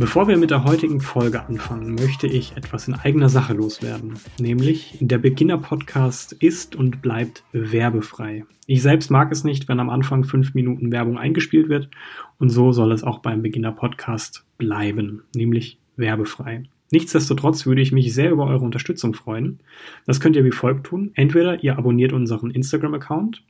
Bevor 0.00 0.28
wir 0.28 0.38
mit 0.38 0.50
der 0.50 0.64
heutigen 0.64 1.02
Folge 1.02 1.44
anfangen, 1.44 1.94
möchte 1.94 2.26
ich 2.26 2.56
etwas 2.56 2.88
in 2.88 2.94
eigener 2.94 3.28
Sache 3.28 3.52
loswerden. 3.52 4.14
Nämlich, 4.40 4.96
der 4.98 5.18
Beginner-Podcast 5.18 6.32
ist 6.32 6.74
und 6.74 7.02
bleibt 7.02 7.44
werbefrei. 7.52 8.46
Ich 8.66 8.80
selbst 8.80 9.10
mag 9.10 9.30
es 9.30 9.44
nicht, 9.44 9.68
wenn 9.68 9.78
am 9.78 9.90
Anfang 9.90 10.24
fünf 10.24 10.54
Minuten 10.54 10.90
Werbung 10.90 11.18
eingespielt 11.18 11.68
wird. 11.68 11.90
Und 12.38 12.48
so 12.48 12.72
soll 12.72 12.92
es 12.92 13.04
auch 13.04 13.18
beim 13.18 13.42
Beginner-Podcast 13.42 14.46
bleiben. 14.56 15.24
Nämlich 15.34 15.78
werbefrei. 15.96 16.62
Nichtsdestotrotz 16.90 17.66
würde 17.66 17.82
ich 17.82 17.92
mich 17.92 18.14
sehr 18.14 18.30
über 18.30 18.46
eure 18.46 18.64
Unterstützung 18.64 19.12
freuen. 19.12 19.60
Das 20.06 20.18
könnt 20.18 20.34
ihr 20.34 20.46
wie 20.46 20.50
folgt 20.50 20.86
tun. 20.86 21.10
Entweder 21.14 21.62
ihr 21.62 21.76
abonniert 21.76 22.14
unseren 22.14 22.50
Instagram-Account 22.50 23.42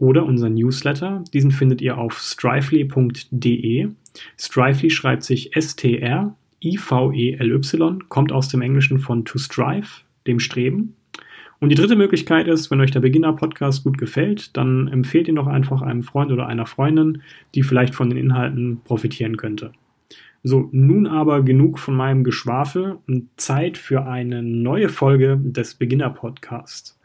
oder 0.00 0.26
unseren 0.26 0.54
Newsletter. 0.54 1.22
Diesen 1.32 1.52
findet 1.52 1.80
ihr 1.80 1.96
auf 1.98 2.18
strively.de. 2.18 3.88
Strively 4.36 4.90
schreibt 4.90 5.22
sich 5.22 5.54
S-T-R-I-V-E-L-Y, 5.54 6.08
kommt 8.08 8.32
aus 8.32 8.48
dem 8.48 8.62
Englischen 8.62 8.98
von 8.98 9.24
to 9.24 9.38
strive, 9.38 10.02
dem 10.26 10.40
Streben. 10.40 10.96
Und 11.60 11.68
die 11.68 11.76
dritte 11.76 11.94
Möglichkeit 11.96 12.48
ist, 12.48 12.70
wenn 12.70 12.80
euch 12.80 12.90
der 12.90 13.00
Beginner-Podcast 13.00 13.84
gut 13.84 13.98
gefällt, 13.98 14.56
dann 14.56 14.88
empfehlt 14.88 15.28
ihn 15.28 15.36
doch 15.36 15.46
einfach 15.46 15.82
einem 15.82 16.02
Freund 16.02 16.32
oder 16.32 16.46
einer 16.46 16.64
Freundin, 16.64 17.20
die 17.54 17.62
vielleicht 17.62 17.94
von 17.94 18.08
den 18.08 18.18
Inhalten 18.18 18.80
profitieren 18.82 19.36
könnte. 19.36 19.70
So, 20.42 20.70
nun 20.72 21.06
aber 21.06 21.42
genug 21.42 21.78
von 21.78 21.94
meinem 21.94 22.24
Geschwafel 22.24 22.96
und 23.06 23.28
Zeit 23.36 23.76
für 23.76 24.06
eine 24.06 24.42
neue 24.42 24.88
Folge 24.88 25.38
des 25.38 25.74
Beginner-Podcasts. 25.74 26.98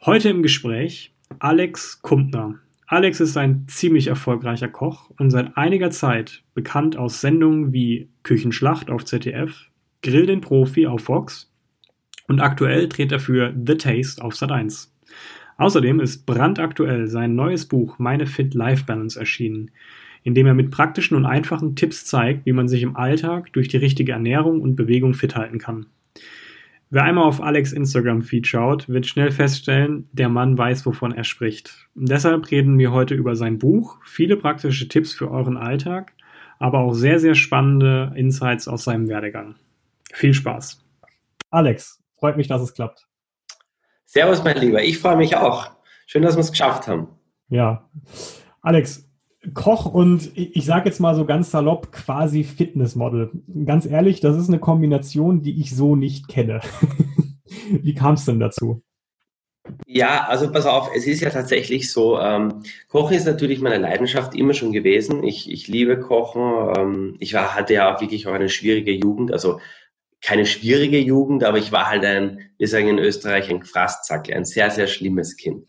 Heute 0.00 0.30
im 0.30 0.42
Gespräch 0.42 1.12
Alex 1.38 2.02
Kumpner. 2.02 2.58
Alex 2.86 3.20
ist 3.20 3.36
ein 3.36 3.66
ziemlich 3.68 4.08
erfolgreicher 4.08 4.68
Koch 4.68 5.10
und 5.18 5.30
seit 5.30 5.56
einiger 5.56 5.90
Zeit 5.90 6.42
bekannt 6.54 6.96
aus 6.96 7.20
Sendungen 7.20 7.72
wie 7.72 8.08
Küchenschlacht 8.22 8.90
auf 8.90 9.04
ZDF, 9.04 9.70
Grill 10.02 10.26
den 10.26 10.40
Profi 10.40 10.86
auf 10.86 11.04
Fox 11.04 11.50
und 12.28 12.40
aktuell 12.40 12.88
dreht 12.88 13.12
er 13.12 13.20
für 13.20 13.54
The 13.54 13.76
Taste 13.76 14.22
auf 14.22 14.34
Sat1. 14.34 14.88
Außerdem 15.56 16.00
ist 16.00 16.26
brandaktuell 16.26 17.06
sein 17.06 17.34
neues 17.34 17.66
Buch 17.66 17.98
Meine 17.98 18.26
Fit 18.26 18.54
Life 18.54 18.84
Balance 18.84 19.18
erschienen, 19.18 19.70
in 20.22 20.34
dem 20.34 20.46
er 20.46 20.54
mit 20.54 20.70
praktischen 20.70 21.16
und 21.16 21.26
einfachen 21.26 21.76
Tipps 21.76 22.04
zeigt, 22.04 22.46
wie 22.46 22.52
man 22.52 22.68
sich 22.68 22.82
im 22.82 22.96
Alltag 22.96 23.52
durch 23.52 23.68
die 23.68 23.76
richtige 23.76 24.12
Ernährung 24.12 24.60
und 24.60 24.76
Bewegung 24.76 25.14
fit 25.14 25.36
halten 25.36 25.58
kann. 25.58 25.86
Wer 26.94 27.04
einmal 27.04 27.24
auf 27.24 27.40
Alex 27.40 27.72
Instagram-Feed 27.72 28.46
schaut, 28.46 28.86
wird 28.86 29.06
schnell 29.06 29.30
feststellen, 29.30 30.10
der 30.12 30.28
Mann 30.28 30.58
weiß, 30.58 30.84
wovon 30.84 31.12
er 31.12 31.24
spricht. 31.24 31.88
Und 31.94 32.10
deshalb 32.10 32.50
reden 32.50 32.78
wir 32.78 32.92
heute 32.92 33.14
über 33.14 33.34
sein 33.34 33.58
Buch, 33.58 33.96
viele 34.04 34.36
praktische 34.36 34.88
Tipps 34.88 35.14
für 35.14 35.30
euren 35.30 35.56
Alltag, 35.56 36.12
aber 36.58 36.80
auch 36.80 36.92
sehr, 36.92 37.18
sehr 37.18 37.34
spannende 37.34 38.12
Insights 38.14 38.68
aus 38.68 38.84
seinem 38.84 39.08
Werdegang. 39.08 39.54
Viel 40.12 40.34
Spaß. 40.34 40.84
Alex, 41.48 41.98
freut 42.12 42.36
mich, 42.36 42.48
dass 42.48 42.60
es 42.60 42.74
klappt. 42.74 43.06
Servus, 44.04 44.44
mein 44.44 44.58
Lieber. 44.58 44.82
Ich 44.82 44.98
freue 44.98 45.16
mich 45.16 45.34
auch. 45.34 45.70
Schön, 46.06 46.20
dass 46.20 46.36
wir 46.36 46.40
es 46.40 46.50
geschafft 46.50 46.88
haben. 46.88 47.08
Ja. 47.48 47.88
Alex, 48.60 49.10
Koch 49.54 49.86
und 49.86 50.30
ich 50.36 50.64
sage 50.64 50.88
jetzt 50.88 51.00
mal 51.00 51.16
so 51.16 51.24
ganz 51.24 51.50
salopp 51.50 51.90
quasi 51.90 52.44
Fitnessmodel. 52.44 53.30
Ganz 53.66 53.86
ehrlich, 53.86 54.20
das 54.20 54.36
ist 54.36 54.48
eine 54.48 54.60
Kombination, 54.60 55.42
die 55.42 55.60
ich 55.60 55.74
so 55.74 55.96
nicht 55.96 56.28
kenne. 56.28 56.60
Wie 57.70 57.94
kam 57.94 58.14
es 58.14 58.24
denn 58.24 58.38
dazu? 58.38 58.82
Ja, 59.86 60.26
also 60.28 60.50
pass 60.50 60.66
auf, 60.66 60.90
es 60.94 61.06
ist 61.06 61.20
ja 61.20 61.30
tatsächlich 61.30 61.90
so, 61.90 62.18
ähm, 62.18 62.62
Kochen 62.88 63.16
ist 63.16 63.26
natürlich 63.26 63.60
meine 63.60 63.78
Leidenschaft 63.78 64.34
immer 64.34 64.54
schon 64.54 64.72
gewesen. 64.72 65.22
Ich, 65.24 65.50
ich 65.50 65.68
liebe 65.68 65.98
Kochen. 65.98 66.74
Ähm, 66.76 67.16
ich 67.18 67.34
war, 67.34 67.54
hatte 67.54 67.74
ja 67.74 67.94
auch 67.94 68.00
wirklich 68.00 68.26
auch 68.26 68.32
eine 68.32 68.48
schwierige 68.48 68.92
Jugend, 68.92 69.32
also 69.32 69.60
keine 70.20 70.46
schwierige 70.46 70.98
Jugend, 70.98 71.42
aber 71.42 71.58
ich 71.58 71.72
war 71.72 71.88
halt 71.88 72.04
ein, 72.04 72.50
wir 72.58 72.68
sagen 72.68 72.88
in 72.88 72.98
Österreich, 72.98 73.50
ein 73.50 73.60
Gefraßzackel, 73.60 74.34
ein 74.34 74.44
sehr, 74.44 74.70
sehr 74.70 74.86
schlimmes 74.86 75.36
Kind 75.36 75.66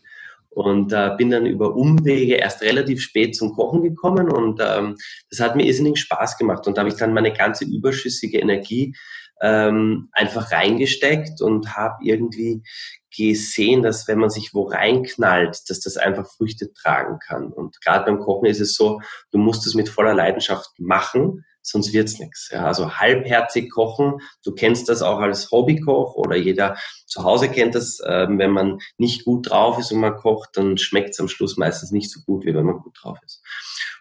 und 0.54 0.92
äh, 0.92 1.10
bin 1.16 1.30
dann 1.30 1.46
über 1.46 1.74
Umwege 1.74 2.34
erst 2.34 2.62
relativ 2.62 3.02
spät 3.02 3.36
zum 3.36 3.52
Kochen 3.52 3.82
gekommen 3.82 4.30
und 4.30 4.60
ähm, 4.62 4.96
das 5.30 5.40
hat 5.40 5.56
mir 5.56 5.66
irrsinnig 5.66 5.98
Spaß 5.98 6.38
gemacht 6.38 6.66
und 6.66 6.76
da 6.76 6.80
habe 6.80 6.90
ich 6.90 6.96
dann 6.96 7.12
meine 7.12 7.32
ganze 7.32 7.64
überschüssige 7.64 8.38
Energie 8.38 8.94
ähm, 9.40 10.08
einfach 10.12 10.52
reingesteckt 10.52 11.42
und 11.42 11.76
habe 11.76 11.96
irgendwie 12.02 12.62
gesehen, 13.16 13.82
dass 13.82 14.08
wenn 14.08 14.18
man 14.18 14.30
sich 14.30 14.54
wo 14.54 14.62
reinknallt, 14.64 15.68
dass 15.68 15.80
das 15.80 15.96
einfach 15.96 16.26
Früchte 16.26 16.72
tragen 16.72 17.18
kann. 17.18 17.52
Und 17.52 17.80
gerade 17.80 18.04
beim 18.06 18.18
Kochen 18.18 18.46
ist 18.46 18.60
es 18.60 18.74
so, 18.74 19.00
du 19.30 19.38
musst 19.38 19.66
es 19.66 19.74
mit 19.74 19.88
voller 19.88 20.14
Leidenschaft 20.14 20.70
machen, 20.78 21.44
sonst 21.66 21.92
wird's 21.92 22.18
nichts. 22.18 22.50
Ja, 22.52 22.66
also 22.66 22.96
halbherzig 22.96 23.70
kochen, 23.70 24.20
du 24.44 24.52
kennst 24.52 24.88
das 24.88 25.02
auch 25.02 25.18
als 25.18 25.50
Hobbykoch 25.50 26.14
oder 26.14 26.36
jeder 26.36 26.76
zu 27.06 27.24
Hause 27.24 27.48
kennt 27.48 27.74
das, 27.74 28.00
äh, 28.00 28.26
wenn 28.28 28.50
man 28.50 28.78
nicht 28.98 29.24
gut 29.24 29.50
drauf 29.50 29.78
ist 29.78 29.92
und 29.92 30.00
man 30.00 30.16
kocht, 30.16 30.50
dann 30.54 30.78
schmeckt's 30.78 31.20
am 31.20 31.28
Schluss 31.28 31.56
meistens 31.56 31.90
nicht 31.90 32.10
so 32.10 32.20
gut, 32.26 32.44
wie 32.44 32.54
wenn 32.54 32.66
man 32.66 32.78
gut 32.78 32.96
drauf 33.00 33.18
ist. 33.24 33.42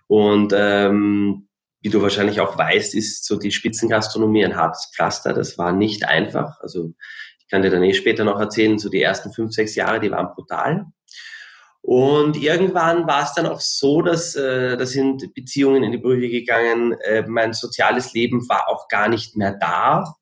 Und 0.07 0.53
ähm, 0.55 1.47
wie 1.81 1.89
du 1.89 2.01
wahrscheinlich 2.01 2.39
auch 2.39 2.57
weißt, 2.57 2.95
ist 2.95 3.25
so 3.25 3.37
die 3.37 3.51
Spitzengastronomie 3.51 4.45
ein 4.45 4.55
hartes 4.55 4.89
Pflaster. 4.95 5.33
Das 5.33 5.57
war 5.57 5.73
nicht 5.73 6.05
einfach. 6.05 6.59
Also 6.61 6.93
ich 7.39 7.47
kann 7.49 7.61
dir 7.61 7.69
dann 7.69 7.83
eh 7.83 7.93
später 7.93 8.23
noch 8.23 8.39
erzählen, 8.39 8.79
so 8.79 8.89
die 8.89 9.01
ersten 9.01 9.33
fünf, 9.33 9.53
sechs 9.53 9.75
Jahre, 9.75 9.99
die 9.99 10.11
waren 10.11 10.33
brutal. 10.33 10.85
Und 11.85 12.37
irgendwann 12.37 13.05
war 13.07 13.23
es 13.23 13.33
dann 13.33 13.45
auch 13.45 13.59
so, 13.59 14.01
dass 14.01 14.35
äh, 14.35 14.77
da 14.77 14.85
sind 14.85 15.33
Beziehungen 15.33 15.83
in 15.83 15.91
die 15.91 15.97
Brüche 15.97 16.29
gegangen. 16.29 16.93
Äh, 16.93 17.23
mein 17.27 17.51
soziales 17.51 18.13
Leben 18.13 18.47
war 18.47 18.69
auch 18.69 18.87
gar 18.87 19.09
nicht 19.09 19.35
mehr 19.35 19.51
da, 19.51 20.15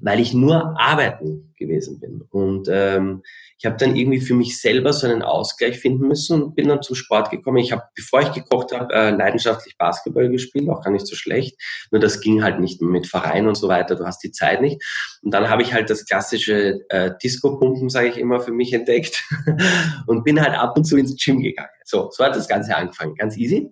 weil 0.00 0.20
ich 0.20 0.34
nur 0.34 0.78
arbeiten 0.78 1.54
gewesen 1.58 2.00
bin. 2.00 2.22
Und 2.30 2.68
ähm, 2.70 3.22
ich 3.58 3.66
habe 3.66 3.76
dann 3.76 3.96
irgendwie 3.96 4.20
für 4.20 4.34
mich 4.34 4.60
selber 4.60 4.92
so 4.92 5.06
einen 5.06 5.22
Ausgleich 5.22 5.78
finden 5.78 6.06
müssen 6.06 6.42
und 6.42 6.54
bin 6.54 6.68
dann 6.68 6.82
zum 6.82 6.96
Sport 6.96 7.30
gekommen. 7.30 7.58
Ich 7.58 7.72
habe, 7.72 7.82
bevor 7.94 8.20
ich 8.20 8.32
gekocht 8.32 8.72
habe, 8.72 8.92
äh, 8.92 9.10
leidenschaftlich 9.10 9.76
Basketball 9.78 10.28
gespielt, 10.28 10.68
auch 10.68 10.82
gar 10.82 10.90
nicht 10.90 11.06
so 11.06 11.16
schlecht. 11.16 11.56
Nur 11.90 12.00
das 12.00 12.20
ging 12.20 12.42
halt 12.42 12.60
nicht 12.60 12.82
mit 12.82 13.06
Verein 13.06 13.46
und 13.46 13.54
so 13.54 13.68
weiter. 13.68 13.96
Du 13.96 14.04
hast 14.04 14.22
die 14.22 14.32
Zeit 14.32 14.60
nicht. 14.60 14.82
Und 15.22 15.32
dann 15.32 15.48
habe 15.48 15.62
ich 15.62 15.72
halt 15.72 15.88
das 15.90 16.04
klassische 16.04 16.80
äh, 16.88 17.12
Disco-Pumpen, 17.22 17.88
sage 17.88 18.08
ich 18.08 18.18
immer, 18.18 18.40
für 18.40 18.52
mich 18.52 18.72
entdeckt 18.72 19.24
und 20.06 20.24
bin 20.24 20.40
halt 20.40 20.54
ab 20.54 20.76
und 20.76 20.84
zu 20.84 20.96
ins 20.96 21.16
Gym 21.16 21.40
gegangen. 21.40 21.70
So, 21.84 22.10
so 22.10 22.24
hat 22.24 22.36
das 22.36 22.48
Ganze 22.48 22.76
angefangen, 22.76 23.14
ganz 23.14 23.36
easy. 23.36 23.70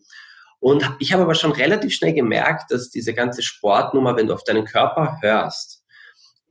Und 0.61 0.89
ich 1.01 1.13
habe 1.13 1.25
aber 1.25 1.35
schon 1.35 1.51
relativ 1.51 1.93
schnell 1.93 2.15
gemerkt, 2.15 2.71
dass 2.71 2.89
diese 2.89 3.15
ganze 3.15 3.43
Sportnummer, 3.43 4.17
wenn 4.17 4.29
du 4.29 4.35
auf 4.35 4.45
deinen 4.45 4.65
Körper 4.65 5.19
hörst, 5.21 5.82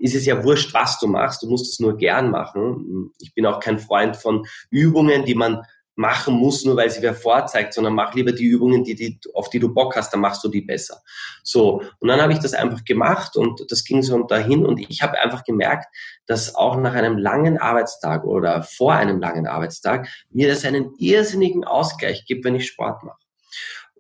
ist 0.02 0.16
es 0.16 0.26
ja 0.26 0.44
wurscht, 0.44 0.74
was 0.74 1.00
du 1.00 1.08
machst. 1.08 1.44
Du 1.44 1.48
musst 1.48 1.72
es 1.72 1.80
nur 1.80 1.96
gern 1.96 2.32
machen. 2.32 3.12
Ich 3.20 3.34
bin 3.34 3.46
auch 3.46 3.60
kein 3.60 3.80
Freund 3.80 4.18
von 4.18 4.46
Übungen, 4.70 5.26
die 5.26 5.36
man 5.36 5.62
machen 5.96 6.36
muss, 6.36 6.66
nur 6.66 6.78
weil 6.78 6.90
sie 6.90 7.02
wer 7.02 7.14
vorzeigt, 7.14 7.74
sondern 7.74 7.94
mach 7.94 8.14
lieber 8.14 8.32
die 8.32 8.46
Übungen, 8.46 8.84
die, 8.84 8.96
die, 8.96 9.20
auf 9.34 9.50
die 9.50 9.60
du 9.60 9.74
Bock 9.74 9.96
hast, 9.96 10.12
dann 10.12 10.22
machst 10.22 10.44
du 10.44 10.48
die 10.48 10.62
besser. 10.62 11.02
So, 11.44 11.84
und 12.00 12.08
dann 12.08 12.22
habe 12.22 12.34
ich 12.34 12.40
das 12.40 12.54
einfach 12.54 12.84
gemacht 12.86 13.36
und 13.36 13.70
das 13.70 13.84
ging 13.84 14.02
so 14.02 14.24
dahin 14.24 14.66
und 14.66 14.80
ich 14.80 15.02
habe 15.02 15.20
einfach 15.20 15.44
gemerkt, 15.44 15.94
dass 16.26 16.56
auch 16.56 16.78
nach 16.78 16.94
einem 16.94 17.18
langen 17.18 17.58
Arbeitstag 17.58 18.24
oder 18.24 18.64
vor 18.64 18.94
einem 18.94 19.20
langen 19.20 19.48
Arbeitstag 19.48 20.08
mir 20.30 20.48
das 20.48 20.66
einen 20.66 20.94
irrsinnigen 20.98 21.66
Ausgleich 21.66 22.26
gibt, 22.26 22.46
wenn 22.46 22.56
ich 22.56 22.68
Sport 22.68 23.04
mache. 23.04 23.21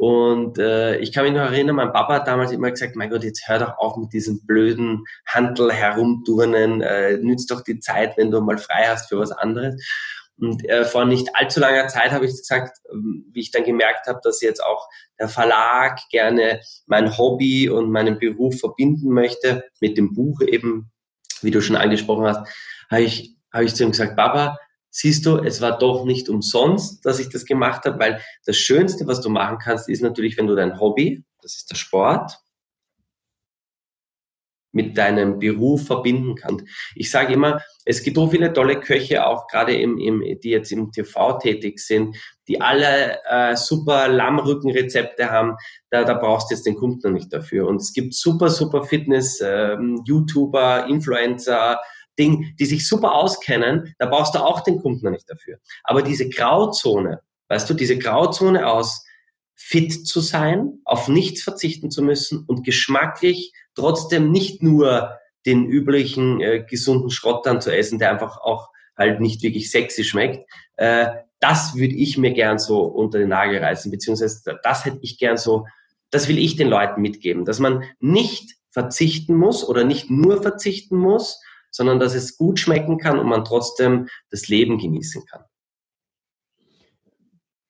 Und 0.01 0.57
äh, 0.57 0.97
ich 0.97 1.13
kann 1.13 1.25
mich 1.25 1.33
noch 1.33 1.41
erinnern, 1.41 1.75
mein 1.75 1.93
Papa 1.93 2.15
hat 2.15 2.27
damals 2.27 2.51
immer 2.51 2.71
gesagt, 2.71 2.95
mein 2.95 3.11
Gott, 3.11 3.23
jetzt 3.23 3.47
hör 3.47 3.59
doch 3.59 3.77
auf 3.77 3.97
mit 3.97 4.11
diesem 4.11 4.43
blöden 4.47 5.03
Handel 5.27 5.71
herumturnen, 5.71 6.81
äh, 6.81 7.17
nützt 7.17 7.51
doch 7.51 7.61
die 7.61 7.79
Zeit, 7.79 8.17
wenn 8.17 8.31
du 8.31 8.41
mal 8.41 8.57
frei 8.57 8.87
hast 8.87 9.09
für 9.09 9.19
was 9.19 9.31
anderes. 9.31 9.75
Und 10.39 10.67
äh, 10.67 10.85
vor 10.85 11.05
nicht 11.05 11.27
allzu 11.35 11.59
langer 11.59 11.87
Zeit 11.87 12.13
habe 12.13 12.25
ich 12.25 12.31
gesagt, 12.31 12.79
ähm, 12.91 13.29
wie 13.31 13.41
ich 13.41 13.51
dann 13.51 13.63
gemerkt 13.63 14.07
habe, 14.07 14.19
dass 14.23 14.41
jetzt 14.41 14.63
auch 14.63 14.87
der 15.19 15.27
Verlag 15.27 15.99
gerne 16.09 16.61
mein 16.87 17.15
Hobby 17.15 17.69
und 17.69 17.91
meinen 17.91 18.17
Beruf 18.17 18.59
verbinden 18.59 19.13
möchte 19.13 19.65
mit 19.81 19.99
dem 19.99 20.15
Buch 20.15 20.41
eben, 20.41 20.91
wie 21.43 21.51
du 21.51 21.61
schon 21.61 21.75
angesprochen 21.75 22.25
hast, 22.25 22.49
habe 22.89 23.03
ich, 23.03 23.35
habe 23.53 23.65
ich 23.65 23.75
zu 23.75 23.83
ihm 23.83 23.91
gesagt, 23.91 24.15
Papa, 24.15 24.57
siehst 24.91 25.25
du, 25.25 25.37
es 25.37 25.61
war 25.61 25.79
doch 25.79 26.05
nicht 26.05 26.29
umsonst, 26.29 27.03
dass 27.05 27.19
ich 27.19 27.29
das 27.29 27.45
gemacht 27.45 27.85
habe, 27.85 27.97
weil 27.99 28.21
das 28.45 28.57
Schönste, 28.57 29.07
was 29.07 29.21
du 29.21 29.29
machen 29.29 29.57
kannst, 29.57 29.89
ist 29.89 30.03
natürlich, 30.03 30.37
wenn 30.37 30.47
du 30.47 30.55
dein 30.55 30.79
Hobby, 30.79 31.23
das 31.41 31.55
ist 31.55 31.71
der 31.71 31.75
Sport, 31.75 32.39
mit 34.73 34.97
deinem 34.97 35.39
Beruf 35.39 35.85
verbinden 35.85 36.35
kannst. 36.35 36.65
Ich 36.95 37.11
sage 37.11 37.33
immer, 37.33 37.61
es 37.85 38.03
gibt 38.03 38.15
so 38.15 38.27
viele 38.29 38.53
tolle 38.53 38.79
Köche, 38.79 39.25
auch 39.25 39.47
gerade 39.47 39.75
im, 39.75 39.97
im, 39.97 40.21
die 40.41 40.49
jetzt 40.49 40.71
im 40.71 40.91
TV 40.91 41.37
tätig 41.39 41.79
sind, 41.79 42.15
die 42.47 42.61
alle 42.61 43.19
äh, 43.29 43.55
super 43.55 44.07
Lammrückenrezepte 44.07 45.29
haben. 45.29 45.55
Da, 45.89 46.03
da 46.03 46.13
brauchst 46.13 46.49
du 46.49 46.55
jetzt 46.55 46.65
den 46.65 46.75
Kunden 46.75 47.13
nicht 47.13 47.33
dafür. 47.33 47.67
Und 47.67 47.81
es 47.81 47.91
gibt 47.93 48.13
super, 48.13 48.49
super 48.49 48.83
Fitness, 48.83 49.41
ähm, 49.43 50.03
YouTuber, 50.05 50.87
Influencer, 50.87 51.79
Ding, 52.21 52.55
die 52.59 52.65
sich 52.65 52.87
super 52.87 53.15
auskennen. 53.15 53.95
Da 53.97 54.05
brauchst 54.05 54.35
du 54.35 54.39
auch 54.39 54.61
den 54.61 54.79
Kunden 54.79 55.09
nicht 55.11 55.29
dafür. 55.29 55.57
Aber 55.83 56.03
diese 56.03 56.29
Grauzone, 56.29 57.21
weißt 57.49 57.69
du, 57.69 57.73
diese 57.73 57.97
Grauzone 57.97 58.67
aus 58.67 59.03
fit 59.55 60.07
zu 60.07 60.21
sein, 60.21 60.79
auf 60.85 61.07
nichts 61.07 61.41
verzichten 61.43 61.91
zu 61.91 62.01
müssen 62.01 62.45
und 62.45 62.63
geschmacklich 62.63 63.53
trotzdem 63.75 64.31
nicht 64.31 64.61
nur 64.63 65.17
den 65.45 65.65
üblichen 65.65 66.41
äh, 66.41 66.63
gesunden 66.67 67.09
Schrott 67.09 67.45
dann 67.45 67.61
zu 67.61 67.75
essen, 67.75 67.99
der 67.99 68.11
einfach 68.11 68.37
auch 68.37 68.69
halt 68.97 69.19
nicht 69.19 69.41
wirklich 69.41 69.71
sexy 69.71 70.03
schmeckt. 70.03 70.49
Äh, 70.77 71.07
das 71.39 71.75
würde 71.75 71.95
ich 71.95 72.17
mir 72.17 72.31
gern 72.31 72.59
so 72.59 72.81
unter 72.81 73.17
den 73.17 73.29
Nagel 73.29 73.63
reißen, 73.63 73.91
beziehungsweise 73.91 74.59
das 74.63 74.85
hätte 74.85 74.99
ich 75.01 75.17
gern 75.17 75.37
so, 75.37 75.65
das 76.11 76.27
will 76.27 76.37
ich 76.37 76.55
den 76.55 76.67
Leuten 76.67 77.01
mitgeben, 77.01 77.45
dass 77.45 77.59
man 77.59 77.83
nicht 77.99 78.55
verzichten 78.69 79.35
muss 79.35 79.67
oder 79.67 79.83
nicht 79.83 80.09
nur 80.09 80.41
verzichten 80.41 80.97
muss, 80.97 81.41
sondern 81.71 81.99
dass 81.99 82.13
es 82.13 82.37
gut 82.37 82.59
schmecken 82.59 82.97
kann 82.97 83.17
und 83.17 83.27
man 83.27 83.45
trotzdem 83.45 84.07
das 84.29 84.47
Leben 84.47 84.77
genießen 84.77 85.25
kann. 85.25 85.43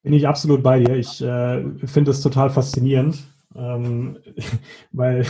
Bin 0.03 0.13
ich 0.13 0.27
absolut 0.27 0.63
bei 0.63 0.80
dir. 0.80 0.95
Ich 0.95 1.21
äh, 1.21 1.63
finde 1.86 2.12
es 2.12 2.21
total 2.21 2.50
faszinierend, 2.50 3.19
ähm, 3.56 4.18
weil 4.92 5.25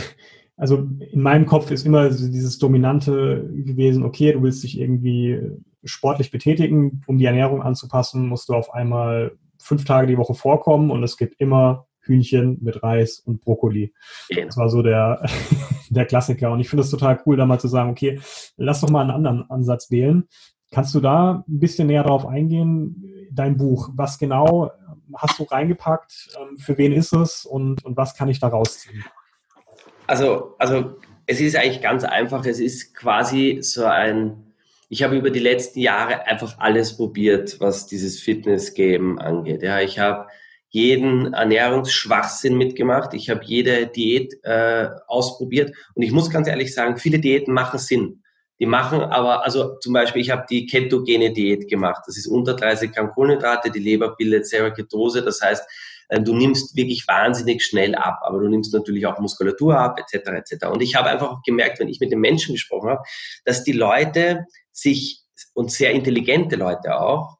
also 0.56 0.86
in 1.10 1.20
meinem 1.20 1.46
Kopf 1.46 1.70
ist 1.70 1.86
immer 1.86 2.08
dieses 2.10 2.58
Dominante 2.58 3.50
gewesen, 3.52 4.04
okay, 4.04 4.32
du 4.32 4.42
willst 4.42 4.62
dich 4.62 4.78
irgendwie 4.78 5.40
sportlich 5.84 6.30
betätigen, 6.30 7.02
um 7.06 7.18
die 7.18 7.24
Ernährung 7.24 7.62
anzupassen, 7.62 8.28
musst 8.28 8.48
du 8.48 8.54
auf 8.54 8.72
einmal 8.72 9.32
fünf 9.58 9.84
Tage 9.84 10.06
die 10.06 10.18
Woche 10.18 10.34
vorkommen 10.34 10.90
und 10.90 11.02
es 11.02 11.16
gibt 11.16 11.40
immer 11.40 11.86
Hühnchen 12.02 12.58
mit 12.60 12.82
Reis 12.82 13.20
und 13.20 13.40
Brokkoli. 13.40 13.92
Das 14.34 14.56
war 14.56 14.68
so 14.68 14.82
der, 14.82 15.24
der 15.90 16.06
Klassiker. 16.06 16.52
Und 16.52 16.60
ich 16.60 16.68
finde 16.68 16.82
es 16.82 16.90
total 16.90 17.20
cool, 17.26 17.36
da 17.36 17.46
mal 17.46 17.60
zu 17.60 17.68
sagen, 17.68 17.90
okay, 17.90 18.20
lass 18.56 18.80
doch 18.80 18.90
mal 18.90 19.02
einen 19.02 19.10
anderen 19.10 19.50
Ansatz 19.50 19.90
wählen. 19.90 20.28
Kannst 20.70 20.94
du 20.94 21.00
da 21.00 21.44
ein 21.46 21.58
bisschen 21.58 21.86
näher 21.86 22.02
darauf 22.02 22.26
eingehen? 22.26 23.28
Dein 23.30 23.56
Buch, 23.56 23.90
was 23.94 24.18
genau 24.18 24.70
hast 25.14 25.38
du 25.38 25.44
reingepackt? 25.44 26.30
Ähm, 26.40 26.56
für 26.56 26.78
wen 26.78 26.92
ist 26.92 27.12
es 27.12 27.44
und, 27.44 27.84
und 27.84 27.96
was 27.96 28.16
kann 28.16 28.28
ich 28.28 28.40
da 28.40 28.48
rausziehen? 28.48 29.04
Also, 30.06 30.54
also 30.58 30.96
es 31.26 31.40
ist 31.40 31.56
eigentlich 31.56 31.82
ganz 31.82 32.04
einfach. 32.04 32.44
Es 32.46 32.60
ist 32.60 32.94
quasi 32.94 33.58
so 33.60 33.84
ein, 33.84 34.54
ich 34.88 35.02
habe 35.02 35.16
über 35.16 35.30
die 35.30 35.40
letzten 35.40 35.80
Jahre 35.80 36.26
einfach 36.26 36.58
alles 36.58 36.96
probiert, 36.96 37.60
was 37.60 37.86
dieses 37.86 38.20
Fitness-Game 38.20 39.18
angeht. 39.18 39.62
Ja, 39.62 39.80
ich 39.80 39.98
habe 39.98 40.26
jeden 40.72 41.34
Ernährungsschwachsinn 41.34 42.56
mitgemacht. 42.56 43.12
Ich 43.12 43.28
habe 43.28 43.44
jede 43.44 43.86
Diät 43.86 44.34
äh, 44.42 44.88
ausprobiert. 45.06 45.74
Und 45.94 46.02
ich 46.02 46.12
muss 46.12 46.30
ganz 46.30 46.48
ehrlich 46.48 46.74
sagen, 46.74 46.96
viele 46.96 47.18
Diäten 47.18 47.52
machen 47.52 47.78
Sinn. 47.78 48.22
Die 48.58 48.64
machen 48.66 49.00
aber, 49.00 49.44
also 49.44 49.76
zum 49.80 49.92
Beispiel, 49.92 50.22
ich 50.22 50.30
habe 50.30 50.46
die 50.48 50.66
ketogene 50.66 51.32
Diät 51.32 51.68
gemacht. 51.68 52.04
Das 52.06 52.16
ist 52.16 52.26
unter 52.26 52.54
30 52.54 52.92
Gramm 52.92 53.10
Kohlenhydrate, 53.10 53.70
die 53.70 53.80
Leber 53.80 54.16
bildet 54.16 54.46
selber 54.46 54.70
Ketose. 54.70 55.22
Das 55.22 55.42
heißt, 55.42 55.62
äh, 56.08 56.20
du 56.22 56.34
nimmst 56.34 56.74
wirklich 56.74 57.06
wahnsinnig 57.06 57.62
schnell 57.62 57.94
ab, 57.94 58.20
aber 58.22 58.40
du 58.40 58.48
nimmst 58.48 58.72
natürlich 58.72 59.04
auch 59.06 59.18
Muskulatur 59.18 59.78
ab, 59.78 59.98
etc. 60.00 60.28
etc. 60.28 60.66
Und 60.66 60.80
ich 60.80 60.94
habe 60.96 61.10
einfach 61.10 61.42
gemerkt, 61.42 61.80
wenn 61.80 61.88
ich 61.88 62.00
mit 62.00 62.12
den 62.12 62.20
Menschen 62.20 62.54
gesprochen 62.54 62.88
habe, 62.88 63.02
dass 63.44 63.62
die 63.62 63.72
Leute 63.72 64.46
sich 64.70 65.20
und 65.52 65.70
sehr 65.70 65.90
intelligente 65.90 66.56
Leute 66.56 66.98
auch, 66.98 67.36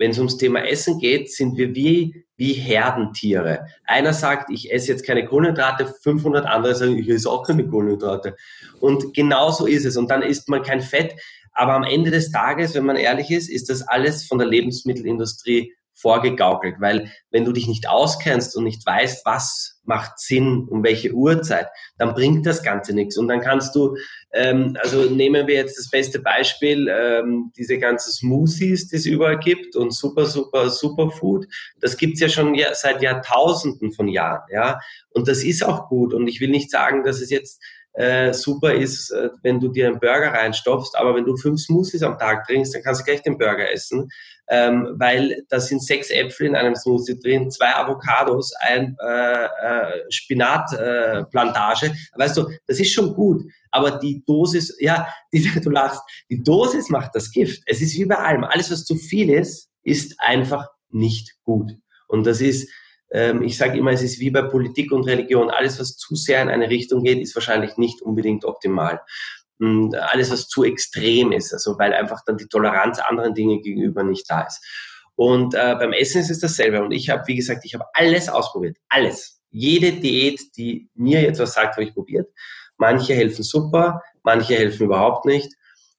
wenn 0.00 0.12
es 0.12 0.18
ums 0.18 0.38
Thema 0.38 0.66
Essen 0.66 0.98
geht, 0.98 1.30
sind 1.30 1.58
wir 1.58 1.74
wie, 1.74 2.24
wie 2.38 2.54
Herdentiere. 2.54 3.66
Einer 3.84 4.14
sagt, 4.14 4.50
ich 4.50 4.72
esse 4.72 4.88
jetzt 4.88 5.06
keine 5.06 5.26
Kohlenhydrate, 5.26 5.94
500 6.02 6.46
andere 6.46 6.74
sagen, 6.74 6.96
ich 6.96 7.06
esse 7.06 7.28
auch 7.28 7.46
keine 7.46 7.68
Kohlenhydrate. 7.68 8.34
Und 8.80 9.12
genau 9.12 9.50
so 9.50 9.66
ist 9.66 9.84
es. 9.84 9.98
Und 9.98 10.10
dann 10.10 10.22
isst 10.22 10.48
man 10.48 10.62
kein 10.62 10.80
Fett. 10.80 11.20
Aber 11.52 11.74
am 11.74 11.82
Ende 11.82 12.10
des 12.10 12.30
Tages, 12.30 12.74
wenn 12.74 12.86
man 12.86 12.96
ehrlich 12.96 13.30
ist, 13.30 13.50
ist 13.50 13.68
das 13.68 13.82
alles 13.82 14.26
von 14.26 14.38
der 14.38 14.48
Lebensmittelindustrie 14.48 15.74
vorgegaukelt, 15.92 16.76
weil 16.80 17.12
wenn 17.30 17.44
du 17.44 17.52
dich 17.52 17.68
nicht 17.68 17.86
auskennst 17.86 18.56
und 18.56 18.64
nicht 18.64 18.86
weißt, 18.86 19.26
was 19.26 19.79
macht 19.90 20.20
Sinn, 20.20 20.68
um 20.70 20.84
welche 20.84 21.10
Uhrzeit, 21.12 21.66
dann 21.98 22.14
bringt 22.14 22.46
das 22.46 22.62
Ganze 22.62 22.94
nichts. 22.94 23.18
Und 23.18 23.26
dann 23.26 23.40
kannst 23.40 23.74
du, 23.74 23.96
ähm, 24.32 24.76
also 24.80 25.02
nehmen 25.10 25.48
wir 25.48 25.56
jetzt 25.56 25.76
das 25.76 25.90
beste 25.90 26.20
Beispiel, 26.20 26.88
ähm, 26.88 27.50
diese 27.56 27.76
ganzen 27.78 28.12
Smoothies, 28.12 28.86
die 28.86 28.96
es 28.96 29.04
überall 29.04 29.40
gibt 29.40 29.74
und 29.74 29.92
super, 29.92 30.26
super, 30.26 30.70
super 30.70 31.10
Food, 31.10 31.46
das 31.80 31.96
gibt's 31.96 32.20
ja 32.20 32.28
schon 32.28 32.56
seit 32.74 33.02
Jahrtausenden 33.02 33.92
von 33.92 34.06
Jahren, 34.06 34.42
ja. 34.52 34.78
Und 35.10 35.26
das 35.26 35.42
ist 35.42 35.64
auch 35.64 35.88
gut. 35.88 36.14
Und 36.14 36.28
ich 36.28 36.40
will 36.40 36.50
nicht 36.50 36.70
sagen, 36.70 37.02
dass 37.02 37.20
es 37.20 37.30
jetzt 37.30 37.60
äh, 37.92 38.32
super 38.32 38.72
ist, 38.74 39.10
äh, 39.10 39.30
wenn 39.42 39.60
du 39.60 39.68
dir 39.68 39.88
einen 39.88 39.98
Burger 39.98 40.32
reinstopfst, 40.32 40.96
aber 40.96 41.14
wenn 41.14 41.24
du 41.24 41.36
fünf 41.36 41.60
Smoothies 41.60 42.02
am 42.02 42.18
Tag 42.18 42.46
trinkst, 42.46 42.74
dann 42.74 42.82
kannst 42.82 43.00
du 43.00 43.04
gleich 43.04 43.22
den 43.22 43.36
Burger 43.36 43.70
essen, 43.70 44.08
ähm, 44.48 44.94
weil 44.96 45.42
da 45.48 45.60
sind 45.60 45.82
sechs 45.82 46.10
Äpfel 46.10 46.46
in 46.46 46.56
einem 46.56 46.74
Smoothie 46.74 47.18
drin, 47.18 47.50
zwei 47.50 47.74
Avocados, 47.74 48.52
ein 48.60 48.96
äh, 49.00 49.44
äh, 49.44 50.04
Spinatplantage. 50.10 51.86
Äh, 51.86 51.92
weißt 52.14 52.36
du, 52.36 52.48
das 52.66 52.78
ist 52.78 52.92
schon 52.92 53.14
gut, 53.14 53.42
aber 53.70 53.92
die 53.92 54.24
Dosis, 54.24 54.76
ja, 54.78 55.08
die, 55.32 55.42
du 55.60 55.70
lachst, 55.70 56.02
die 56.30 56.42
Dosis 56.42 56.90
macht 56.90 57.14
das 57.14 57.30
Gift. 57.30 57.62
Es 57.66 57.80
ist 57.80 57.96
wie 57.96 58.06
bei 58.06 58.16
allem. 58.16 58.44
Alles, 58.44 58.70
was 58.70 58.84
zu 58.84 58.94
viel 58.96 59.30
ist, 59.30 59.68
ist 59.82 60.14
einfach 60.18 60.68
nicht 60.90 61.36
gut. 61.44 61.72
Und 62.08 62.26
das 62.26 62.40
ist 62.40 62.68
ich 63.12 63.58
sage 63.58 63.76
immer, 63.76 63.90
es 63.90 64.02
ist 64.02 64.20
wie 64.20 64.30
bei 64.30 64.42
Politik 64.42 64.92
und 64.92 65.04
Religion. 65.04 65.50
Alles, 65.50 65.80
was 65.80 65.96
zu 65.96 66.14
sehr 66.14 66.42
in 66.42 66.48
eine 66.48 66.70
Richtung 66.70 67.02
geht, 67.02 67.18
ist 67.18 67.34
wahrscheinlich 67.34 67.76
nicht 67.76 68.02
unbedingt 68.02 68.44
optimal. 68.44 69.00
Und 69.58 69.94
alles, 69.96 70.30
was 70.30 70.48
zu 70.48 70.64
extrem 70.64 71.32
ist, 71.32 71.52
also 71.52 71.78
weil 71.78 71.92
einfach 71.92 72.20
dann 72.24 72.38
die 72.38 72.46
Toleranz 72.46 72.98
anderen 72.98 73.34
Dingen 73.34 73.62
gegenüber 73.62 74.04
nicht 74.04 74.30
da 74.30 74.42
ist. 74.42 74.64
Und 75.16 75.54
äh, 75.54 75.74
beim 75.78 75.92
Essen 75.92 76.20
ist 76.20 76.30
es 76.30 76.40
dasselbe. 76.40 76.82
Und 76.82 76.92
ich 76.92 77.10
habe, 77.10 77.24
wie 77.26 77.36
gesagt, 77.36 77.64
ich 77.64 77.74
habe 77.74 77.84
alles 77.92 78.28
ausprobiert. 78.28 78.78
Alles. 78.88 79.40
Jede 79.50 79.92
Diät, 79.92 80.40
die 80.56 80.88
mir 80.94 81.20
jetzt 81.20 81.40
was 81.40 81.54
sagt, 81.54 81.74
habe 81.74 81.84
ich 81.84 81.92
probiert. 81.92 82.30
Manche 82.78 83.12
helfen 83.12 83.42
super, 83.42 84.00
manche 84.22 84.54
helfen 84.54 84.86
überhaupt 84.86 85.26
nicht. 85.26 85.52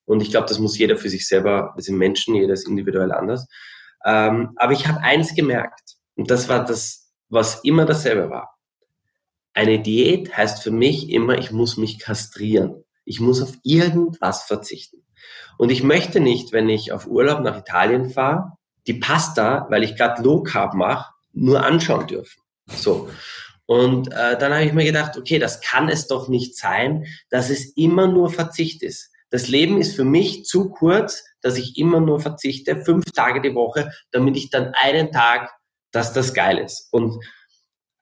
Und 0.05 0.21
ich 0.21 0.31
glaube, 0.31 0.47
das 0.47 0.57
muss 0.57 0.77
jeder 0.77 0.97
für 0.97 1.09
sich 1.09 1.27
selber, 1.27 1.71
wir 1.75 1.83
sind 1.83 1.97
Menschen, 1.97 2.33
jeder 2.33 2.53
ist 2.53 2.67
individuell 2.67 3.11
anders. 3.11 3.47
Ähm, 4.03 4.53
aber 4.55 4.71
ich 4.73 4.87
habe 4.87 5.01
eins 5.01 5.35
gemerkt, 5.35 5.97
und 6.15 6.31
das 6.31 6.49
war 6.49 6.65
das 6.65 7.00
was 7.31 7.63
immer 7.63 7.85
dasselbe 7.85 8.29
war. 8.29 8.57
Eine 9.53 9.79
Diät 9.79 10.35
heißt 10.35 10.61
für 10.61 10.71
mich 10.71 11.09
immer, 11.09 11.37
ich 11.37 11.51
muss 11.51 11.77
mich 11.77 11.99
kastrieren. 11.99 12.83
Ich 13.05 13.19
muss 13.19 13.41
auf 13.41 13.53
irgendwas 13.63 14.43
verzichten. 14.43 15.03
Und 15.57 15.71
ich 15.71 15.83
möchte 15.83 16.19
nicht, 16.19 16.51
wenn 16.51 16.69
ich 16.69 16.91
auf 16.91 17.07
Urlaub 17.07 17.41
nach 17.41 17.57
Italien 17.57 18.09
fahre, 18.09 18.53
die 18.87 18.93
Pasta, 18.93 19.67
weil 19.69 19.83
ich 19.83 19.95
gerade 19.95 20.21
Low 20.21 20.43
Carb 20.43 20.73
mache, 20.73 21.13
nur 21.33 21.63
anschauen 21.63 22.07
dürfen. 22.07 22.41
So. 22.67 23.09
Und 23.65 24.11
äh, 24.11 24.37
dann 24.37 24.53
habe 24.53 24.65
ich 24.65 24.73
mir 24.73 24.85
gedacht, 24.85 25.17
okay, 25.17 25.39
das 25.39 25.61
kann 25.61 25.87
es 25.89 26.07
doch 26.07 26.27
nicht 26.27 26.57
sein, 26.57 27.05
dass 27.29 27.49
es 27.49 27.65
immer 27.77 28.07
nur 28.07 28.29
Verzicht 28.29 28.83
ist. 28.83 29.11
Das 29.29 29.47
Leben 29.47 29.79
ist 29.79 29.95
für 29.95 30.03
mich 30.03 30.43
zu 30.43 30.69
kurz, 30.69 31.23
dass 31.41 31.57
ich 31.57 31.77
immer 31.77 32.01
nur 32.01 32.19
verzichte, 32.19 32.83
fünf 32.83 33.05
Tage 33.11 33.41
die 33.41 33.55
Woche, 33.55 33.91
damit 34.11 34.35
ich 34.35 34.49
dann 34.49 34.73
einen 34.73 35.11
Tag 35.11 35.51
dass 35.91 36.13
das 36.13 36.33
geil 36.33 36.57
ist. 36.57 36.87
Und, 36.91 37.19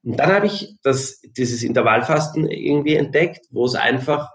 und 0.03 0.17
dann 0.17 0.31
habe 0.31 0.47
ich 0.47 0.75
das, 0.83 1.19
dieses 1.21 1.63
Intervallfasten 1.63 2.49
irgendwie 2.49 2.95
entdeckt, 2.95 3.45
wo 3.51 3.65
es 3.65 3.75
einfach 3.75 4.29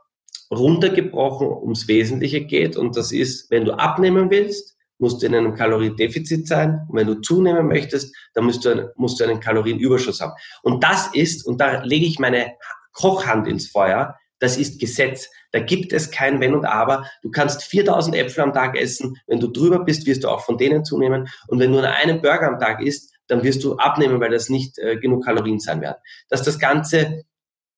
runtergebrochen 0.50 1.48
ums 1.48 1.88
Wesentliche 1.88 2.44
geht. 2.44 2.76
Und 2.76 2.96
das 2.96 3.12
ist, 3.12 3.50
wenn 3.50 3.64
du 3.64 3.72
abnehmen 3.72 4.30
willst, 4.30 4.76
musst 4.98 5.22
du 5.22 5.26
in 5.26 5.34
einem 5.34 5.54
Kaloriendefizit 5.54 6.46
sein. 6.46 6.86
Und 6.88 6.96
wenn 6.96 7.06
du 7.06 7.20
zunehmen 7.20 7.66
möchtest, 7.66 8.14
dann 8.34 8.44
musst 8.44 8.64
du, 8.64 8.92
musst 8.96 9.18
du 9.18 9.24
einen 9.24 9.40
Kalorienüberschuss 9.40 10.20
haben. 10.20 10.32
Und 10.62 10.84
das 10.84 11.08
ist, 11.14 11.46
und 11.46 11.60
da 11.60 11.82
lege 11.82 12.06
ich 12.06 12.18
meine 12.18 12.52
Kochhand 12.92 13.48
ins 13.48 13.68
Feuer, 13.68 14.16
das 14.38 14.56
ist 14.56 14.80
Gesetz. 14.80 15.30
Da 15.52 15.60
gibt 15.60 15.92
es 15.92 16.10
kein 16.10 16.40
Wenn 16.40 16.54
und 16.54 16.64
Aber. 16.64 17.08
Du 17.22 17.30
kannst 17.30 17.62
4000 17.62 18.16
Äpfel 18.16 18.44
am 18.44 18.52
Tag 18.52 18.76
essen. 18.76 19.16
Wenn 19.26 19.40
du 19.40 19.48
drüber 19.48 19.84
bist, 19.84 20.06
wirst 20.06 20.24
du 20.24 20.28
auch 20.28 20.44
von 20.44 20.58
denen 20.58 20.84
zunehmen. 20.84 21.28
Und 21.48 21.60
wenn 21.60 21.72
du 21.72 21.78
nur 21.78 21.88
einen 21.88 22.20
Burger 22.20 22.48
am 22.48 22.58
Tag 22.58 22.82
isst, 22.82 23.13
dann 23.26 23.42
wirst 23.42 23.64
du 23.64 23.76
abnehmen, 23.76 24.20
weil 24.20 24.30
das 24.30 24.48
nicht 24.48 24.78
äh, 24.78 24.96
genug 24.96 25.24
Kalorien 25.24 25.60
sein 25.60 25.80
werden. 25.80 25.98
Dass 26.28 26.42
das 26.42 26.58
Ganze 26.58 27.24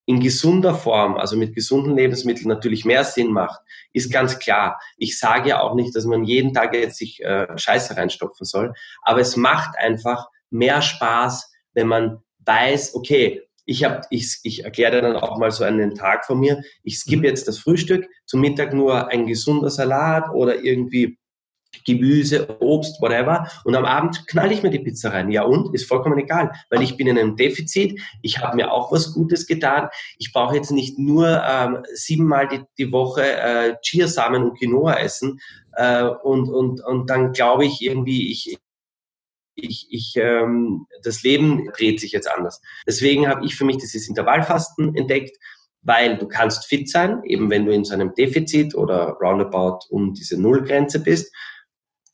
in 0.06 0.20
gesunder 0.20 0.74
Form, 0.74 1.16
also 1.16 1.36
mit 1.36 1.54
gesunden 1.54 1.96
Lebensmitteln 1.96 2.48
natürlich 2.48 2.84
mehr 2.84 3.04
Sinn 3.04 3.32
macht, 3.32 3.60
ist 3.92 4.12
ganz 4.12 4.38
klar. 4.38 4.80
Ich 4.96 5.18
sage 5.18 5.50
ja 5.50 5.60
auch 5.60 5.74
nicht, 5.74 5.94
dass 5.96 6.04
man 6.04 6.24
jeden 6.24 6.54
Tag 6.54 6.74
jetzt 6.74 6.96
sich 6.96 7.22
äh, 7.22 7.46
Scheiße 7.56 7.96
reinstopfen 7.96 8.46
soll, 8.46 8.72
aber 9.02 9.20
es 9.20 9.36
macht 9.36 9.76
einfach 9.78 10.28
mehr 10.50 10.80
Spaß, 10.80 11.52
wenn 11.74 11.88
man 11.88 12.22
weiß, 12.38 12.94
okay, 12.94 13.42
ich, 13.64 13.84
hab, 13.84 14.06
ich, 14.10 14.38
ich 14.44 14.64
erkläre 14.64 15.02
dann 15.02 15.16
auch 15.16 15.38
mal 15.38 15.50
so 15.50 15.64
einen 15.64 15.96
Tag 15.96 16.24
von 16.24 16.38
mir. 16.38 16.62
Ich 16.84 17.00
skippe 17.00 17.22
mhm. 17.22 17.24
jetzt 17.24 17.48
das 17.48 17.58
Frühstück, 17.58 18.06
zum 18.24 18.40
Mittag 18.40 18.72
nur 18.72 19.08
ein 19.08 19.26
gesunder 19.26 19.70
Salat 19.70 20.30
oder 20.32 20.62
irgendwie 20.62 21.18
Gemüse, 21.84 22.60
Obst, 22.60 23.00
whatever. 23.00 23.48
Und 23.64 23.74
am 23.74 23.84
Abend 23.84 24.26
knall 24.26 24.52
ich 24.52 24.62
mir 24.62 24.70
die 24.70 24.78
Pizza 24.78 25.12
rein. 25.12 25.30
Ja 25.30 25.42
und? 25.42 25.74
Ist 25.74 25.88
vollkommen 25.88 26.18
egal, 26.18 26.52
weil 26.70 26.82
ich 26.82 26.96
bin 26.96 27.06
in 27.06 27.18
einem 27.18 27.36
Defizit. 27.36 28.00
Ich 28.22 28.38
habe 28.38 28.56
mir 28.56 28.72
auch 28.72 28.92
was 28.92 29.12
Gutes 29.12 29.46
getan. 29.46 29.88
Ich 30.18 30.32
brauche 30.32 30.56
jetzt 30.56 30.70
nicht 30.70 30.98
nur 30.98 31.42
ähm, 31.48 31.78
siebenmal 31.94 32.48
die, 32.48 32.62
die 32.78 32.92
Woche 32.92 33.22
äh, 33.22 33.76
Chiasamen 33.82 34.42
und 34.42 34.58
Quinoa 34.58 34.94
essen. 34.94 35.40
Äh, 35.72 36.04
und, 36.04 36.48
und, 36.48 36.80
und 36.82 37.10
dann 37.10 37.32
glaube 37.32 37.66
ich 37.66 37.82
irgendwie, 37.82 38.30
ich, 38.30 38.58
ich, 39.56 39.88
ich, 39.90 40.14
ähm, 40.16 40.86
das 41.02 41.22
Leben 41.22 41.70
dreht 41.76 42.00
sich 42.00 42.12
jetzt 42.12 42.30
anders. 42.30 42.60
Deswegen 42.86 43.28
habe 43.28 43.44
ich 43.44 43.56
für 43.56 43.64
mich 43.64 43.78
dieses 43.78 44.08
Intervallfasten 44.08 44.94
entdeckt, 44.94 45.36
weil 45.82 46.18
du 46.18 46.26
kannst 46.26 46.66
fit 46.66 46.88
sein, 46.88 47.22
eben 47.24 47.48
wenn 47.50 47.64
du 47.64 47.72
in 47.72 47.84
so 47.84 47.94
einem 47.94 48.14
Defizit 48.14 48.74
oder 48.74 49.16
roundabout 49.20 49.86
um 49.88 50.14
diese 50.14 50.40
Nullgrenze 50.40 51.00
bist. 51.00 51.32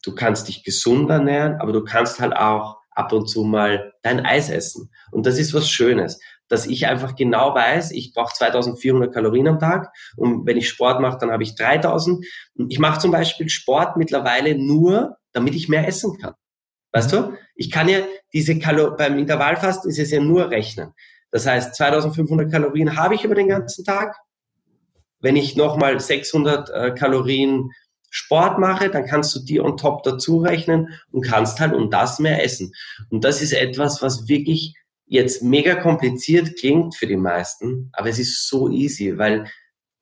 Du 0.03 0.15
kannst 0.15 0.49
dich 0.49 0.65
gesund 0.65 1.11
ernähren, 1.11 1.61
aber 1.61 1.73
du 1.73 1.85
kannst 1.85 2.21
halt 2.21 2.37
auch 2.37 2.79
ab 2.91 3.13
und 3.13 3.27
zu 3.27 3.45
mal 3.45 3.93
dein 4.03 4.25
Eis 4.25 4.51
essen. 4.51 4.91
Und 5.11 5.27
das 5.27 5.39
ist 5.39 5.55
was 5.55 5.69
Schönes, 5.69 6.21
dass 6.49 6.67
ich 6.67 6.87
einfach 6.87 7.15
genau 7.17 7.55
weiß, 7.55 7.93
ich 7.93 8.13
brauche 8.13 8.35
2400 8.35 9.13
Kalorien 9.13 9.49
am 9.49 9.59
Tag 9.59 9.91
und 10.17 10.47
wenn 10.47 10.57
ich 10.57 10.69
Sport 10.69 11.01
mache, 11.01 11.19
dann 11.19 11.31
habe 11.31 11.43
ich 11.43 11.55
3000. 11.55 12.25
Ich 12.69 12.79
mache 12.79 13.01
zum 13.01 13.11
Beispiel 13.11 13.49
Sport 13.49 13.97
mittlerweile 13.97 14.57
nur, 14.57 15.17
damit 15.33 15.55
ich 15.55 15.69
mehr 15.69 15.87
essen 15.87 16.19
kann. 16.19 16.35
Weißt 16.93 17.13
du? 17.13 17.33
Ich 17.55 17.71
kann 17.71 17.89
ja 17.89 18.01
diese 18.33 18.59
Kalorien, 18.59 18.97
beim 18.97 19.19
Intervallfasten 19.19 19.91
ist 19.91 19.99
es 19.99 20.11
ja 20.11 20.21
nur 20.21 20.51
rechnen. 20.51 20.93
Das 21.31 21.47
heißt, 21.47 21.75
2500 21.75 22.51
Kalorien 22.51 22.97
habe 22.97 23.15
ich 23.15 23.25
über 23.25 23.35
den 23.35 23.49
ganzen 23.49 23.85
Tag. 23.85 24.17
Wenn 25.21 25.37
ich 25.37 25.57
nochmal 25.57 25.99
600 25.99 26.71
äh, 26.71 26.91
Kalorien 26.91 27.71
Sport 28.15 28.59
mache, 28.59 28.91
dann 28.91 29.07
kannst 29.07 29.35
du 29.35 29.41
die 29.41 29.59
on 29.59 29.79
top 29.79 30.03
dazu 30.03 30.39
rechnen 30.39 30.91
und 31.11 31.23
kannst 31.23 31.61
halt 31.61 31.73
um 31.73 31.91
das 31.91 32.19
mehr 32.19 32.45
essen. 32.45 32.73
Und 33.09 33.25
das 33.25 33.41
ist 33.41 33.55
etwas, 33.55 34.03
was 34.03 34.29
wirklich 34.29 34.75
jetzt 35.07 35.43
mega 35.43 35.75
kompliziert 35.75 36.59
klingt 36.59 36.95
für 36.95 37.07
die 37.07 37.17
meisten, 37.17 37.89
aber 37.95 38.11
es 38.11 38.19
ist 38.19 38.49
so 38.49 38.69
easy, 38.69 39.17
weil 39.17 39.47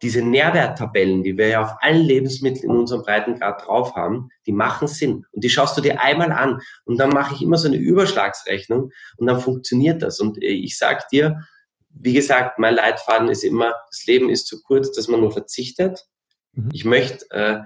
diese 0.02 0.22
Nährwerttabellen, 0.22 1.22
die 1.22 1.36
wir 1.36 1.48
ja 1.48 1.62
auf 1.62 1.76
allen 1.80 2.04
Lebensmitteln 2.04 2.70
in 2.70 2.78
unserem 2.78 3.02
Breitengrad 3.02 3.66
drauf 3.66 3.94
haben, 3.94 4.30
die 4.46 4.52
machen 4.52 4.88
Sinn. 4.88 5.26
Und 5.30 5.44
die 5.44 5.50
schaust 5.50 5.76
du 5.76 5.82
dir 5.82 6.00
einmal 6.00 6.32
an. 6.32 6.60
Und 6.84 6.98
dann 6.98 7.10
mache 7.10 7.34
ich 7.34 7.42
immer 7.42 7.58
so 7.58 7.68
eine 7.68 7.76
Überschlagsrechnung 7.76 8.90
und 9.18 9.26
dann 9.26 9.40
funktioniert 9.40 10.02
das. 10.02 10.18
Und 10.18 10.42
äh, 10.42 10.46
ich 10.46 10.78
sag 10.78 11.08
dir, 11.10 11.42
wie 11.90 12.14
gesagt, 12.14 12.58
mein 12.58 12.74
Leitfaden 12.74 13.28
ist 13.28 13.44
immer, 13.44 13.74
das 13.90 14.06
Leben 14.06 14.30
ist 14.30 14.46
zu 14.46 14.62
kurz, 14.62 14.90
dass 14.92 15.08
man 15.08 15.20
nur 15.20 15.32
verzichtet. 15.32 16.06
Mhm. 16.54 16.70
Ich 16.72 16.84
möchte 16.84 17.30
äh, 17.30 17.60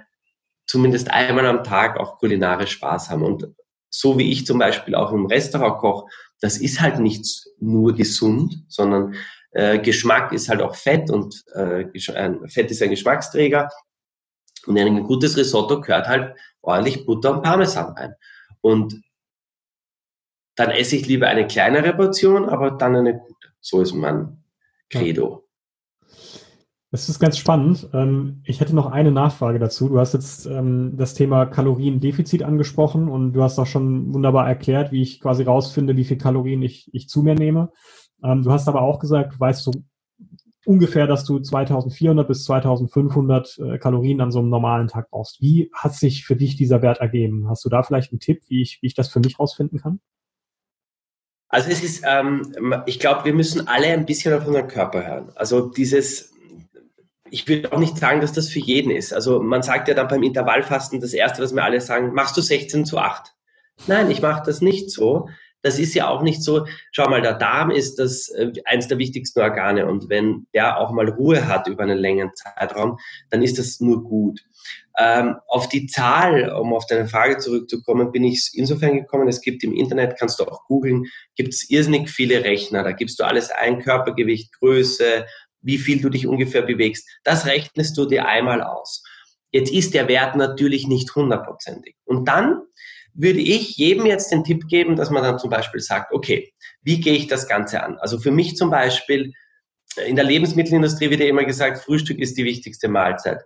zumindest 0.67 1.11
einmal 1.11 1.47
am 1.47 1.65
Tag 1.65 1.99
auch 1.99 2.19
kulinarisch 2.19 2.73
Spaß 2.73 3.11
haben. 3.11 3.23
Und 3.23 3.49
so 3.91 4.19
wie 4.19 4.31
ich 4.31 4.47
zum 4.47 4.59
Beispiel 4.59 4.95
auch 4.95 5.13
im 5.13 5.27
Restaurant 5.27 5.79
koche, 5.79 6.07
das 6.41 6.59
ist 6.59 6.81
halt 6.81 6.99
nicht 6.99 7.27
nur 7.59 7.95
gesund, 7.95 8.65
sondern 8.69 9.15
äh, 9.53 9.79
Geschmack 9.79 10.33
ist 10.33 10.49
halt 10.49 10.61
auch 10.61 10.75
Fett 10.75 11.11
und 11.11 11.45
äh, 11.55 11.87
Fett 12.49 12.71
ist 12.71 12.83
ein 12.83 12.91
Geschmacksträger. 12.91 13.71
Und 14.67 14.77
in 14.77 14.87
ein 14.87 15.05
gutes 15.05 15.37
Risotto 15.37 15.81
gehört 15.81 16.09
halt 16.09 16.37
ordentlich 16.61 17.07
Butter 17.07 17.33
und 17.33 17.43
Parmesan 17.43 17.93
rein. 17.93 18.15
Und 18.61 19.01
dann 20.57 20.71
esse 20.71 20.97
ich 20.97 21.07
lieber 21.07 21.29
eine 21.29 21.47
kleinere 21.47 21.95
Portion, 21.95 22.49
aber 22.49 22.73
dann 22.73 22.97
eine 22.97 23.19
gute. 23.19 23.49
So 23.61 23.81
ist 23.81 23.93
mein 23.93 24.43
Credo. 24.89 25.47
Das 26.95 27.09
ist 27.09 27.19
ganz 27.19 27.37
spannend. 27.37 27.89
Ähm, 27.93 28.41
ich 28.45 28.61
hätte 28.61 28.73
noch 28.73 28.87
eine 28.87 29.11
Nachfrage 29.11 29.59
dazu. 29.59 29.89
Du 29.89 29.99
hast 29.99 30.15
jetzt 30.15 30.47
ähm, 30.47 30.93
das 30.97 31.15
Thema 31.15 31.45
Kaloriendefizit 31.45 32.45
angesprochen 32.45 33.09
und 33.09 33.33
du 33.33 33.43
hast 33.43 33.59
auch 33.59 33.67
schon 33.67 34.15
wunderbar 34.15 34.47
erklärt, 34.47 34.93
wie 34.93 35.03
ich 35.03 35.19
quasi 35.19 35.43
rausfinde, 35.43 35.97
wie 35.97 36.05
viel 36.05 36.19
Kalorien 36.19 36.63
ich, 36.63 36.95
ich 36.95 37.09
zu 37.09 37.25
mir 37.25 37.35
nehme. 37.35 37.73
Ähm, 38.23 38.45
du 38.45 38.53
hast 38.53 38.69
aber 38.69 38.83
auch 38.83 39.01
gesagt, 39.01 39.35
du 39.35 39.41
weißt 39.41 39.65
so 39.65 39.73
ungefähr, 40.67 41.09
dass 41.09 41.25
du 41.25 41.41
2400 41.41 42.29
bis 42.29 42.45
2500 42.45 43.59
äh, 43.59 43.79
Kalorien 43.79 44.21
an 44.21 44.31
so 44.31 44.39
einem 44.39 44.51
normalen 44.51 44.87
Tag 44.87 45.11
brauchst. 45.11 45.43
Wie 45.43 45.73
hat 45.75 45.95
sich 45.95 46.25
für 46.25 46.37
dich 46.37 46.55
dieser 46.55 46.81
Wert 46.81 46.99
ergeben? 46.99 47.49
Hast 47.49 47.65
du 47.65 47.71
da 47.71 47.83
vielleicht 47.83 48.13
einen 48.13 48.21
Tipp, 48.21 48.43
wie 48.47 48.63
ich, 48.63 48.79
wie 48.83 48.87
ich 48.87 48.95
das 48.95 49.09
für 49.09 49.19
mich 49.19 49.41
rausfinden 49.41 49.81
kann? 49.81 49.99
Also 51.49 51.71
es 51.71 51.83
ist, 51.83 52.05
ähm, 52.07 52.55
ich 52.87 53.01
glaube, 53.01 53.25
wir 53.25 53.35
müssen 53.35 53.67
alle 53.67 53.89
ein 53.89 54.07
bisschen 54.07 54.33
auf 54.33 54.47
unseren 54.47 54.69
Körper 54.69 55.05
hören. 55.05 55.33
Also 55.35 55.71
dieses, 55.71 56.34
ich 57.35 57.49
will 57.49 57.67
auch 57.67 57.79
nicht 57.79 57.99
sagen, 57.99 58.21
dass 58.21 58.33
das 58.33 58.49
für 58.49 58.61
jeden 58.61 58.93
ist. 58.93 59.13
Also 59.13 59.41
man 59.41 59.65
sagt 59.65 59.89
ja 59.89 59.95
dann 59.95 60.07
beim 60.07 60.23
Intervallfasten, 60.23 61.01
das 61.01 61.13
Erste, 61.13 61.43
was 61.43 61.53
mir 61.53 61.65
alle 61.65 61.81
sagen, 61.81 62.15
machst 62.15 62.37
du 62.37 62.41
16 62.41 62.85
zu 62.85 62.97
8? 62.97 63.35
Nein, 63.89 64.09
ich 64.13 64.23
mache 64.23 64.45
das 64.47 64.61
nicht 64.61 64.89
so, 64.93 65.29
das 65.61 65.81
ist 65.81 65.95
ja 65.95 66.09
auch 66.09 66.23
nicht 66.23 66.45
so, 66.45 66.65
schau 66.93 67.09
mal, 67.09 67.23
der 67.23 67.35
Darm 67.35 67.73
ist 67.73 67.99
das 67.99 68.29
äh, 68.29 68.53
eins 68.67 68.87
der 68.87 68.99
wichtigsten 68.99 69.41
Organe 69.41 69.87
und 69.87 70.09
wenn 70.09 70.47
der 70.55 70.79
auch 70.79 70.93
mal 70.93 71.09
Ruhe 71.09 71.49
hat 71.49 71.67
über 71.67 71.83
einen 71.83 71.99
längeren 71.99 72.31
Zeitraum, 72.37 72.99
dann 73.31 73.43
ist 73.43 73.59
das 73.59 73.81
nur 73.81 74.05
gut. 74.05 74.41
Ähm, 74.97 75.35
auf 75.49 75.69
die 75.69 75.87
Zahl, 75.87 76.51
um 76.53 76.73
auf 76.73 76.87
deine 76.87 77.09
Frage 77.09 77.39
zurückzukommen, 77.39 78.13
bin 78.13 78.23
ich 78.23 78.53
insofern 78.55 78.95
gekommen, 78.95 79.27
es 79.27 79.41
gibt 79.41 79.65
im 79.65 79.75
Internet, 79.75 80.17
kannst 80.19 80.39
du 80.39 80.45
auch 80.45 80.67
googeln, 80.67 81.07
gibt 81.35 81.53
es 81.53 81.69
irrsinnig 81.69 82.09
viele 82.11 82.45
Rechner, 82.45 82.85
da 82.85 82.93
gibst 82.93 83.19
du 83.19 83.25
alles 83.25 83.51
ein, 83.51 83.81
Körpergewicht, 83.81 84.53
Größe, 84.53 85.27
wie 85.65 85.79
viel 85.79 86.01
du 86.01 86.11
dich 86.11 86.27
ungefähr 86.27 86.63
bewegst. 86.63 87.09
Das 87.25 87.47
rechnest 87.47 87.97
du 87.99 88.07
dir 88.07 88.27
einmal 88.27 88.63
aus. 88.63 89.03
Jetzt 89.51 89.73
ist 89.73 89.95
der 89.95 90.09
Wert 90.09 90.37
natürlich 90.37 90.87
nicht 90.87 91.15
hundertprozentig. 91.15 91.97
Und 92.05 92.27
dann 92.29 92.63
würde 93.15 93.41
ich 93.41 93.77
jedem 93.77 94.07
jetzt 94.07 94.33
den 94.33 94.45
Tipp 94.45 94.67
geben, 94.69 94.97
dass 94.97 95.11
man 95.11 95.23
dann 95.23 95.39
zum 95.39 95.51
Beispiel 95.51 95.81
sagt, 95.81 96.13
okay, 96.13 96.53
wie 96.83 97.01
gehe 97.01 97.15
ich 97.15 97.29
das 97.29 97.49
Ganze 97.49 97.83
an? 97.83 97.97
Also 97.99 98.19
für 98.19 98.33
mich 98.33 98.57
zum 98.57 98.71
Beispiel, 98.71 99.33
in 100.05 100.17
der 100.17 100.25
Lebensmittelindustrie 100.25 101.11
wird 101.11 101.21
ja 101.21 101.27
immer 101.27 101.45
gesagt, 101.45 101.79
Frühstück 101.79 102.19
ist 102.19 102.37
die 102.37 102.45
wichtigste 102.45 102.89
Mahlzeit. 102.89 103.43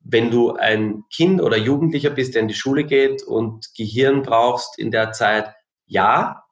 Wenn 0.00 0.30
du 0.30 0.54
ein 0.54 1.04
Kind 1.14 1.40
oder 1.40 1.58
Jugendlicher 1.58 2.10
bist, 2.10 2.34
der 2.34 2.42
in 2.42 2.48
die 2.48 2.54
Schule 2.54 2.84
geht 2.84 3.22
und 3.22 3.68
Gehirn 3.76 4.22
brauchst 4.22 4.78
in 4.78 4.90
der 4.90 5.12
Zeit, 5.12 5.54
ja. 5.86 6.42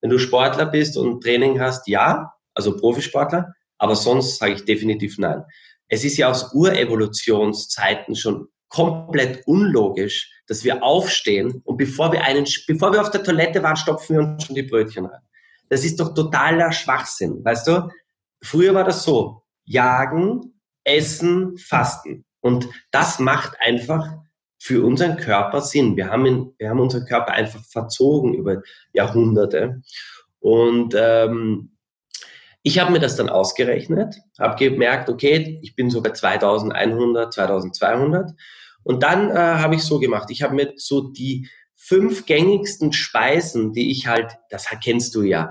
Wenn 0.00 0.10
du 0.10 0.18
Sportler 0.18 0.66
bist 0.66 0.96
und 0.98 1.22
Training 1.22 1.60
hast, 1.60 1.88
ja. 1.88 2.32
Also 2.54 2.76
Profisportler. 2.76 3.54
Aber 3.78 3.96
sonst 3.96 4.38
sage 4.38 4.54
ich 4.54 4.64
definitiv 4.64 5.18
nein. 5.18 5.44
Es 5.88 6.04
ist 6.04 6.16
ja 6.16 6.30
aus 6.30 6.52
Urevolutionszeiten 6.52 8.16
schon 8.16 8.48
komplett 8.68 9.46
unlogisch, 9.46 10.32
dass 10.46 10.64
wir 10.64 10.82
aufstehen 10.82 11.62
und 11.64 11.76
bevor 11.76 12.12
wir 12.12 12.22
einen, 12.24 12.46
bevor 12.66 12.92
wir 12.92 13.00
auf 13.00 13.10
der 13.10 13.22
Toilette 13.22 13.62
waren, 13.62 13.76
stopfen 13.76 14.16
wir 14.16 14.22
uns 14.22 14.44
schon 14.44 14.56
die 14.56 14.62
Brötchen 14.62 15.06
rein. 15.06 15.20
Das 15.68 15.84
ist 15.84 15.98
doch 15.98 16.14
totaler 16.14 16.72
Schwachsinn, 16.72 17.44
weißt 17.44 17.66
du? 17.68 17.88
Früher 18.42 18.74
war 18.74 18.84
das 18.84 19.02
so. 19.02 19.42
Jagen, 19.64 20.60
essen, 20.84 21.56
fasten. 21.58 22.24
Und 22.40 22.68
das 22.92 23.18
macht 23.18 23.60
einfach 23.60 24.12
für 24.58 24.84
unseren 24.84 25.16
Körper 25.16 25.60
Sinn. 25.60 25.96
Wir 25.96 26.10
haben, 26.10 26.26
ihn, 26.26 26.54
wir 26.58 26.70
haben 26.70 26.80
unseren 26.80 27.06
Körper 27.06 27.32
einfach 27.32 27.64
verzogen 27.64 28.34
über 28.34 28.62
Jahrhunderte. 28.92 29.82
Und 30.38 30.94
ähm, 30.96 31.75
ich 32.66 32.80
habe 32.80 32.90
mir 32.90 32.98
das 32.98 33.14
dann 33.14 33.28
ausgerechnet, 33.28 34.16
habe 34.40 34.56
gemerkt, 34.56 35.08
okay, 35.08 35.60
ich 35.62 35.76
bin 35.76 35.88
so 35.88 36.02
bei 36.02 36.10
2100, 36.10 37.32
2200. 37.32 38.32
Und 38.82 39.04
dann 39.04 39.30
äh, 39.30 39.34
habe 39.34 39.76
ich 39.76 39.84
so 39.84 40.00
gemacht, 40.00 40.30
ich 40.32 40.42
habe 40.42 40.56
mir 40.56 40.72
so 40.74 41.12
die 41.12 41.48
fünf 41.76 42.26
gängigsten 42.26 42.92
Speisen, 42.92 43.72
die 43.72 43.92
ich 43.92 44.08
halt, 44.08 44.36
das 44.50 44.66
kennst 44.82 45.14
du 45.14 45.22
ja, 45.22 45.50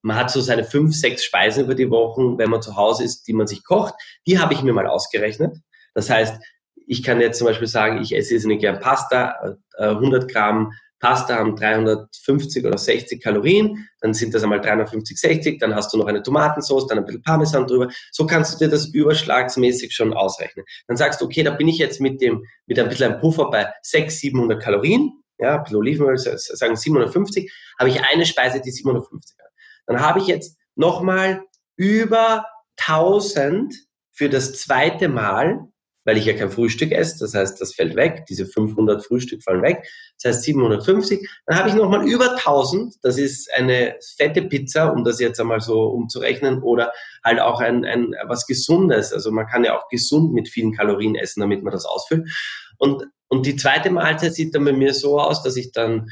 man 0.00 0.16
hat 0.16 0.30
so 0.30 0.40
seine 0.40 0.64
fünf, 0.64 0.96
sechs 0.96 1.24
Speisen 1.24 1.64
über 1.64 1.74
die 1.74 1.90
Wochen, 1.90 2.38
wenn 2.38 2.48
man 2.48 2.62
zu 2.62 2.74
Hause 2.74 3.04
ist, 3.04 3.28
die 3.28 3.34
man 3.34 3.46
sich 3.46 3.62
kocht, 3.62 3.92
die 4.26 4.38
habe 4.38 4.54
ich 4.54 4.62
mir 4.62 4.72
mal 4.72 4.86
ausgerechnet. 4.86 5.58
Das 5.92 6.08
heißt, 6.08 6.42
ich 6.86 7.02
kann 7.02 7.20
jetzt 7.20 7.36
zum 7.36 7.48
Beispiel 7.48 7.68
sagen, 7.68 8.00
ich 8.00 8.16
esse 8.16 8.32
jetzt 8.32 8.46
nicht 8.46 8.62
gern 8.62 8.80
Pasta, 8.80 9.58
100 9.78 10.22
äh, 10.22 10.26
Gramm 10.26 10.72
Pasta 10.98 11.36
haben 11.36 11.56
350 11.56 12.64
oder 12.64 12.78
60 12.78 13.22
Kalorien, 13.22 13.88
dann 14.00 14.14
sind 14.14 14.34
das 14.34 14.42
einmal 14.42 14.60
350, 14.60 15.18
60, 15.18 15.58
dann 15.58 15.74
hast 15.74 15.92
du 15.92 15.98
noch 15.98 16.06
eine 16.06 16.22
Tomatensauce, 16.22 16.86
dann 16.86 16.98
ein 16.98 17.04
bisschen 17.04 17.22
Parmesan 17.22 17.66
drüber. 17.66 17.88
So 18.12 18.26
kannst 18.26 18.54
du 18.54 18.64
dir 18.64 18.70
das 18.70 18.86
überschlagsmäßig 18.86 19.94
schon 19.94 20.14
ausrechnen. 20.14 20.64
Dann 20.86 20.96
sagst 20.96 21.20
du, 21.20 21.26
okay, 21.26 21.42
da 21.42 21.50
bin 21.50 21.68
ich 21.68 21.78
jetzt 21.78 22.00
mit 22.00 22.20
dem, 22.20 22.44
mit 22.66 22.78
ein 22.78 22.88
bisschen 22.88 23.12
einem 23.12 23.20
Puffer 23.20 23.50
bei 23.50 23.72
600, 23.82 24.10
700 24.12 24.62
Kalorien, 24.62 25.22
ja, 25.38 25.56
ein 25.56 25.62
bisschen 25.64 25.78
Olivenöl, 25.78 26.16
sagen 26.16 26.76
750, 26.76 27.52
habe 27.78 27.90
ich 27.90 28.02
eine 28.02 28.24
Speise, 28.24 28.60
die 28.60 28.70
750 28.70 29.36
hat. 29.38 29.52
Dann 29.86 30.00
habe 30.00 30.20
ich 30.20 30.26
jetzt 30.26 30.56
nochmal 30.76 31.42
über 31.76 32.46
1000 32.78 33.74
für 34.12 34.30
das 34.30 34.54
zweite 34.54 35.08
Mal 35.08 35.68
weil 36.06 36.16
ich 36.16 36.24
ja 36.24 36.34
kein 36.34 36.52
Frühstück 36.52 36.92
esse. 36.92 37.18
Das 37.18 37.34
heißt, 37.34 37.60
das 37.60 37.74
fällt 37.74 37.96
weg. 37.96 38.26
Diese 38.28 38.46
500 38.46 39.04
Frühstück 39.04 39.42
fallen 39.42 39.62
weg. 39.62 39.84
Das 40.22 40.36
heißt 40.36 40.44
750. 40.44 41.28
Dann 41.46 41.58
habe 41.58 41.68
ich 41.68 41.74
nochmal 41.74 42.06
über 42.08 42.30
1000. 42.30 42.94
Das 43.02 43.18
ist 43.18 43.52
eine 43.52 43.96
fette 44.16 44.42
Pizza, 44.42 44.92
um 44.92 45.02
das 45.02 45.18
jetzt 45.18 45.40
einmal 45.40 45.60
so 45.60 45.82
umzurechnen. 45.88 46.62
Oder 46.62 46.92
halt 47.24 47.40
auch 47.40 47.60
ein, 47.60 47.84
ein 47.84 48.14
was 48.28 48.46
Gesundes. 48.46 49.12
Also 49.12 49.32
man 49.32 49.48
kann 49.48 49.64
ja 49.64 49.76
auch 49.76 49.88
gesund 49.88 50.32
mit 50.32 50.48
vielen 50.48 50.72
Kalorien 50.72 51.16
essen, 51.16 51.40
damit 51.40 51.64
man 51.64 51.72
das 51.72 51.84
ausfüllt. 51.84 52.30
Und, 52.78 53.04
und 53.26 53.44
die 53.44 53.56
zweite 53.56 53.90
Mahlzeit 53.90 54.32
sieht 54.32 54.54
dann 54.54 54.64
bei 54.64 54.72
mir 54.72 54.94
so 54.94 55.18
aus, 55.18 55.42
dass 55.42 55.56
ich 55.56 55.72
dann 55.72 56.08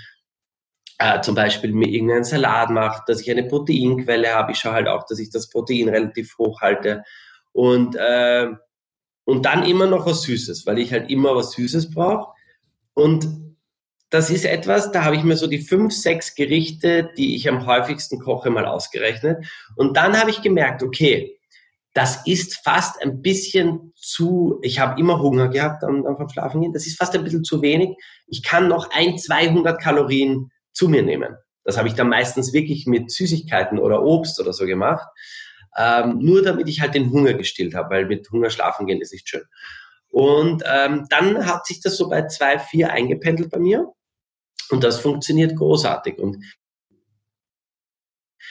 äh, 0.98 1.20
zum 1.20 1.36
Beispiel 1.36 1.72
mir 1.72 1.88
irgendeinen 1.88 2.24
Salat 2.24 2.70
mache, 2.70 3.04
dass 3.06 3.20
ich 3.20 3.30
eine 3.30 3.44
Proteinquelle 3.44 4.34
habe. 4.34 4.50
Ich 4.50 4.58
schaue 4.58 4.72
halt 4.72 4.88
auch, 4.88 5.06
dass 5.06 5.20
ich 5.20 5.30
das 5.30 5.48
Protein 5.48 5.88
relativ 5.88 6.36
hoch 6.36 6.62
halte. 6.62 7.04
Und, 7.52 7.94
äh, 7.94 8.48
und 9.24 9.46
dann 9.46 9.64
immer 9.64 9.86
noch 9.86 10.06
was 10.06 10.22
Süßes, 10.22 10.66
weil 10.66 10.78
ich 10.78 10.92
halt 10.92 11.10
immer 11.10 11.34
was 11.34 11.52
Süßes 11.52 11.90
brauche. 11.90 12.32
Und 12.92 13.26
das 14.10 14.30
ist 14.30 14.44
etwas, 14.44 14.92
da 14.92 15.04
habe 15.04 15.16
ich 15.16 15.24
mir 15.24 15.36
so 15.36 15.46
die 15.46 15.58
fünf, 15.58 15.92
sechs 15.92 16.34
Gerichte, 16.34 17.10
die 17.16 17.34
ich 17.34 17.48
am 17.48 17.66
häufigsten 17.66 18.20
koche, 18.20 18.50
mal 18.50 18.66
ausgerechnet. 18.66 19.44
Und 19.76 19.96
dann 19.96 20.18
habe 20.18 20.30
ich 20.30 20.42
gemerkt, 20.42 20.82
okay, 20.82 21.38
das 21.94 22.26
ist 22.26 22.56
fast 22.62 23.00
ein 23.02 23.22
bisschen 23.22 23.92
zu, 23.96 24.58
ich 24.62 24.78
habe 24.80 25.00
immer 25.00 25.20
Hunger 25.20 25.48
gehabt 25.48 25.84
am, 25.84 26.04
am 26.04 26.28
Schlafen 26.28 26.60
gehen, 26.60 26.72
das 26.72 26.86
ist 26.86 26.98
fast 26.98 27.14
ein 27.14 27.24
bisschen 27.24 27.44
zu 27.44 27.62
wenig. 27.62 27.96
Ich 28.26 28.42
kann 28.42 28.68
noch 28.68 28.90
ein, 28.90 29.16
200 29.16 29.80
Kalorien 29.80 30.50
zu 30.72 30.88
mir 30.88 31.02
nehmen. 31.02 31.36
Das 31.64 31.78
habe 31.78 31.88
ich 31.88 31.94
dann 31.94 32.08
meistens 32.08 32.52
wirklich 32.52 32.86
mit 32.86 33.10
Süßigkeiten 33.10 33.78
oder 33.78 34.02
Obst 34.02 34.38
oder 34.40 34.52
so 34.52 34.66
gemacht. 34.66 35.06
Ähm, 35.76 36.18
nur 36.18 36.42
damit 36.42 36.68
ich 36.68 36.80
halt 36.80 36.94
den 36.94 37.10
Hunger 37.10 37.34
gestillt 37.34 37.74
habe, 37.74 37.90
weil 37.90 38.06
mit 38.06 38.30
Hunger 38.30 38.50
schlafen 38.50 38.86
gehen 38.86 39.00
ist 39.00 39.12
nicht 39.12 39.28
schön. 39.28 39.44
Und 40.08 40.62
ähm, 40.64 41.06
dann 41.10 41.46
hat 41.46 41.66
sich 41.66 41.80
das 41.80 41.96
so 41.96 42.08
bei 42.08 42.26
zwei 42.28 42.58
vier 42.58 42.90
eingependelt 42.90 43.50
bei 43.50 43.58
mir. 43.58 43.92
Und 44.70 44.84
das 44.84 45.00
funktioniert 45.00 45.56
großartig. 45.56 46.18
Und 46.18 46.44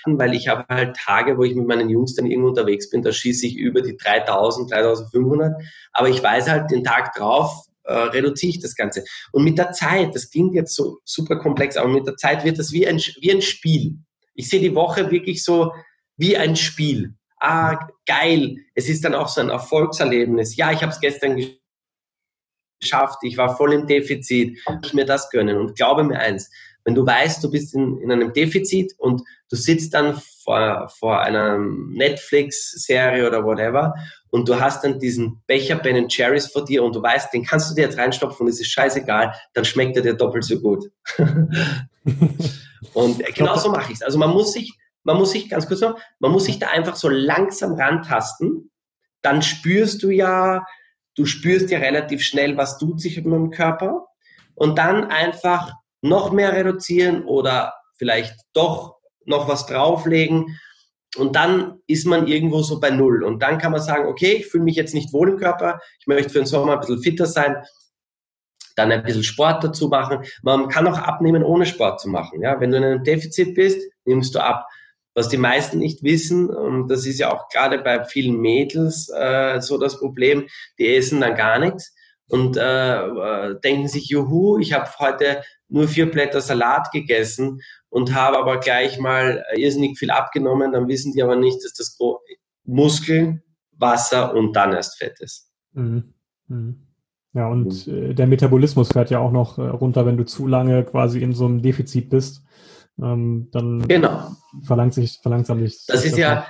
weil 0.05 0.33
ich 0.33 0.47
habe 0.47 0.65
halt 0.67 0.97
Tage, 0.97 1.37
wo 1.37 1.43
ich 1.43 1.55
mit 1.55 1.67
meinen 1.67 1.89
Jungs 1.89 2.15
dann 2.15 2.25
irgendwo 2.25 2.49
unterwegs 2.49 2.89
bin, 2.89 3.01
da 3.01 3.11
schieße 3.11 3.47
ich 3.47 3.55
über 3.55 3.81
die 3.81 3.95
3000, 3.95 4.71
3500. 4.71 5.53
Aber 5.93 6.09
ich 6.09 6.21
weiß 6.21 6.49
halt 6.49 6.71
den 6.71 6.83
Tag 6.83 7.15
drauf, 7.15 7.65
äh, 7.83 7.93
reduziere 7.93 8.49
ich 8.49 8.59
das 8.59 8.75
Ganze. 8.75 9.03
Und 9.31 9.43
mit 9.43 9.57
der 9.57 9.71
Zeit, 9.71 10.13
das 10.15 10.29
klingt 10.29 10.53
jetzt 10.55 10.75
so 10.75 10.99
super 11.05 11.37
komplex, 11.37 11.77
aber 11.77 11.89
mit 11.89 12.07
der 12.07 12.17
Zeit 12.17 12.43
wird 12.43 12.59
das 12.59 12.71
wie 12.71 12.87
ein, 12.87 12.97
wie 12.97 13.31
ein 13.31 13.41
Spiel. 13.41 13.97
Ich 14.33 14.49
sehe 14.49 14.59
die 14.59 14.75
Woche 14.75 15.11
wirklich 15.11 15.43
so 15.43 15.71
wie 16.17 16.38
ein 16.38 16.55
Spiel. 16.55 17.15
Ah, 17.39 17.77
geil. 18.05 18.58
Es 18.74 18.88
ist 18.89 19.03
dann 19.03 19.15
auch 19.15 19.27
so 19.27 19.41
ein 19.41 19.50
Erfolgserlebnis. 19.50 20.55
Ja, 20.55 20.72
ich 20.72 20.82
habe 20.82 20.91
es 20.91 21.00
gestern 21.00 21.41
geschafft. 22.79 23.20
Ich 23.24 23.38
war 23.38 23.58
voll 23.58 23.74
im 23.74 23.88
Defizit. 23.88 24.58
Ich 24.84 24.93
mir 24.93 25.05
das 25.05 25.29
gönnen. 25.29 25.58
Und 25.58 25.75
glaube 25.75 26.03
mir 26.03 26.20
eins, 26.20 26.50
wenn 26.86 26.96
du 26.96 27.05
weißt, 27.05 27.43
du 27.43 27.50
bist 27.50 27.74
in, 27.74 27.98
in 28.00 28.12
einem 28.12 28.34
Defizit 28.34 28.93
und 28.98 29.22
du 29.50 29.55
sitzt 29.55 29.93
dann 29.93 30.20
vor, 30.43 30.89
vor 31.00 31.22
einer 31.22 31.58
Netflix-Serie 31.58 33.25
oder 33.27 33.43
whatever 33.43 33.93
und 34.32 34.50
du 34.50 34.60
hast 34.60 34.84
dann 34.84 35.00
diesen 35.00 35.41
Becher 35.48 35.75
Ben 35.75 36.10
Cherries 36.10 36.48
vor 36.48 36.65
dir 36.65 36.84
und 36.84 36.96
du 36.96 37.01
weißt, 37.01 37.34
den 37.34 37.46
kannst 37.46 37.70
du 37.70 37.75
dir 37.75 37.84
jetzt 37.84 37.98
reinstopfen 37.98 38.46
und 38.46 38.51
es 38.51 38.60
ist 38.60 38.72
scheißegal, 38.72 39.34
dann 39.53 39.63
schmeckt 39.63 39.96
er 39.96 40.01
dir 40.01 40.15
doppelt 40.15 40.43
so 40.43 40.60
gut. 40.60 40.91
und 42.93 43.25
genau 43.36 43.55
so 43.58 43.70
mache 43.70 43.91
ich 43.91 44.00
es. 44.00 44.01
Also 44.01 44.17
man 44.17 44.32
muss 44.32 44.53
sich, 44.53 44.74
man 45.03 45.17
muss 45.17 45.31
sich, 45.31 45.50
ganz 45.50 45.67
kurz 45.67 45.81
noch, 45.81 46.00
man 46.19 46.31
muss 46.31 46.45
sich 46.45 46.60
da 46.60 46.67
einfach 46.69 46.95
so 46.95 47.10
langsam 47.10 47.74
rantasten, 47.74 48.72
dann 49.22 49.41
spürst 49.41 50.03
du 50.03 50.10
ja, 50.10 50.65
du 51.15 51.25
spürst 51.25 51.69
ja 51.69 51.79
relativ 51.79 52.24
schnell, 52.24 52.57
was 52.57 52.77
tut 52.77 53.01
sich 53.01 53.17
mit 53.17 53.25
dem 53.25 53.51
Körper 53.51 54.07
und 54.55 54.77
dann 54.77 55.05
einfach 55.05 55.74
noch 56.01 56.31
mehr 56.31 56.53
reduzieren 56.53 57.24
oder 57.24 57.74
vielleicht 57.95 58.36
doch 58.53 58.98
noch 59.25 59.48
was 59.48 59.65
drauflegen. 59.65 60.60
Und 61.15 61.36
dann 61.36 61.79
ist 61.88 62.05
man 62.05 62.27
irgendwo 62.27 62.63
so 62.63 62.79
bei 62.79 62.89
Null. 62.89 63.24
Und 63.24 63.41
dann 63.41 63.60
kann 63.60 63.72
man 63.72 63.81
sagen, 63.81 64.07
okay, 64.07 64.38
ich 64.39 64.48
fühle 64.48 64.63
mich 64.63 64.75
jetzt 64.75 64.93
nicht 64.93 65.13
wohl 65.13 65.29
im 65.29 65.38
Körper, 65.38 65.79
ich 66.00 66.07
möchte 66.07 66.29
für 66.29 66.39
den 66.39 66.48
Sommer 66.48 66.74
ein 66.74 66.79
bisschen 66.79 67.01
fitter 67.01 67.25
sein, 67.25 67.63
dann 68.75 68.91
ein 68.91 69.04
bisschen 69.04 69.23
Sport 69.23 69.63
dazu 69.63 69.88
machen. 69.88 70.25
Man 70.41 70.67
kann 70.67 70.88
auch 70.88 70.97
abnehmen, 70.97 71.43
ohne 71.43 71.65
Sport 71.65 72.01
zu 72.01 72.10
machen. 72.10 72.41
Ja, 72.41 72.60
wenn 72.60 72.71
du 72.71 72.77
in 72.77 72.84
einem 72.84 73.04
Defizit 73.04 73.54
bist, 73.54 73.80
nimmst 74.06 74.34
du 74.34 74.39
ab. 74.39 74.67
Was 75.15 75.30
die 75.30 75.38
meisten 75.38 75.78
nicht 75.78 76.04
wissen, 76.04 76.49
und 76.49 76.88
das 76.88 77.06
ist 77.06 77.19
ja 77.19 77.32
auch 77.32 77.47
gerade 77.49 77.80
bei 77.80 78.04
vielen 78.04 78.39
Mädels 78.39 79.10
äh, 79.10 79.62
so 79.62 79.78
das 79.78 79.99
Problem, 79.99 80.47
die 80.80 80.95
essen 80.95 81.21
dann 81.21 81.36
gar 81.36 81.60
nichts 81.60 81.93
und 82.28 82.58
äh, 82.58 82.97
äh 83.06 83.60
denken 83.63 83.88
sich, 83.88 84.08
juhu, 84.10 84.58
ich 84.58 84.73
habe 84.73 84.89
heute 84.99 85.43
nur 85.67 85.88
vier 85.88 86.10
Blätter 86.10 86.41
Salat 86.41 86.91
gegessen 86.91 87.62
und 87.89 88.13
habe 88.13 88.38
aber 88.38 88.60
gleich 88.60 88.99
mal 88.99 89.43
irrsinnig 89.56 89.99
viel 89.99 90.12
abgenommen, 90.12 90.71
dann 90.71 90.88
wissen 90.88 91.13
die 91.13 91.21
aber 91.21 91.36
nicht, 91.36 91.63
dass 91.63 91.73
das 91.73 91.97
Muskeln, 92.65 93.43
Wasser 93.71 94.34
und 94.34 94.54
dann 94.54 94.73
erst 94.73 94.97
Fett 94.97 95.19
ist. 95.19 95.52
Mhm. 95.73 96.13
Mhm. 96.47 96.88
Ja, 97.34 97.47
und 97.47 97.88
mhm. 97.88 98.12
äh, 98.12 98.13
der 98.13 98.28
Metabolismus 98.28 98.89
fährt 98.89 99.10
ja 99.10 99.19
auch 99.19 99.32
noch 99.32 99.58
äh, 99.58 99.63
runter, 99.63 100.06
wenn 100.06 100.17
du 100.17 100.26
zu 100.26 100.47
lange 100.47 100.84
quasi 100.84 101.21
in 101.21 101.34
so 101.34 101.45
einem 101.45 101.62
Defizit 101.62 102.10
bist. 102.10 102.43
Ähm, 103.01 103.49
dann 103.51 103.88
genau. 103.88 104.32
verlangt 104.65 104.93
sich, 104.93 105.19
verlangsamt 105.21 105.62
sich. 105.62 105.86
Das, 105.88 105.97
das 105.97 106.06
ist 106.06 106.17
ja, 106.17 106.47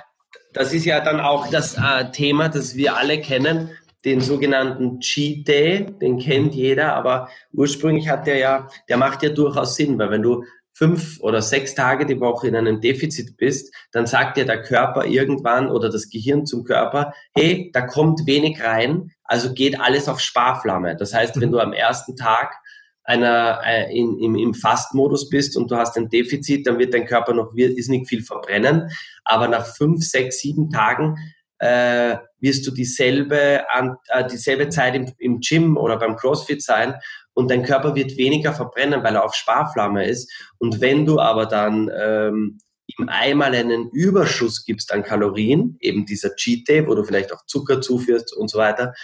das 0.52 0.72
ist 0.72 0.84
ja 0.84 1.00
dann 1.00 1.20
auch 1.20 1.48
das 1.48 1.76
äh, 1.76 2.10
Thema, 2.12 2.48
das 2.48 2.74
wir 2.74 2.96
alle 2.96 3.20
kennen 3.20 3.70
den 4.04 4.20
sogenannten 4.20 5.00
Cheat 5.00 5.48
Day, 5.48 5.86
den 6.00 6.18
kennt 6.18 6.54
jeder, 6.54 6.94
aber 6.94 7.28
ursprünglich 7.52 8.08
hat 8.08 8.26
der 8.26 8.36
ja, 8.36 8.68
der 8.88 8.98
macht 8.98 9.22
ja 9.22 9.30
durchaus 9.30 9.76
Sinn, 9.76 9.98
weil 9.98 10.10
wenn 10.10 10.22
du 10.22 10.44
fünf 10.74 11.20
oder 11.20 11.40
sechs 11.40 11.74
Tage 11.74 12.04
die 12.04 12.20
Woche 12.20 12.48
in 12.48 12.56
einem 12.56 12.80
Defizit 12.80 13.36
bist, 13.36 13.72
dann 13.92 14.06
sagt 14.06 14.36
dir 14.36 14.44
der 14.44 14.60
Körper 14.60 15.06
irgendwann 15.06 15.70
oder 15.70 15.88
das 15.88 16.10
Gehirn 16.10 16.46
zum 16.46 16.64
Körper, 16.64 17.14
hey, 17.34 17.70
da 17.72 17.82
kommt 17.82 18.26
wenig 18.26 18.62
rein, 18.62 19.12
also 19.22 19.54
geht 19.54 19.80
alles 19.80 20.08
auf 20.08 20.20
Sparflamme. 20.20 20.96
Das 20.96 21.14
heißt, 21.14 21.40
wenn 21.40 21.52
du 21.52 21.60
am 21.60 21.72
ersten 21.72 22.16
Tag 22.16 22.56
einer 23.04 23.60
äh, 23.64 23.96
in, 23.96 24.18
im, 24.18 24.34
im 24.34 24.54
Fastmodus 24.54 25.28
bist 25.28 25.56
und 25.56 25.70
du 25.70 25.76
hast 25.76 25.96
ein 25.96 26.08
Defizit, 26.08 26.66
dann 26.66 26.78
wird 26.78 26.94
dein 26.94 27.06
Körper 27.06 27.34
noch 27.34 27.52
nicht 27.52 28.08
viel 28.08 28.22
verbrennen. 28.22 28.90
Aber 29.24 29.48
nach 29.48 29.66
fünf, 29.66 30.04
sechs, 30.04 30.40
sieben 30.40 30.70
Tagen 30.70 31.16
äh, 31.58 32.16
wirst 32.40 32.66
du 32.66 32.70
dieselbe, 32.70 33.64
an, 33.70 33.96
äh, 34.08 34.26
dieselbe 34.26 34.68
Zeit 34.70 34.94
im, 34.94 35.12
im 35.18 35.40
Gym 35.40 35.76
oder 35.76 35.98
beim 35.98 36.16
CrossFit 36.16 36.62
sein 36.62 36.94
und 37.34 37.50
dein 37.50 37.62
Körper 37.62 37.94
wird 37.94 38.16
weniger 38.16 38.54
verbrennen, 38.54 39.02
weil 39.02 39.16
er 39.16 39.24
auf 39.24 39.34
Sparflamme 39.34 40.06
ist. 40.06 40.32
Und 40.58 40.80
wenn 40.80 41.04
du 41.04 41.20
aber 41.20 41.46
dann 41.46 41.90
ähm, 41.96 42.58
ihm 42.86 43.08
einmal 43.08 43.54
einen 43.54 43.90
Überschuss 43.90 44.64
gibst 44.64 44.92
an 44.92 45.02
Kalorien, 45.02 45.76
eben 45.80 46.06
dieser 46.06 46.34
Cheat 46.36 46.68
Day, 46.68 46.86
wo 46.86 46.94
du 46.94 47.04
vielleicht 47.04 47.32
auch 47.32 47.44
Zucker 47.46 47.80
zuführst 47.80 48.34
und 48.36 48.48
so 48.48 48.58
weiter, 48.58 48.94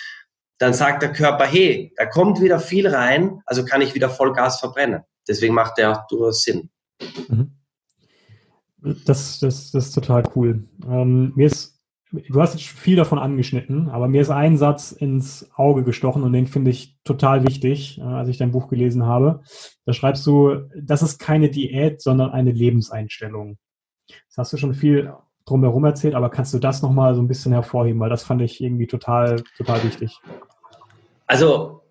dann 0.61 0.75
sagt 0.75 1.03
der 1.03 1.13
Körper, 1.13 1.47
hey, 1.47 1.93
da 1.97 2.05
kommt 2.07 2.41
wieder 2.41 2.61
viel 2.61 2.87
rein, 2.87 3.41
also 3.47 3.65
kann 3.65 3.81
ich 3.81 3.95
wieder 3.95 4.11
Vollgas 4.11 4.61
verbrennen. 4.61 5.03
Deswegen 5.27 5.55
macht 5.55 5.79
der 5.79 5.93
auch 5.93 6.07
durchaus 6.07 6.43
Sinn. 6.43 6.71
Mhm. 7.29 7.57
Das, 9.07 9.41
das, 9.41 9.71
das 9.71 9.87
ist 9.87 9.93
total 9.93 10.23
cool. 10.37 10.65
Ähm, 10.87 11.33
mir 11.35 11.47
ist 11.47 11.81
Du 12.13 12.41
hast 12.41 12.55
jetzt 12.55 12.67
viel 12.67 12.97
davon 12.97 13.21
angeschnitten, 13.21 13.89
aber 13.89 14.09
mir 14.09 14.21
ist 14.21 14.31
ein 14.31 14.57
Satz 14.59 14.91
ins 14.91 15.49
Auge 15.55 15.85
gestochen 15.85 16.25
und 16.25 16.33
den 16.33 16.49
finde 16.49 16.73
ich 16.73 16.99
total 17.05 17.47
wichtig, 17.47 17.99
äh, 17.99 18.03
als 18.03 18.29
ich 18.29 18.37
dein 18.37 18.51
Buch 18.51 18.69
gelesen 18.69 19.07
habe. 19.07 19.43
Da 19.85 19.93
schreibst 19.93 20.27
du, 20.27 20.69
das 20.77 21.03
ist 21.03 21.21
keine 21.21 21.51
Diät, 21.51 22.03
sondern 22.03 22.33
eine 22.33 22.51
Lebenseinstellung. 22.51 23.59
Das 24.09 24.39
hast 24.39 24.53
du 24.53 24.57
schon 24.57 24.75
viel 24.75 25.13
drumherum 25.47 25.85
erzählt, 25.85 26.15
aber 26.15 26.31
kannst 26.31 26.55
du 26.55 26.59
das 26.59 26.83
nochmal 26.83 27.15
so 27.15 27.23
ein 27.23 27.29
bisschen 27.29 27.53
hervorheben, 27.53 28.01
weil 28.01 28.11
das 28.11 28.23
fand 28.23 28.43
ich 28.43 28.61
irgendwie 28.63 28.87
total, 28.87 29.43
total 29.57 29.83
wichtig. 29.85 30.21
Also, 31.27 31.83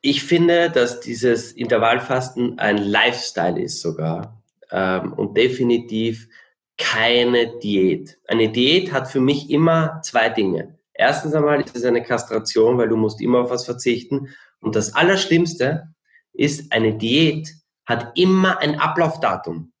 ich 0.00 0.22
finde, 0.22 0.70
dass 0.70 1.00
dieses 1.00 1.52
Intervallfasten 1.52 2.58
ein 2.58 2.78
Lifestyle 2.78 3.60
ist 3.60 3.82
sogar 3.82 4.42
ähm, 4.70 5.12
und 5.12 5.36
definitiv 5.36 6.28
keine 6.78 7.58
Diät. 7.58 8.18
Eine 8.26 8.50
Diät 8.50 8.92
hat 8.92 9.08
für 9.08 9.20
mich 9.20 9.50
immer 9.50 10.00
zwei 10.02 10.30
Dinge. 10.30 10.78
Erstens 10.94 11.34
einmal 11.34 11.60
ist 11.60 11.76
es 11.76 11.84
eine 11.84 12.02
Kastration, 12.02 12.78
weil 12.78 12.88
du 12.88 12.96
musst 12.96 13.20
immer 13.20 13.40
auf 13.40 13.50
was 13.50 13.66
verzichten. 13.66 14.28
Und 14.60 14.76
das 14.76 14.94
Allerschlimmste 14.94 15.94
ist, 16.32 16.72
eine 16.72 16.96
Diät 16.96 17.54
hat 17.86 18.12
immer 18.16 18.58
ein 18.58 18.78
Ablaufdatum. 18.78 19.72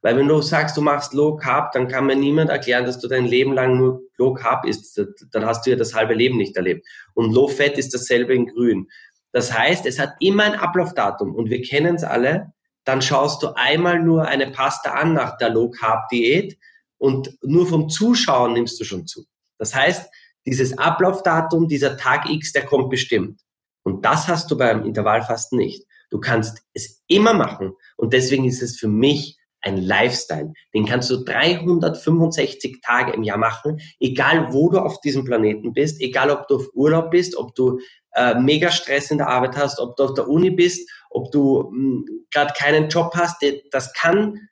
Weil 0.00 0.16
wenn 0.16 0.28
du 0.28 0.40
sagst, 0.42 0.76
du 0.76 0.80
machst 0.80 1.14
Low 1.14 1.36
Carb, 1.36 1.72
dann 1.72 1.88
kann 1.88 2.06
mir 2.06 2.16
niemand 2.16 2.50
erklären, 2.50 2.84
dass 2.84 2.98
du 2.98 3.08
dein 3.08 3.26
Leben 3.26 3.52
lang 3.52 3.76
nur 3.76 4.02
Low 4.16 4.34
Carb 4.34 4.64
isst. 4.64 5.00
Dann 5.30 5.46
hast 5.46 5.66
du 5.66 5.70
ja 5.70 5.76
das 5.76 5.94
halbe 5.94 6.14
Leben 6.14 6.36
nicht 6.36 6.56
erlebt. 6.56 6.86
Und 7.14 7.32
Low 7.32 7.48
Fat 7.48 7.78
ist 7.78 7.94
dasselbe 7.94 8.34
in 8.34 8.46
Grün. 8.46 8.88
Das 9.32 9.56
heißt, 9.56 9.86
es 9.86 9.98
hat 9.98 10.14
immer 10.20 10.44
ein 10.44 10.54
Ablaufdatum. 10.54 11.34
Und 11.34 11.50
wir 11.50 11.62
kennen 11.62 11.94
es 11.94 12.04
alle 12.04 12.52
dann 12.84 13.02
schaust 13.02 13.42
du 13.42 13.54
einmal 13.54 14.02
nur 14.02 14.26
eine 14.26 14.50
Pasta 14.50 14.92
an 14.92 15.14
nach 15.14 15.36
der 15.36 15.50
Low 15.50 15.70
Carb 15.70 16.08
Diät 16.08 16.58
und 16.98 17.36
nur 17.42 17.66
vom 17.66 17.88
Zuschauen 17.88 18.52
nimmst 18.52 18.78
du 18.80 18.84
schon 18.84 19.06
zu. 19.06 19.24
Das 19.58 19.74
heißt, 19.74 20.10
dieses 20.46 20.76
Ablaufdatum, 20.78 21.68
dieser 21.68 21.96
Tag 21.96 22.28
X, 22.28 22.52
der 22.52 22.66
kommt 22.66 22.90
bestimmt. 22.90 23.40
Und 23.84 24.04
das 24.04 24.28
hast 24.28 24.50
du 24.50 24.56
beim 24.56 24.84
Intervallfasten 24.84 25.58
nicht. 25.58 25.86
Du 26.10 26.18
kannst 26.18 26.62
es 26.74 27.02
immer 27.06 27.34
machen. 27.34 27.72
Und 27.96 28.12
deswegen 28.12 28.44
ist 28.44 28.62
es 28.62 28.78
für 28.78 28.88
mich 28.88 29.38
ein 29.62 29.76
Lifestyle. 29.76 30.52
Den 30.74 30.86
kannst 30.86 31.10
du 31.10 31.24
365 31.24 32.80
Tage 32.82 33.12
im 33.12 33.22
Jahr 33.22 33.38
machen, 33.38 33.80
egal 34.00 34.52
wo 34.52 34.70
du 34.70 34.78
auf 34.78 35.00
diesem 35.00 35.24
Planeten 35.24 35.72
bist, 35.72 36.00
egal 36.00 36.30
ob 36.30 36.48
du 36.48 36.56
auf 36.56 36.68
Urlaub 36.74 37.10
bist, 37.10 37.36
ob 37.36 37.54
du 37.54 37.78
äh, 38.14 38.34
mega 38.34 38.70
Stress 38.70 39.10
in 39.10 39.18
der 39.18 39.28
Arbeit 39.28 39.56
hast, 39.56 39.78
ob 39.78 39.96
du 39.96 40.04
auf 40.04 40.14
der 40.14 40.28
Uni 40.28 40.50
bist, 40.50 40.88
ob 41.10 41.30
du 41.30 41.70
hm, 41.70 42.04
gerade 42.30 42.52
keinen 42.56 42.88
Job 42.88 43.12
hast. 43.14 43.44
Das 43.70 43.92
kann 43.94 44.48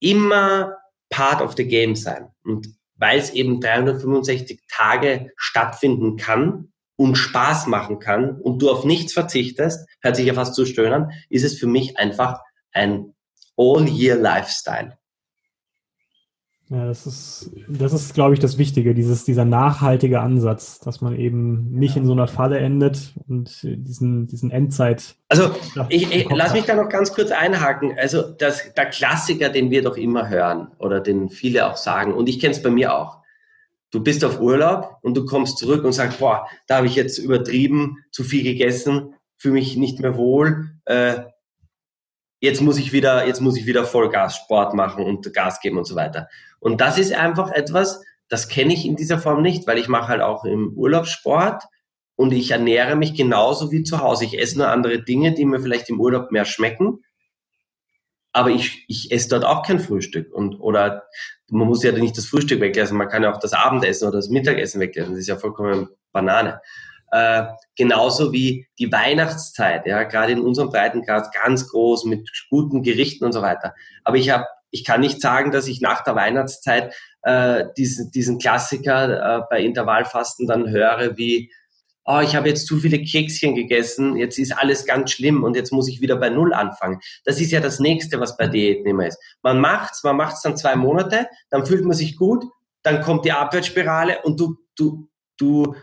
immer 0.00 0.76
part 1.08 1.42
of 1.42 1.54
the 1.56 1.66
game 1.66 1.96
sein. 1.96 2.30
Und 2.44 2.68
weil 2.96 3.18
es 3.18 3.30
eben 3.30 3.60
365 3.60 4.60
Tage 4.68 5.32
stattfinden 5.36 6.16
kann 6.16 6.72
und 6.96 7.16
Spaß 7.16 7.66
machen 7.66 7.98
kann 7.98 8.38
und 8.40 8.60
du 8.60 8.70
auf 8.70 8.84
nichts 8.84 9.14
verzichtest, 9.14 9.88
hört 10.02 10.16
sich 10.16 10.26
ja 10.26 10.34
fast 10.34 10.54
zu 10.54 10.66
stöhnen, 10.66 11.10
ist 11.30 11.44
es 11.44 11.58
für 11.58 11.66
mich 11.66 11.98
einfach 11.98 12.40
ein 12.72 13.14
All-Year-Lifestyle. 13.60 14.96
Ja, 16.70 16.86
das 16.86 17.04
ist, 17.04 17.50
das 17.68 17.92
ist, 17.92 18.14
glaube 18.14 18.32
ich, 18.32 18.38
das 18.38 18.56
Wichtige, 18.56 18.94
dieses, 18.94 19.24
dieser 19.24 19.44
nachhaltige 19.44 20.20
Ansatz, 20.20 20.78
dass 20.78 21.00
man 21.00 21.16
eben 21.16 21.68
nicht 21.72 21.96
in 21.96 22.06
so 22.06 22.12
einer 22.12 22.28
Falle 22.28 22.58
endet 22.58 23.12
und 23.26 23.60
diesen, 23.64 24.28
diesen 24.28 24.52
Endzeit. 24.52 25.16
Also, 25.28 25.50
ich, 25.88 26.14
ich 26.14 26.30
lass 26.30 26.52
mich 26.52 26.66
da 26.66 26.76
noch 26.76 26.88
ganz 26.88 27.12
kurz 27.12 27.32
einhaken. 27.32 27.98
Also, 27.98 28.22
das, 28.22 28.72
der 28.72 28.86
Klassiker, 28.86 29.48
den 29.48 29.72
wir 29.72 29.82
doch 29.82 29.96
immer 29.96 30.28
hören 30.28 30.68
oder 30.78 31.00
den 31.00 31.28
viele 31.28 31.66
auch 31.66 31.76
sagen, 31.76 32.14
und 32.14 32.28
ich 32.28 32.38
kenne 32.38 32.52
es 32.52 32.62
bei 32.62 32.70
mir 32.70 32.94
auch. 32.96 33.18
Du 33.90 34.00
bist 34.00 34.24
auf 34.24 34.40
Urlaub 34.40 34.98
und 35.02 35.16
du 35.16 35.26
kommst 35.26 35.58
zurück 35.58 35.84
und 35.84 35.92
sagst, 35.92 36.20
boah, 36.20 36.46
da 36.68 36.76
habe 36.76 36.86
ich 36.86 36.94
jetzt 36.94 37.18
übertrieben, 37.18 37.96
zu 38.12 38.22
viel 38.22 38.44
gegessen, 38.44 39.14
fühle 39.36 39.54
mich 39.54 39.76
nicht 39.76 39.98
mehr 39.98 40.16
wohl, 40.16 40.70
äh, 40.84 41.22
jetzt 42.40 42.60
muss 42.60 42.78
ich 42.78 42.92
wieder, 42.92 43.26
jetzt 43.26 43.40
muss 43.40 43.56
ich 43.56 43.66
wieder 43.66 43.84
Vollgas 43.84 44.36
Sport 44.36 44.74
machen 44.74 45.04
und 45.04 45.32
Gas 45.32 45.60
geben 45.60 45.78
und 45.78 45.86
so 45.86 45.94
weiter. 45.94 46.28
Und 46.58 46.80
das 46.80 46.98
ist 46.98 47.12
einfach 47.12 47.52
etwas, 47.52 48.02
das 48.28 48.48
kenne 48.48 48.72
ich 48.74 48.86
in 48.86 48.96
dieser 48.96 49.18
Form 49.18 49.42
nicht, 49.42 49.66
weil 49.66 49.78
ich 49.78 49.88
mache 49.88 50.08
halt 50.08 50.22
auch 50.22 50.44
im 50.44 50.72
Urlaub 50.74 51.06
Sport 51.06 51.64
und 52.16 52.32
ich 52.32 52.50
ernähre 52.50 52.96
mich 52.96 53.14
genauso 53.14 53.70
wie 53.72 53.82
zu 53.82 54.00
Hause. 54.00 54.24
Ich 54.24 54.38
esse 54.38 54.58
nur 54.58 54.68
andere 54.68 55.02
Dinge, 55.02 55.32
die 55.32 55.44
mir 55.44 55.60
vielleicht 55.60 55.88
im 55.88 56.00
Urlaub 56.00 56.32
mehr 56.32 56.44
schmecken. 56.44 57.04
Aber 58.32 58.50
ich, 58.50 58.84
ich 58.88 59.10
esse 59.10 59.28
dort 59.30 59.44
auch 59.44 59.66
kein 59.66 59.80
Frühstück. 59.80 60.32
Und, 60.32 60.54
oder 60.60 61.04
man 61.48 61.66
muss 61.66 61.82
ja 61.82 61.92
nicht 61.92 62.16
das 62.16 62.26
Frühstück 62.26 62.60
weglassen, 62.60 62.96
man 62.96 63.08
kann 63.08 63.22
ja 63.22 63.32
auch 63.32 63.40
das 63.40 63.52
Abendessen 63.52 64.06
oder 64.06 64.18
das 64.18 64.28
Mittagessen 64.28 64.80
weglassen. 64.80 65.12
Das 65.12 65.20
ist 65.20 65.28
ja 65.28 65.36
vollkommen 65.36 65.88
Banane. 66.12 66.60
Äh, 67.10 67.44
genauso 67.76 68.32
wie 68.32 68.68
die 68.78 68.92
Weihnachtszeit, 68.92 69.86
ja, 69.86 70.04
gerade 70.04 70.32
in 70.32 70.40
unserem 70.40 70.70
Breitengrad 70.70 71.32
ganz 71.32 71.68
groß 71.68 72.04
mit 72.04 72.30
guten 72.50 72.82
Gerichten 72.82 73.24
und 73.24 73.32
so 73.32 73.42
weiter. 73.42 73.74
Aber 74.04 74.16
ich 74.16 74.30
habe, 74.30 74.46
ich 74.70 74.84
kann 74.84 75.00
nicht 75.00 75.20
sagen, 75.20 75.50
dass 75.50 75.66
ich 75.66 75.80
nach 75.80 76.04
der 76.04 76.14
Weihnachtszeit 76.14 76.94
äh, 77.22 77.64
diesen, 77.76 78.12
diesen 78.12 78.38
Klassiker 78.38 79.38
äh, 79.38 79.42
bei 79.50 79.60
Intervallfasten 79.60 80.46
dann 80.46 80.70
höre 80.70 81.16
wie, 81.16 81.50
oh, 82.04 82.20
ich 82.20 82.34
habe 82.36 82.48
jetzt 82.48 82.66
zu 82.66 82.78
viele 82.78 83.02
Kekschen 83.02 83.54
gegessen, 83.54 84.16
jetzt 84.16 84.38
ist 84.38 84.56
alles 84.56 84.86
ganz 84.86 85.10
schlimm 85.10 85.44
und 85.44 85.56
jetzt 85.56 85.72
muss 85.72 85.88
ich 85.88 86.00
wieder 86.00 86.16
bei 86.16 86.30
Null 86.30 86.52
anfangen. 86.52 87.00
Das 87.24 87.40
ist 87.40 87.50
ja 87.50 87.60
das 87.60 87.78
Nächste, 87.78 88.20
was 88.20 88.36
bei 88.36 88.46
Diäten 88.46 88.86
immer 88.86 89.06
ist. 89.06 89.18
Man 89.42 89.60
macht's, 89.60 90.02
man 90.02 90.16
macht's 90.16 90.42
dann 90.42 90.56
zwei 90.56 90.76
Monate, 90.76 91.28
dann 91.50 91.66
fühlt 91.66 91.84
man 91.84 91.96
sich 91.96 92.16
gut, 92.16 92.44
dann 92.82 93.02
kommt 93.02 93.24
die 93.24 93.32
Abwärtsspirale 93.32 94.22
und 94.22 94.40
du, 94.40 94.56
du, 94.76 95.08
du 95.36 95.74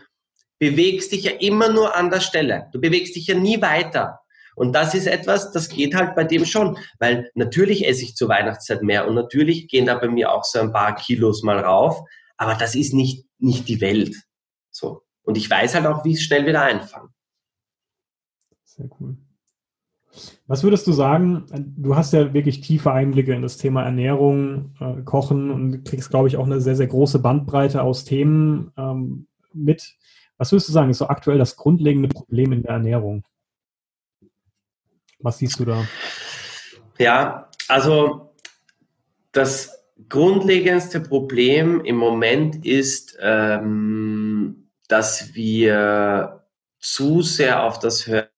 bewegst 0.58 1.12
dich 1.12 1.24
ja 1.24 1.32
immer 1.32 1.70
nur 1.70 1.94
an 1.94 2.10
der 2.10 2.20
Stelle. 2.20 2.68
Du 2.72 2.80
bewegst 2.80 3.16
dich 3.16 3.26
ja 3.26 3.34
nie 3.34 3.60
weiter. 3.62 4.20
Und 4.56 4.72
das 4.72 4.94
ist 4.94 5.06
etwas, 5.06 5.52
das 5.52 5.68
geht 5.68 5.94
halt 5.94 6.16
bei 6.16 6.24
dem 6.24 6.44
schon, 6.44 6.78
weil 6.98 7.30
natürlich 7.34 7.86
esse 7.86 8.02
ich 8.02 8.16
zur 8.16 8.28
Weihnachtszeit 8.28 8.82
mehr 8.82 9.06
und 9.06 9.14
natürlich 9.14 9.68
gehen 9.68 9.86
da 9.86 9.94
bei 9.94 10.08
mir 10.08 10.32
auch 10.32 10.42
so 10.42 10.58
ein 10.58 10.72
paar 10.72 10.96
Kilos 10.96 11.44
mal 11.44 11.60
rauf, 11.60 12.02
aber 12.36 12.54
das 12.54 12.74
ist 12.74 12.92
nicht, 12.92 13.24
nicht 13.38 13.68
die 13.68 13.80
Welt. 13.80 14.16
So. 14.70 15.02
Und 15.22 15.36
ich 15.36 15.48
weiß 15.48 15.76
halt 15.76 15.86
auch, 15.86 16.04
wie 16.04 16.10
ich 16.10 16.18
es 16.18 16.24
schnell 16.24 16.44
wieder 16.44 16.62
einfange. 16.62 17.10
Sehr 18.64 18.88
cool. 18.98 19.16
Was 20.46 20.62
würdest 20.62 20.86
du 20.86 20.92
sagen? 20.92 21.44
Du 21.76 21.94
hast 21.94 22.12
ja 22.12 22.32
wirklich 22.32 22.60
tiefe 22.60 22.92
Einblicke 22.92 23.34
in 23.34 23.42
das 23.42 23.58
Thema 23.58 23.84
Ernährung, 23.84 24.74
äh, 24.80 25.02
Kochen 25.02 25.50
und 25.50 25.84
kriegst, 25.84 26.10
glaube 26.10 26.28
ich, 26.28 26.36
auch 26.36 26.46
eine 26.46 26.60
sehr, 26.60 26.76
sehr 26.76 26.86
große 26.86 27.20
Bandbreite 27.20 27.82
aus 27.82 28.04
Themen 28.04 28.72
ähm, 28.76 29.28
mit. 29.52 29.96
Was 30.38 30.52
würdest 30.52 30.68
du 30.68 30.72
sagen, 30.72 30.90
ist 30.90 30.98
so 30.98 31.08
aktuell 31.08 31.38
das 31.38 31.56
grundlegende 31.56 32.08
Problem 32.08 32.52
in 32.52 32.62
der 32.62 32.72
Ernährung? 32.72 33.24
Was 35.18 35.38
siehst 35.38 35.58
du 35.58 35.64
da? 35.64 35.86
Ja, 36.98 37.50
also 37.66 38.34
das 39.32 39.84
grundlegendste 40.08 41.00
Problem 41.00 41.84
im 41.84 41.96
Moment 41.96 42.64
ist, 42.64 43.18
ähm, 43.20 44.70
dass 44.86 45.34
wir 45.34 46.44
zu 46.78 47.22
sehr 47.22 47.64
auf 47.64 47.80
das 47.80 48.06
hören, 48.06 48.28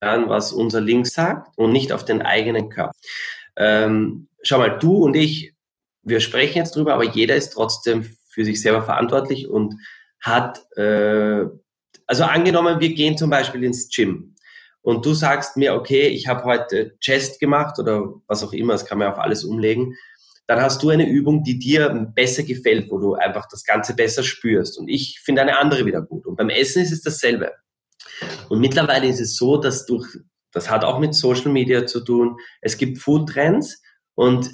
was 0.00 0.52
unser 0.52 0.80
Link 0.80 1.06
sagt 1.06 1.56
und 1.56 1.72
nicht 1.72 1.92
auf 1.92 2.04
den 2.04 2.20
eigenen 2.22 2.68
Körper. 2.68 2.92
Ähm, 3.56 4.28
schau 4.42 4.58
mal, 4.58 4.78
du 4.78 5.04
und 5.04 5.14
ich, 5.14 5.54
wir 6.02 6.20
sprechen 6.20 6.58
jetzt 6.58 6.74
drüber, 6.74 6.94
aber 6.94 7.04
jeder 7.04 7.36
ist 7.36 7.50
trotzdem 7.50 8.04
für 8.28 8.44
sich 8.44 8.60
selber 8.60 8.82
verantwortlich 8.82 9.48
und 9.48 9.76
hat, 10.20 10.64
äh, 10.76 11.44
also 12.06 12.24
angenommen, 12.24 12.80
wir 12.80 12.94
gehen 12.94 13.16
zum 13.16 13.30
Beispiel 13.30 13.64
ins 13.64 13.88
Gym 13.88 14.34
und 14.82 15.04
du 15.04 15.14
sagst 15.14 15.56
mir, 15.56 15.74
okay, 15.74 16.08
ich 16.08 16.28
habe 16.28 16.44
heute 16.44 16.96
Chest 17.00 17.40
gemacht 17.40 17.78
oder 17.78 18.14
was 18.26 18.44
auch 18.44 18.52
immer, 18.52 18.74
das 18.74 18.86
kann 18.86 18.98
man 18.98 19.08
auf 19.08 19.18
alles 19.18 19.44
umlegen, 19.44 19.96
dann 20.46 20.60
hast 20.60 20.82
du 20.82 20.90
eine 20.90 21.08
Übung, 21.08 21.42
die 21.42 21.58
dir 21.58 21.88
besser 22.14 22.44
gefällt, 22.44 22.90
wo 22.90 22.98
du 22.98 23.14
einfach 23.14 23.46
das 23.50 23.64
Ganze 23.64 23.94
besser 23.94 24.22
spürst. 24.22 24.78
Und 24.78 24.88
ich 24.88 25.20
finde 25.24 25.42
eine 25.42 25.58
andere 25.58 25.84
wieder 25.86 26.02
gut. 26.02 26.24
Und 26.24 26.36
beim 26.36 26.50
Essen 26.50 26.82
ist 26.82 26.92
es 26.92 27.02
dasselbe. 27.02 27.52
Und 28.48 28.60
mittlerweile 28.60 29.08
ist 29.08 29.20
es 29.20 29.36
so, 29.36 29.56
dass 29.56 29.86
durch, 29.86 30.06
das 30.52 30.70
hat 30.70 30.84
auch 30.84 31.00
mit 31.00 31.14
Social 31.14 31.50
Media 31.50 31.84
zu 31.86 32.00
tun, 32.00 32.36
es 32.60 32.78
gibt 32.78 32.98
Food 32.98 33.28
Trends 33.30 33.82
und 34.14 34.50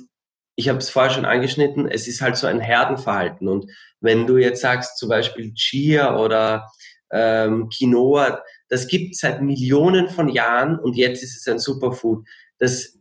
ich 0.55 0.69
habe 0.69 0.79
es 0.79 0.91
vorher 0.91 1.11
schon 1.11 1.25
angeschnitten, 1.25 1.89
es 1.89 2.07
ist 2.09 2.21
halt 2.21 2.37
so 2.37 2.47
ein 2.47 2.61
Herdenverhalten. 2.61 3.49
Und 3.49 3.71
wenn 4.01 4.27
du 4.27 4.37
jetzt 4.37 4.61
sagst, 4.61 4.99
zum 4.99 5.09
Beispiel 5.09 5.55
Chia 5.55 6.17
oder 6.19 6.71
ähm, 7.11 7.69
Quinoa, 7.69 8.43
das 8.69 8.87
gibt 8.87 9.17
seit 9.17 9.43
Millionen 9.43 10.09
von 10.09 10.29
Jahren 10.29 10.79
und 10.79 10.97
jetzt 10.97 11.23
ist 11.23 11.37
es 11.37 11.49
ein 11.49 11.59
Superfood. 11.59 12.27
Das, 12.59 12.99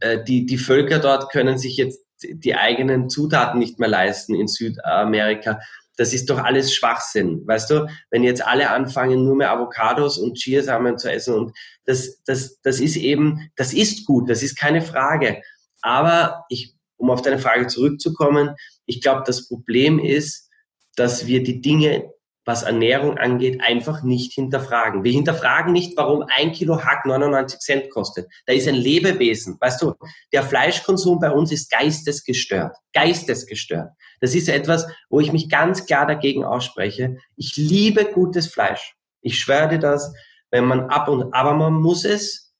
äh, 0.00 0.22
die, 0.22 0.46
die 0.46 0.58
Völker 0.58 0.98
dort 0.98 1.30
können 1.30 1.58
sich 1.58 1.76
jetzt 1.76 2.00
die 2.22 2.54
eigenen 2.54 3.10
Zutaten 3.10 3.58
nicht 3.58 3.78
mehr 3.78 3.88
leisten 3.88 4.34
in 4.34 4.48
Südamerika. 4.48 5.60
Das 5.96 6.12
ist 6.12 6.28
doch 6.30 6.38
alles 6.38 6.74
Schwachsinn, 6.74 7.46
weißt 7.46 7.70
du? 7.70 7.86
Wenn 8.10 8.24
jetzt 8.24 8.44
alle 8.44 8.70
anfangen, 8.70 9.24
nur 9.24 9.36
mehr 9.36 9.52
Avocados 9.52 10.18
und 10.18 10.36
Chiasamen 10.36 10.98
zu 10.98 11.10
essen 11.10 11.34
und 11.34 11.56
das, 11.84 12.22
das, 12.24 12.60
das 12.62 12.80
ist 12.80 12.96
eben, 12.96 13.50
das 13.56 13.72
ist 13.72 14.04
gut, 14.06 14.28
das 14.28 14.42
ist 14.42 14.56
keine 14.56 14.82
Frage. 14.82 15.42
Aber 15.82 16.44
ich 16.48 16.73
um 16.96 17.10
auf 17.10 17.22
deine 17.22 17.38
Frage 17.38 17.66
zurückzukommen, 17.66 18.54
ich 18.86 19.00
glaube, 19.00 19.22
das 19.26 19.48
Problem 19.48 19.98
ist, 19.98 20.50
dass 20.96 21.26
wir 21.26 21.42
die 21.42 21.60
Dinge, 21.60 22.10
was 22.44 22.62
Ernährung 22.62 23.16
angeht, 23.16 23.62
einfach 23.62 24.02
nicht 24.02 24.32
hinterfragen. 24.32 25.02
Wir 25.02 25.12
hinterfragen 25.12 25.72
nicht, 25.72 25.96
warum 25.96 26.24
ein 26.36 26.52
Kilo 26.52 26.84
Hack 26.84 27.06
99 27.06 27.58
Cent 27.58 27.90
kostet. 27.90 28.28
Da 28.46 28.52
ist 28.52 28.68
ein 28.68 28.74
Lebewesen. 28.74 29.56
Weißt 29.60 29.80
du, 29.80 29.94
der 30.32 30.42
Fleischkonsum 30.42 31.20
bei 31.20 31.30
uns 31.30 31.52
ist 31.52 31.70
geistesgestört. 31.70 32.76
Geistesgestört. 32.92 33.92
Das 34.20 34.34
ist 34.34 34.48
etwas, 34.48 34.86
wo 35.08 35.20
ich 35.20 35.32
mich 35.32 35.48
ganz 35.48 35.86
klar 35.86 36.06
dagegen 36.06 36.44
ausspreche. 36.44 37.16
Ich 37.36 37.56
liebe 37.56 38.04
gutes 38.04 38.46
Fleisch. 38.46 38.94
Ich 39.22 39.38
schwöre 39.38 39.68
dir 39.68 39.78
das, 39.78 40.12
wenn 40.50 40.66
man 40.66 40.90
ab 40.90 41.08
und, 41.08 41.32
aber 41.32 41.54
man 41.54 41.72
muss 41.72 42.04
es, 42.04 42.54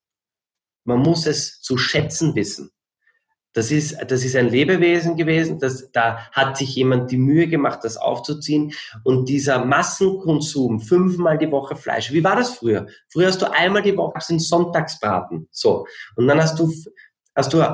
man 0.84 1.00
muss 1.00 1.26
es 1.26 1.60
zu 1.60 1.76
schätzen 1.76 2.34
wissen. 2.34 2.70
Das 3.54 3.70
ist, 3.70 3.96
das 4.08 4.24
ist 4.24 4.36
ein 4.36 4.50
Lebewesen 4.50 5.16
gewesen, 5.16 5.58
das, 5.60 5.90
da 5.92 6.18
hat 6.32 6.58
sich 6.58 6.74
jemand 6.74 7.10
die 7.10 7.16
Mühe 7.16 7.46
gemacht, 7.46 7.80
das 7.82 7.96
aufzuziehen. 7.96 8.72
Und 9.04 9.28
dieser 9.28 9.64
Massenkonsum, 9.64 10.80
fünfmal 10.80 11.38
die 11.38 11.50
Woche 11.50 11.76
Fleisch, 11.76 12.12
wie 12.12 12.24
war 12.24 12.36
das 12.36 12.56
früher? 12.56 12.86
Früher 13.08 13.28
hast 13.28 13.40
du 13.40 13.50
einmal 13.50 13.82
die 13.82 13.96
Woche 13.96 14.18
den 14.28 14.40
Sonntagsbraten, 14.40 15.48
so. 15.50 15.86
Und 16.16 16.26
dann 16.26 16.40
hast 16.40 16.58
du, 16.58 16.70
hast 17.34 17.52
du, 17.52 17.64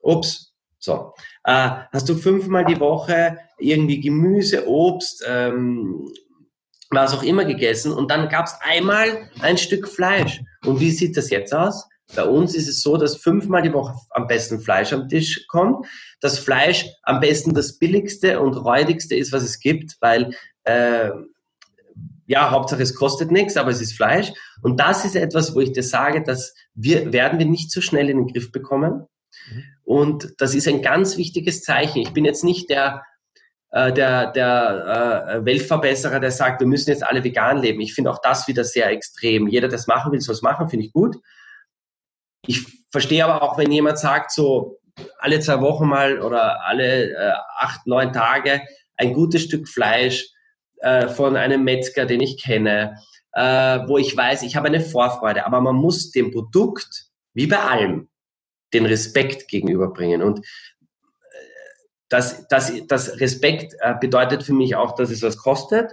ups, 0.00 0.54
so, 0.78 1.12
äh, 1.44 1.70
hast 1.92 2.08
du 2.08 2.14
fünfmal 2.14 2.64
die 2.64 2.80
Woche 2.80 3.38
irgendwie 3.58 4.00
Gemüse, 4.00 4.66
Obst, 4.66 5.24
ähm, 5.26 6.10
was 6.90 7.12
auch 7.12 7.22
immer 7.22 7.44
gegessen 7.44 7.92
und 7.92 8.10
dann 8.10 8.30
gab 8.30 8.46
es 8.46 8.54
einmal 8.62 9.28
ein 9.40 9.58
Stück 9.58 9.88
Fleisch. 9.88 10.40
Und 10.64 10.80
wie 10.80 10.90
sieht 10.90 11.16
das 11.16 11.28
jetzt 11.28 11.54
aus? 11.54 11.86
Bei 12.14 12.24
uns 12.24 12.54
ist 12.54 12.68
es 12.68 12.82
so, 12.82 12.96
dass 12.96 13.16
fünfmal 13.16 13.62
die 13.62 13.72
Woche 13.72 13.94
am 14.10 14.26
besten 14.26 14.60
Fleisch 14.60 14.92
am 14.92 15.08
Tisch 15.08 15.46
kommt. 15.46 15.86
Das 16.20 16.38
Fleisch 16.38 16.86
am 17.02 17.20
besten 17.20 17.54
das 17.54 17.78
billigste 17.78 18.40
und 18.40 18.54
räudigste 18.54 19.14
ist, 19.14 19.32
was 19.32 19.42
es 19.42 19.60
gibt, 19.60 19.96
weil 20.00 20.34
äh, 20.64 21.10
ja, 22.26 22.50
Hauptsache 22.50 22.82
es 22.82 22.94
kostet 22.94 23.30
nichts, 23.30 23.56
aber 23.56 23.70
es 23.70 23.80
ist 23.80 23.94
Fleisch. 23.94 24.32
Und 24.62 24.78
das 24.80 25.04
ist 25.04 25.16
etwas, 25.16 25.54
wo 25.54 25.60
ich 25.60 25.72
dir 25.72 25.82
sage, 25.82 26.22
dass 26.22 26.54
wir 26.74 27.12
werden 27.12 27.38
wir 27.38 27.46
nicht 27.46 27.70
so 27.70 27.80
schnell 27.80 28.10
in 28.10 28.18
den 28.18 28.26
Griff 28.26 28.52
bekommen. 28.52 29.06
Mhm. 29.50 29.64
Und 29.84 30.34
das 30.38 30.54
ist 30.54 30.68
ein 30.68 30.82
ganz 30.82 31.16
wichtiges 31.16 31.62
Zeichen. 31.62 32.00
Ich 32.00 32.12
bin 32.12 32.26
jetzt 32.26 32.44
nicht 32.44 32.68
der, 32.68 33.02
äh, 33.70 33.92
der, 33.92 34.32
der 34.32 35.40
äh, 35.40 35.44
Weltverbesserer, 35.44 36.20
der 36.20 36.30
sagt, 36.30 36.60
wir 36.60 36.66
müssen 36.66 36.90
jetzt 36.90 37.02
alle 37.02 37.24
vegan 37.24 37.58
leben. 37.58 37.80
Ich 37.80 37.94
finde 37.94 38.10
auch 38.10 38.20
das 38.22 38.46
wieder 38.46 38.64
sehr 38.64 38.90
extrem. 38.90 39.48
Jeder, 39.48 39.68
der 39.68 39.78
es 39.78 39.86
machen 39.86 40.12
will, 40.12 40.20
soll 40.20 40.34
es 40.34 40.42
machen, 40.42 40.68
finde 40.68 40.84
ich 40.84 40.92
gut. 40.92 41.16
Ich 42.46 42.66
verstehe 42.90 43.24
aber 43.24 43.42
auch, 43.42 43.58
wenn 43.58 43.70
jemand 43.70 43.98
sagt, 43.98 44.32
so 44.32 44.78
alle 45.18 45.40
zwei 45.40 45.60
Wochen 45.60 45.86
mal 45.86 46.20
oder 46.20 46.64
alle 46.64 47.10
äh, 47.10 47.32
acht, 47.58 47.86
neun 47.86 48.12
Tage 48.12 48.62
ein 48.96 49.12
gutes 49.12 49.42
Stück 49.42 49.68
Fleisch 49.68 50.26
äh, 50.78 51.08
von 51.08 51.36
einem 51.36 51.64
Metzger, 51.64 52.04
den 52.04 52.20
ich 52.20 52.42
kenne, 52.42 52.98
äh, 53.32 53.80
wo 53.86 53.98
ich 53.98 54.16
weiß, 54.16 54.42
ich 54.42 54.56
habe 54.56 54.68
eine 54.68 54.80
Vorfreude, 54.80 55.46
aber 55.46 55.60
man 55.60 55.76
muss 55.76 56.10
dem 56.10 56.32
Produkt, 56.32 57.06
wie 57.34 57.46
bei 57.46 57.58
allem, 57.58 58.08
den 58.72 58.86
Respekt 58.86 59.48
gegenüberbringen. 59.48 60.22
Und 60.22 60.40
äh, 60.40 60.42
das, 62.08 62.48
das, 62.48 62.72
das 62.86 63.20
Respekt 63.20 63.74
äh, 63.80 63.94
bedeutet 63.98 64.42
für 64.42 64.52
mich 64.52 64.76
auch, 64.76 64.94
dass 64.94 65.10
es 65.10 65.22
was 65.22 65.36
kostet 65.38 65.92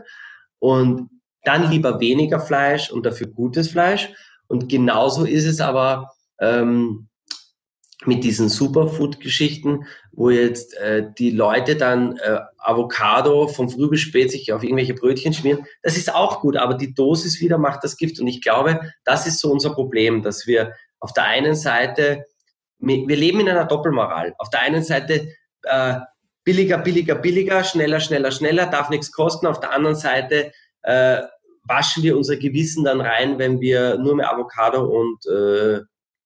und 0.59 1.09
dann 1.43 1.69
lieber 1.69 1.99
weniger 1.99 2.39
Fleisch 2.39 2.89
und 2.89 3.05
dafür 3.05 3.27
gutes 3.27 3.69
Fleisch. 3.69 4.09
Und 4.47 4.67
genauso 4.67 5.25
ist 5.25 5.45
es 5.45 5.61
aber 5.61 6.14
ähm, 6.39 7.07
mit 8.05 8.23
diesen 8.23 8.49
Superfood-Geschichten, 8.49 9.85
wo 10.11 10.29
jetzt 10.29 10.75
äh, 10.77 11.11
die 11.17 11.31
Leute 11.31 11.75
dann 11.75 12.17
äh, 12.17 12.39
Avocado 12.57 13.47
vom 13.47 13.69
Früh 13.69 13.89
bis 13.89 14.01
spät 14.01 14.31
sich 14.31 14.53
auf 14.53 14.63
irgendwelche 14.63 14.93
Brötchen 14.93 15.33
schmieren. 15.33 15.65
Das 15.81 15.97
ist 15.97 16.13
auch 16.13 16.41
gut, 16.41 16.57
aber 16.57 16.75
die 16.75 16.93
Dosis 16.93 17.39
wieder 17.39 17.57
macht 17.57 17.83
das 17.83 17.97
Gift. 17.97 18.19
Und 18.19 18.27
ich 18.27 18.41
glaube, 18.41 18.79
das 19.03 19.27
ist 19.27 19.39
so 19.39 19.51
unser 19.51 19.73
Problem, 19.73 20.21
dass 20.23 20.45
wir 20.45 20.73
auf 20.99 21.13
der 21.13 21.25
einen 21.25 21.55
Seite, 21.55 22.25
wir 22.79 23.15
leben 23.15 23.39
in 23.39 23.49
einer 23.49 23.65
Doppelmoral. 23.65 24.33
Auf 24.37 24.49
der 24.49 24.61
einen 24.61 24.83
Seite 24.83 25.29
äh, 25.63 25.95
billiger, 26.43 26.77
billiger, 26.77 27.15
billiger, 27.15 27.63
schneller, 27.63 27.99
schneller, 27.99 28.31
schneller, 28.31 28.67
darf 28.67 28.89
nichts 28.89 29.11
kosten. 29.11 29.47
Auf 29.47 29.59
der 29.59 29.71
anderen 29.71 29.95
Seite 29.95 30.51
äh, 30.83 31.21
waschen 31.63 32.03
wir 32.03 32.15
unser 32.15 32.37
Gewissen 32.37 32.83
dann 32.83 33.01
rein, 33.01 33.39
wenn 33.39 33.59
wir 33.59 33.97
nur 33.97 34.15
mehr 34.15 34.31
Avocado 34.31 34.85
und 34.85 35.25
äh, 35.25 35.81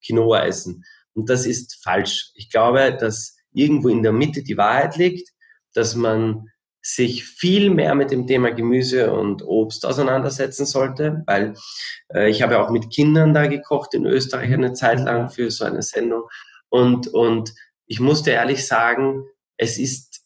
Quinoa 0.05 0.45
essen. 0.45 0.83
Und 1.13 1.29
das 1.29 1.45
ist 1.45 1.83
falsch. 1.83 2.31
Ich 2.35 2.49
glaube, 2.49 2.95
dass 2.99 3.37
irgendwo 3.51 3.89
in 3.89 4.03
der 4.03 4.13
Mitte 4.13 4.43
die 4.43 4.57
Wahrheit 4.57 4.97
liegt, 4.97 5.29
dass 5.73 5.95
man 5.95 6.49
sich 6.81 7.25
viel 7.25 7.69
mehr 7.69 7.93
mit 7.93 8.11
dem 8.11 8.25
Thema 8.25 8.51
Gemüse 8.51 9.11
und 9.11 9.43
Obst 9.43 9.85
auseinandersetzen 9.85 10.65
sollte, 10.65 11.23
weil 11.25 11.55
äh, 12.13 12.29
ich 12.29 12.41
habe 12.41 12.53
ja 12.53 12.63
auch 12.63 12.69
mit 12.69 12.89
Kindern 12.89 13.33
da 13.33 13.47
gekocht 13.47 13.93
in 13.93 14.05
Österreich 14.05 14.53
eine 14.53 14.73
Zeit 14.73 14.99
lang 14.99 15.29
für 15.29 15.51
so 15.51 15.65
eine 15.65 15.81
Sendung 15.81 16.23
und, 16.69 17.07
und 17.07 17.53
ich 17.85 17.99
musste 17.99 18.31
ehrlich 18.31 18.65
sagen, 18.65 19.25
es 19.57 19.77
ist, 19.77 20.21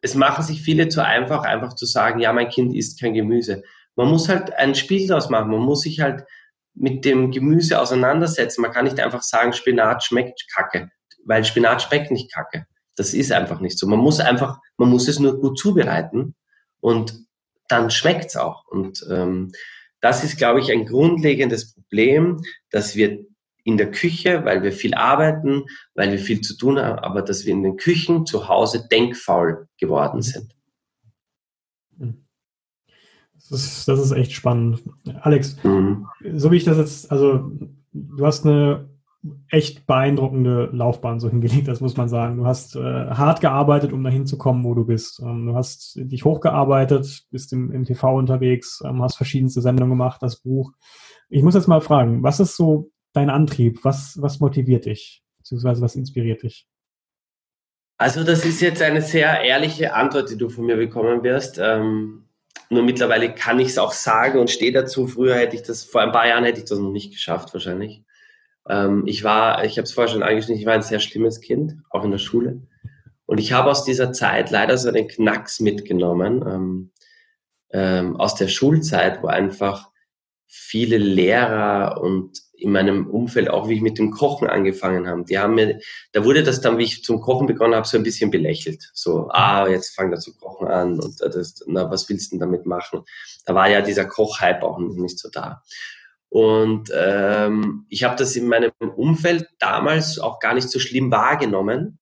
es 0.00 0.14
machen 0.14 0.44
sich 0.44 0.62
viele 0.62 0.88
zu 0.88 1.04
einfach, 1.04 1.44
einfach 1.44 1.74
zu 1.74 1.86
sagen, 1.86 2.20
ja, 2.20 2.32
mein 2.32 2.48
Kind 2.48 2.74
isst 2.74 3.00
kein 3.00 3.14
Gemüse. 3.14 3.62
Man 3.96 4.08
muss 4.08 4.28
halt 4.28 4.52
ein 4.54 4.74
Spiel 4.74 5.06
daraus 5.06 5.28
machen, 5.28 5.50
man 5.50 5.60
muss 5.60 5.82
sich 5.82 6.00
halt 6.00 6.24
mit 6.74 7.04
dem 7.04 7.30
Gemüse 7.30 7.80
auseinandersetzen. 7.80 8.62
Man 8.62 8.72
kann 8.72 8.84
nicht 8.84 9.00
einfach 9.00 9.22
sagen, 9.22 9.52
Spinat 9.52 10.04
schmeckt 10.04 10.44
kacke, 10.52 10.90
weil 11.24 11.44
Spinat 11.44 11.82
schmeckt 11.82 12.10
nicht 12.10 12.32
kacke. 12.32 12.66
Das 12.96 13.14
ist 13.14 13.32
einfach 13.32 13.60
nicht 13.60 13.78
so. 13.78 13.86
Man 13.86 13.98
muss 13.98 14.20
einfach, 14.20 14.58
man 14.76 14.88
muss 14.88 15.08
es 15.08 15.18
nur 15.18 15.40
gut 15.40 15.58
zubereiten 15.58 16.34
und 16.80 17.14
dann 17.68 17.90
schmeckt's 17.90 18.36
auch. 18.36 18.66
Und 18.66 19.04
ähm, 19.10 19.52
das 20.00 20.22
ist, 20.22 20.36
glaube 20.36 20.60
ich, 20.60 20.70
ein 20.70 20.86
grundlegendes 20.86 21.74
Problem, 21.74 22.42
dass 22.70 22.94
wir 22.94 23.24
in 23.64 23.78
der 23.78 23.90
Küche, 23.90 24.44
weil 24.44 24.62
wir 24.62 24.72
viel 24.72 24.94
arbeiten, 24.94 25.64
weil 25.94 26.12
wir 26.12 26.18
viel 26.18 26.42
zu 26.42 26.56
tun 26.56 26.78
haben, 26.78 26.98
aber 26.98 27.22
dass 27.22 27.46
wir 27.46 27.52
in 27.52 27.62
den 27.62 27.76
Küchen 27.76 28.26
zu 28.26 28.48
Hause 28.48 28.86
denkfaul 28.90 29.66
geworden 29.78 30.20
sind. 30.20 30.54
Das 33.50 33.64
ist, 33.64 33.88
das 33.88 34.00
ist 34.00 34.12
echt 34.12 34.32
spannend. 34.32 34.82
Alex, 35.20 35.62
mhm. 35.64 36.06
so 36.34 36.50
wie 36.50 36.56
ich 36.56 36.64
das 36.64 36.78
jetzt, 36.78 37.10
also 37.12 37.50
du 37.92 38.26
hast 38.26 38.46
eine 38.46 38.88
echt 39.48 39.86
beeindruckende 39.86 40.68
Laufbahn 40.72 41.18
so 41.18 41.28
hingelegt, 41.30 41.68
das 41.68 41.80
muss 41.80 41.96
man 41.96 42.08
sagen. 42.08 42.36
Du 42.36 42.46
hast 42.46 42.76
äh, 42.76 42.80
hart 42.80 43.40
gearbeitet, 43.40 43.92
um 43.92 44.04
dahin 44.04 44.26
zu 44.26 44.36
kommen, 44.36 44.64
wo 44.64 44.74
du 44.74 44.84
bist. 44.84 45.20
Ähm, 45.20 45.46
du 45.46 45.54
hast 45.54 45.96
dich 45.96 46.24
hochgearbeitet, 46.24 47.24
bist 47.30 47.52
im, 47.52 47.70
im 47.72 47.84
TV 47.84 48.16
unterwegs, 48.16 48.82
ähm, 48.84 49.02
hast 49.02 49.16
verschiedenste 49.16 49.62
Sendungen 49.62 49.90
gemacht, 49.90 50.22
das 50.22 50.40
Buch. 50.40 50.72
Ich 51.28 51.42
muss 51.42 51.54
jetzt 51.54 51.68
mal 51.68 51.80
fragen, 51.80 52.22
was 52.22 52.40
ist 52.40 52.56
so 52.56 52.90
dein 53.12 53.30
Antrieb? 53.30 53.80
Was, 53.82 54.20
was 54.20 54.40
motiviert 54.40 54.84
dich? 54.84 55.22
Beziehungsweise 55.38 55.80
was 55.80 55.96
inspiriert 55.96 56.42
dich? 56.42 56.66
Also 57.96 58.24
das 58.24 58.44
ist 58.44 58.60
jetzt 58.60 58.82
eine 58.82 59.02
sehr 59.02 59.40
ehrliche 59.40 59.94
Antwort, 59.94 60.30
die 60.30 60.36
du 60.36 60.48
von 60.48 60.66
mir 60.66 60.76
bekommen 60.76 61.22
wirst. 61.22 61.58
Ähm, 61.62 62.23
nur 62.74 62.82
mittlerweile 62.82 63.34
kann 63.34 63.60
ich 63.60 63.68
es 63.68 63.78
auch 63.78 63.92
sagen 63.92 64.38
und 64.38 64.50
stehe 64.50 64.72
dazu. 64.72 65.06
Früher 65.06 65.36
hätte 65.36 65.56
ich 65.56 65.62
das, 65.62 65.84
vor 65.84 66.02
ein 66.02 66.12
paar 66.12 66.28
Jahren 66.28 66.44
hätte 66.44 66.58
ich 66.58 66.66
das 66.66 66.78
noch 66.78 66.90
nicht 66.90 67.12
geschafft 67.12 67.52
wahrscheinlich. 67.54 68.02
Ähm, 68.68 69.04
ich 69.06 69.24
war, 69.24 69.64
ich 69.64 69.78
habe 69.78 69.84
es 69.84 69.92
vorher 69.92 70.12
schon 70.12 70.22
angeschnitten, 70.22 70.60
ich 70.60 70.66
war 70.66 70.74
ein 70.74 70.82
sehr 70.82 71.00
schlimmes 71.00 71.40
Kind, 71.40 71.76
auch 71.90 72.04
in 72.04 72.10
der 72.10 72.18
Schule. 72.18 72.62
Und 73.26 73.38
ich 73.38 73.52
habe 73.52 73.70
aus 73.70 73.84
dieser 73.84 74.12
Zeit 74.12 74.50
leider 74.50 74.76
so 74.76 74.88
einen 74.88 75.08
Knacks 75.08 75.60
mitgenommen, 75.60 76.44
ähm, 76.46 76.90
ähm, 77.72 78.16
aus 78.16 78.34
der 78.34 78.48
Schulzeit, 78.48 79.22
wo 79.22 79.28
einfach 79.28 79.90
viele 80.46 80.98
Lehrer 80.98 82.00
und 82.00 82.43
in 82.64 82.72
meinem 82.72 83.06
Umfeld 83.06 83.48
auch, 83.50 83.68
wie 83.68 83.74
ich 83.74 83.80
mit 83.82 83.98
dem 83.98 84.10
Kochen 84.10 84.48
angefangen 84.48 85.06
habe, 85.06 85.24
die 85.24 85.38
haben 85.38 85.54
mir, 85.54 85.78
da 86.12 86.24
wurde 86.24 86.42
das 86.42 86.60
dann, 86.60 86.78
wie 86.78 86.84
ich 86.84 87.04
zum 87.04 87.20
Kochen 87.20 87.46
begonnen 87.46 87.74
habe, 87.74 87.86
so 87.86 87.96
ein 87.96 88.02
bisschen 88.02 88.30
belächelt. 88.30 88.90
So, 88.94 89.28
ah, 89.30 89.68
jetzt 89.68 89.94
fang 89.94 90.10
da 90.10 90.18
zu 90.18 90.34
kochen 90.34 90.66
an 90.66 90.98
und 90.98 91.20
das, 91.20 91.62
na, 91.66 91.90
was 91.90 92.08
willst 92.08 92.32
du 92.32 92.36
denn 92.36 92.40
damit 92.40 92.66
machen? 92.66 93.04
Da 93.44 93.54
war 93.54 93.68
ja 93.68 93.82
dieser 93.82 94.06
Kochhype 94.06 94.62
auch 94.62 94.78
nicht 94.78 95.18
so 95.18 95.28
da. 95.30 95.62
Und 96.30 96.90
ähm, 96.92 97.86
ich 97.88 98.02
habe 98.02 98.16
das 98.16 98.34
in 98.34 98.48
meinem 98.48 98.72
Umfeld 98.96 99.46
damals 99.60 100.18
auch 100.18 100.40
gar 100.40 100.54
nicht 100.54 100.68
so 100.68 100.80
schlimm 100.80 101.12
wahrgenommen. 101.12 101.98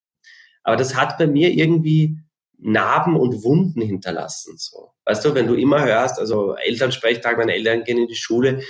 Aber 0.63 0.77
das 0.77 0.95
hat 0.95 1.19
bei 1.19 1.27
mir 1.27 1.51
irgendwie 1.51 2.19
Narben 2.57 3.17
und 3.17 3.43
Wunden 3.43 3.83
hinterlassen. 3.83 4.55
So. 4.57 4.93
Weißt 5.05 5.25
du, 5.25 5.35
wenn 5.35 5.49
du 5.49 5.55
immer 5.55 5.85
hörst, 5.85 6.19
also 6.19 6.55
Elternsprechtag, 6.55 7.37
meine 7.37 7.55
Eltern 7.55 7.85
gehen 7.85 7.99
in 7.99 8.07
die 8.07 8.15
Schule, 8.15 8.63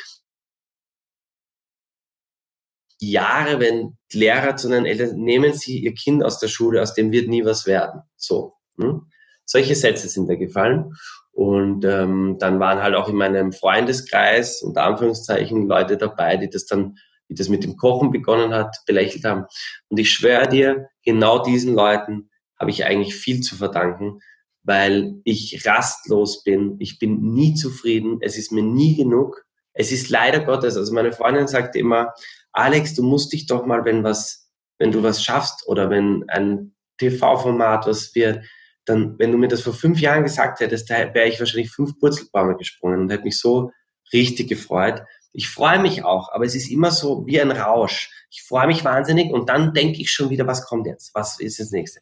Jahre, 3.10 3.60
wenn 3.60 3.96
Lehrer 4.12 4.56
zu 4.56 4.68
den 4.68 4.86
Eltern, 4.86 5.16
nehmen 5.16 5.54
Sie 5.54 5.78
Ihr 5.78 5.94
Kind 5.94 6.24
aus 6.24 6.38
der 6.38 6.48
Schule, 6.48 6.82
aus 6.82 6.94
dem 6.94 7.10
wird 7.12 7.28
nie 7.28 7.44
was 7.44 7.66
werden. 7.66 8.02
So. 8.16 8.54
Hm? 8.78 9.06
Solche 9.44 9.74
Sätze 9.74 10.08
sind 10.08 10.28
da 10.28 10.34
gefallen. 10.34 10.94
Und 11.32 11.84
ähm, 11.84 12.36
dann 12.38 12.60
waren 12.60 12.82
halt 12.82 12.94
auch 12.94 13.08
in 13.08 13.16
meinem 13.16 13.52
Freundeskreis, 13.52 14.62
unter 14.62 14.84
Anführungszeichen, 14.84 15.66
Leute 15.66 15.96
dabei, 15.96 16.36
die 16.36 16.50
das 16.50 16.66
dann, 16.66 16.98
wie 17.26 17.34
das 17.34 17.48
mit 17.48 17.64
dem 17.64 17.76
Kochen 17.76 18.10
begonnen 18.10 18.52
hat, 18.52 18.76
belächelt 18.86 19.24
haben. 19.24 19.46
Und 19.88 19.98
ich 19.98 20.10
schwöre 20.10 20.46
dir, 20.46 20.88
genau 21.04 21.42
diesen 21.42 21.74
Leuten 21.74 22.30
habe 22.58 22.70
ich 22.70 22.84
eigentlich 22.84 23.14
viel 23.14 23.40
zu 23.40 23.56
verdanken, 23.56 24.20
weil 24.62 25.14
ich 25.24 25.66
rastlos 25.66 26.44
bin. 26.44 26.76
Ich 26.78 26.98
bin 26.98 27.32
nie 27.32 27.54
zufrieden. 27.54 28.18
Es 28.20 28.36
ist 28.38 28.52
mir 28.52 28.62
nie 28.62 28.96
genug. 28.96 29.44
Es 29.74 29.92
ist 29.92 30.10
leider 30.10 30.40
Gottes, 30.40 30.76
also 30.76 30.92
meine 30.92 31.12
Freundin 31.12 31.48
sagte 31.48 31.78
immer, 31.78 32.12
Alex, 32.52 32.94
du 32.94 33.02
musst 33.02 33.32
dich 33.32 33.46
doch 33.46 33.64
mal, 33.64 33.84
wenn 33.84 34.04
was, 34.04 34.50
wenn 34.78 34.92
du 34.92 35.02
was 35.02 35.24
schaffst 35.24 35.66
oder 35.66 35.88
wenn 35.90 36.24
ein 36.28 36.74
TV-Format 36.98 37.86
was 37.86 38.14
wird, 38.14 38.44
dann, 38.84 39.18
wenn 39.18 39.32
du 39.32 39.38
mir 39.38 39.48
das 39.48 39.62
vor 39.62 39.72
fünf 39.72 40.00
Jahren 40.00 40.24
gesagt 40.24 40.60
hättest, 40.60 40.90
da 40.90 41.14
wäre 41.14 41.28
ich 41.28 41.38
wahrscheinlich 41.38 41.70
fünf 41.70 41.98
Purzelbäume 41.98 42.56
gesprungen 42.56 43.00
und 43.00 43.10
hätte 43.10 43.24
mich 43.24 43.38
so 43.38 43.70
richtig 44.12 44.48
gefreut. 44.48 45.02
Ich 45.32 45.48
freue 45.48 45.78
mich 45.78 46.04
auch, 46.04 46.30
aber 46.32 46.44
es 46.44 46.54
ist 46.54 46.70
immer 46.70 46.90
so 46.90 47.26
wie 47.26 47.40
ein 47.40 47.50
Rausch. 47.50 48.10
Ich 48.30 48.42
freue 48.42 48.66
mich 48.66 48.84
wahnsinnig 48.84 49.32
und 49.32 49.48
dann 49.48 49.72
denke 49.72 50.00
ich 50.00 50.10
schon 50.10 50.30
wieder, 50.30 50.46
was 50.46 50.66
kommt 50.66 50.86
jetzt? 50.86 51.14
Was 51.14 51.40
ist 51.40 51.58
das 51.58 51.70
nächste? 51.70 52.00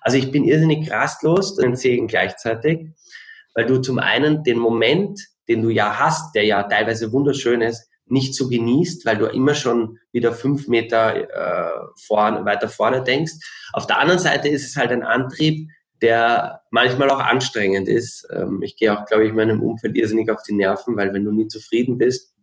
Also 0.00 0.16
ich 0.16 0.30
bin 0.30 0.44
irrsinnig 0.44 0.90
rastlos 0.90 1.58
und 1.58 1.76
Segen 1.76 2.06
gleichzeitig, 2.06 2.88
weil 3.54 3.66
du 3.66 3.78
zum 3.78 3.98
einen 3.98 4.42
den 4.42 4.58
Moment, 4.58 5.20
den 5.48 5.62
du 5.62 5.70
ja 5.70 5.98
hast, 5.98 6.34
der 6.34 6.44
ja 6.44 6.62
teilweise 6.64 7.12
wunderschön 7.12 7.60
ist, 7.60 7.88
nicht 8.06 8.34
so 8.34 8.48
genießt, 8.48 9.04
weil 9.06 9.18
du 9.18 9.26
immer 9.26 9.54
schon 9.54 9.98
wieder 10.12 10.32
fünf 10.32 10.68
Meter 10.68 11.14
äh, 11.16 11.86
vorn, 12.06 12.44
weiter 12.44 12.68
vorne 12.68 13.02
denkst. 13.02 13.32
Auf 13.72 13.86
der 13.86 13.98
anderen 13.98 14.20
Seite 14.20 14.48
ist 14.48 14.66
es 14.66 14.76
halt 14.76 14.90
ein 14.90 15.02
Antrieb, 15.02 15.68
der 16.00 16.62
manchmal 16.70 17.10
auch 17.10 17.20
anstrengend 17.20 17.88
ist. 17.88 18.26
Ähm, 18.32 18.62
ich 18.62 18.76
gehe 18.76 18.96
auch, 18.96 19.04
glaube 19.06 19.26
ich, 19.26 19.32
meinem 19.32 19.62
Umfeld 19.62 19.96
irrsinnig 19.96 20.30
auf 20.30 20.42
die 20.42 20.54
Nerven, 20.54 20.96
weil 20.96 21.12
wenn 21.12 21.24
du 21.24 21.32
nie 21.32 21.48
zufrieden 21.48 21.98
bist, 21.98 22.34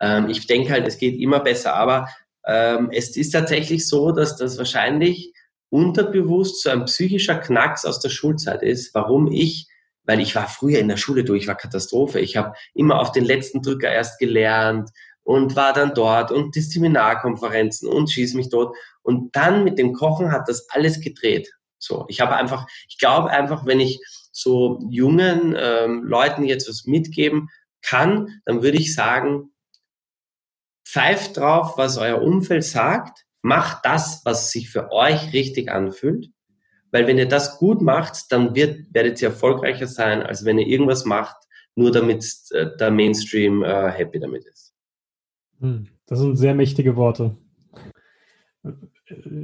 ähm, 0.00 0.28
ich 0.28 0.46
denke 0.46 0.70
halt, 0.70 0.86
es 0.86 0.98
geht 0.98 1.20
immer 1.20 1.40
besser. 1.40 1.74
Aber 1.74 2.08
ähm, 2.46 2.90
es 2.92 3.16
ist 3.16 3.30
tatsächlich 3.30 3.86
so, 3.86 4.12
dass 4.12 4.36
das 4.36 4.56
wahrscheinlich 4.56 5.34
unterbewusst 5.68 6.62
so 6.62 6.70
ein 6.70 6.84
psychischer 6.84 7.36
Knacks 7.36 7.84
aus 7.84 8.00
der 8.00 8.08
Schulzeit 8.08 8.62
ist, 8.62 8.94
warum 8.94 9.30
ich, 9.30 9.68
weil 10.10 10.18
ich 10.18 10.34
war 10.34 10.48
früher 10.48 10.80
in 10.80 10.88
der 10.88 10.96
Schule 10.96 11.22
durch, 11.22 11.42
ich 11.42 11.46
war 11.46 11.54
Katastrophe. 11.54 12.18
Ich 12.18 12.36
habe 12.36 12.54
immer 12.74 12.98
auf 12.98 13.12
den 13.12 13.24
letzten 13.24 13.62
Drücker 13.62 13.88
erst 13.88 14.18
gelernt 14.18 14.90
und 15.22 15.54
war 15.54 15.72
dann 15.72 15.94
dort 15.94 16.32
und 16.32 16.56
Disziplinarkonferenzen 16.56 17.88
und 17.88 18.10
schieß 18.10 18.34
mich 18.34 18.48
dort. 18.48 18.76
Und 19.02 19.36
dann 19.36 19.62
mit 19.62 19.78
dem 19.78 19.92
Kochen 19.92 20.32
hat 20.32 20.48
das 20.48 20.68
alles 20.70 21.00
gedreht. 21.00 21.52
So, 21.78 22.06
ich 22.08 22.20
habe 22.20 22.34
einfach, 22.34 22.66
ich 22.88 22.98
glaube 22.98 23.30
einfach, 23.30 23.66
wenn 23.66 23.78
ich 23.78 24.00
so 24.32 24.80
jungen 24.90 25.54
ähm, 25.56 26.02
Leuten 26.02 26.42
jetzt 26.42 26.68
was 26.68 26.86
mitgeben 26.86 27.48
kann, 27.80 28.40
dann 28.46 28.64
würde 28.64 28.78
ich 28.78 28.92
sagen, 28.92 29.52
pfeift 30.84 31.36
drauf, 31.36 31.74
was 31.76 31.98
euer 31.98 32.20
Umfeld 32.20 32.64
sagt, 32.64 33.26
macht 33.42 33.84
das, 33.84 34.22
was 34.24 34.50
sich 34.50 34.70
für 34.70 34.90
euch 34.90 35.32
richtig 35.32 35.70
anfühlt. 35.70 36.30
Weil 36.90 37.06
wenn 37.06 37.18
ihr 37.18 37.28
das 37.28 37.58
gut 37.58 37.80
macht, 37.80 38.32
dann 38.32 38.54
wird, 38.54 38.92
werdet 38.92 39.20
ihr 39.22 39.28
erfolgreicher 39.28 39.86
sein, 39.86 40.22
als 40.22 40.44
wenn 40.44 40.58
ihr 40.58 40.66
irgendwas 40.66 41.04
macht, 41.04 41.36
nur 41.74 41.92
damit 41.92 42.24
äh, 42.50 42.76
der 42.78 42.90
Mainstream 42.90 43.62
äh, 43.62 43.90
happy 43.90 44.18
damit 44.18 44.44
ist. 44.44 44.74
Hm, 45.60 45.88
das 46.06 46.18
sind 46.18 46.36
sehr 46.36 46.54
mächtige 46.54 46.96
Worte. 46.96 47.36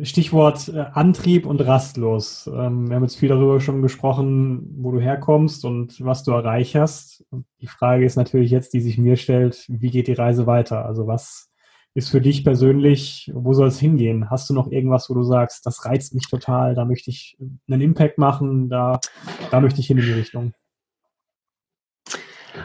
Stichwort 0.03 0.69
äh, 0.69 0.85
Antrieb 0.93 1.47
und 1.47 1.61
rastlos. 1.61 2.47
Ähm, 2.47 2.89
wir 2.89 2.97
haben 2.97 3.03
jetzt 3.03 3.19
viel 3.19 3.29
darüber 3.29 3.61
schon 3.61 3.83
gesprochen, 3.83 4.77
wo 4.79 4.93
du 4.93 5.01
herkommst 5.01 5.65
und 5.65 6.05
was 6.05 6.23
du 6.23 6.33
erreicht 6.33 6.75
hast. 6.75 7.25
Die 7.61 7.67
Frage 7.67 8.05
ist 8.05 8.17
natürlich 8.17 8.51
jetzt, 8.51 8.75
die 8.75 8.81
sich 8.81 8.99
mir 8.99 9.17
stellt, 9.17 9.65
wie 9.69 9.91
geht 9.91 10.07
die 10.07 10.13
Reise 10.13 10.47
weiter? 10.47 10.85
Also 10.85 11.07
was 11.07 11.51
ist 11.97 12.11
für 12.11 12.21
dich 12.21 12.45
persönlich, 12.45 13.31
wo 13.35 13.55
soll 13.55 13.69
es 13.69 13.81
hingehen? 13.81 14.29
Hast 14.29 14.51
du 14.51 14.55
noch 14.55 14.71
irgendwas, 14.71 15.09
wo 15.09 15.15
du 15.15 15.23
sagst, 15.23 15.65
das 15.65 15.87
reizt 15.87 16.15
mich 16.15 16.29
total, 16.29 16.75
da 16.75 16.85
möchte 16.85 17.09
ich 17.09 17.39
einen 17.71 17.81
Impact 17.81 18.19
machen, 18.19 18.69
da, 18.69 19.01
da 19.51 19.61
möchte 19.61 19.81
ich 19.81 19.87
hin 19.87 19.97
in 19.97 20.05
die 20.05 20.13
Richtung? 20.13 20.53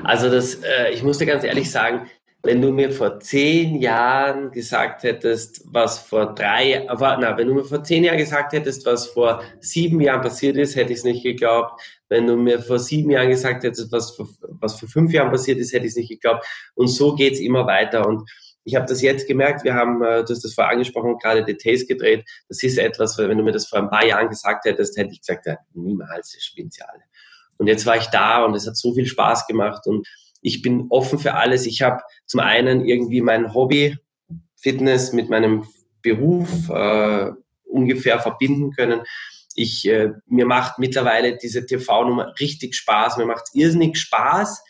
Also 0.03 0.29
das, 0.29 0.55
äh, 0.55 0.91
ich 0.91 1.01
muss 1.01 1.17
dir 1.17 1.27
ganz 1.27 1.45
ehrlich 1.45 1.71
sagen, 1.71 2.07
wenn 2.43 2.61
du 2.61 2.73
mir 2.73 2.91
vor 2.91 3.21
zehn 3.21 3.79
Jahren 3.79 4.51
gesagt 4.51 5.03
hättest, 5.03 5.61
was 5.65 5.99
vor 5.99 6.35
drei, 6.35 6.89
aber, 6.89 7.17
na, 7.17 7.37
wenn 7.37 7.47
du 7.47 7.53
mir 7.53 7.63
vor 7.63 7.85
zehn 7.85 8.03
Jahren 8.03 8.17
gesagt 8.17 8.51
hättest, 8.51 8.85
was 8.85 9.07
vor 9.07 9.43
sieben 9.61 10.01
Jahren 10.01 10.21
passiert 10.21 10.57
ist, 10.57 10.75
hätte 10.75 10.91
ich 10.91 10.99
es 10.99 11.05
nicht 11.05 11.23
geglaubt. 11.23 11.79
Wenn 12.09 12.27
du 12.27 12.35
mir 12.35 12.59
vor 12.59 12.79
sieben 12.79 13.11
Jahren 13.11 13.29
gesagt 13.29 13.63
hättest, 13.63 13.93
was 13.93 14.13
vor, 14.13 14.27
was 14.41 14.77
vor 14.77 14.89
fünf 14.89 15.13
Jahren 15.13 15.31
passiert 15.31 15.57
ist, 15.59 15.71
hätte 15.71 15.85
ich 15.85 15.91
es 15.91 15.95
nicht 15.95 16.09
geglaubt. 16.09 16.45
Und 16.75 16.87
so 16.87 17.15
geht's 17.15 17.39
immer 17.39 17.65
weiter. 17.65 18.05
Und 18.05 18.29
ich 18.63 18.75
habe 18.75 18.85
das 18.85 19.01
jetzt 19.01 19.27
gemerkt, 19.27 19.63
wir 19.63 19.73
haben, 19.73 20.03
äh, 20.03 20.23
du 20.23 20.33
hast 20.33 20.43
das 20.43 20.53
vorher 20.53 20.71
angesprochen, 20.71 21.17
gerade 21.17 21.43
Details 21.43 21.87
gedreht. 21.87 22.25
Das 22.47 22.61
ist 22.63 22.77
etwas, 22.77 23.17
wenn 23.17 23.37
du 23.37 23.43
mir 23.43 23.51
das 23.51 23.67
vor 23.67 23.79
ein 23.79 23.89
paar 23.89 24.05
Jahren 24.05 24.29
gesagt 24.29 24.65
hättest, 24.65 24.97
hätte 24.97 25.11
ich 25.11 25.21
gesagt, 25.21 25.45
ja, 25.45 25.57
niemals, 25.73 26.33
das 26.33 26.43
spinnt 26.43 26.77
ja 26.77 26.85
alle. 26.85 27.03
Und 27.57 27.67
jetzt 27.67 27.85
war 27.85 27.97
ich 27.97 28.07
da 28.07 28.43
und 28.43 28.55
es 28.55 28.67
hat 28.67 28.75
so 28.75 28.93
viel 28.93 29.05
Spaß 29.05 29.47
gemacht 29.47 29.85
und 29.85 30.07
ich 30.41 30.61
bin 30.61 30.87
offen 30.89 31.19
für 31.19 31.35
alles. 31.35 31.65
Ich 31.65 31.81
habe 31.81 32.01
zum 32.25 32.39
einen 32.39 32.85
irgendwie 32.85 33.21
mein 33.21 33.53
Hobby 33.53 33.97
Fitness 34.55 35.13
mit 35.13 35.29
meinem 35.29 35.65
Beruf 36.01 36.69
äh, 36.69 37.31
ungefähr 37.65 38.19
verbinden 38.19 38.71
können. 38.71 39.01
Ich, 39.55 39.87
äh, 39.87 40.11
mir 40.27 40.45
macht 40.45 40.79
mittlerweile 40.79 41.37
diese 41.37 41.65
TV-Nummer 41.65 42.33
richtig 42.39 42.75
Spaß. 42.75 43.17
Mir 43.17 43.25
macht 43.25 43.49
irrsinnig 43.53 43.97
Spaß. 43.97 44.63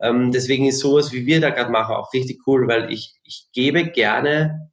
Ähm, 0.00 0.32
deswegen 0.32 0.66
ist 0.66 0.80
sowas, 0.80 1.12
wie 1.12 1.26
wir 1.26 1.40
da 1.40 1.50
gerade 1.50 1.70
machen, 1.70 1.94
auch 1.94 2.12
richtig 2.12 2.40
cool, 2.46 2.68
weil 2.68 2.92
ich, 2.92 3.16
ich 3.24 3.48
gebe 3.52 3.84
gerne 3.90 4.70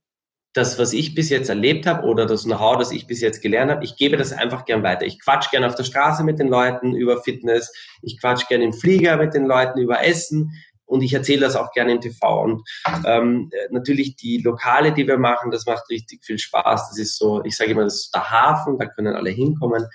das, 0.54 0.80
was 0.80 0.94
ich 0.94 1.16
bis 1.16 1.30
jetzt 1.30 1.50
erlebt 1.50 1.86
habe 1.86 2.08
oder 2.08 2.26
das 2.26 2.46
Know-how, 2.46 2.78
das 2.78 2.92
ich 2.92 3.08
bis 3.08 3.20
jetzt 3.20 3.42
gelernt 3.42 3.72
habe, 3.72 3.84
ich 3.84 3.98
gebe 3.98 4.16
das 4.16 4.32
einfach 4.32 4.64
gern 4.64 4.84
weiter. 4.84 5.06
Ich 5.06 5.20
quatsch 5.20 5.52
gern 5.52 5.66
auf 5.66 5.76
der 5.76 5.84
Straße 5.84 6.24
mit 6.24 6.40
den 6.40 6.48
Leuten 6.48 6.96
über 6.96 7.22
Fitness, 7.22 7.74
ich 8.02 8.20
quatsch 8.22 8.48
gern 8.48 8.62
im 8.62 8.72
Flieger 8.72 9.18
mit 9.18 9.34
den 9.34 9.46
Leuten 9.46 9.80
über 9.80 10.04
Essen 10.06 10.52
und 10.86 11.02
ich 11.02 11.14
erzähle 11.14 11.42
das 11.42 11.56
auch 11.56 11.72
gerne 11.72 11.92
im 11.92 12.02
TV. 12.02 12.44
Und 12.44 12.64
ähm, 13.06 13.52
natürlich 13.72 14.16
die 14.16 14.38
Lokale, 14.38 14.94
die 14.94 15.08
wir 15.08 15.18
machen, 15.18 15.52
das 15.52 15.66
macht 15.66 15.90
richtig 15.90 16.24
viel 16.24 16.40
Spaß. 16.40 16.90
Das 16.90 17.00
ist 17.00 17.18
so, 17.18 17.44
ich 17.44 17.58
sage 17.58 17.72
immer, 17.72 17.84
das 17.84 17.96
ist 17.96 18.16
der 18.16 18.32
Hafen, 18.32 18.78
da 18.78 18.86
können 18.86 19.16
alle 19.16 19.32
hinkommen. 19.32 19.86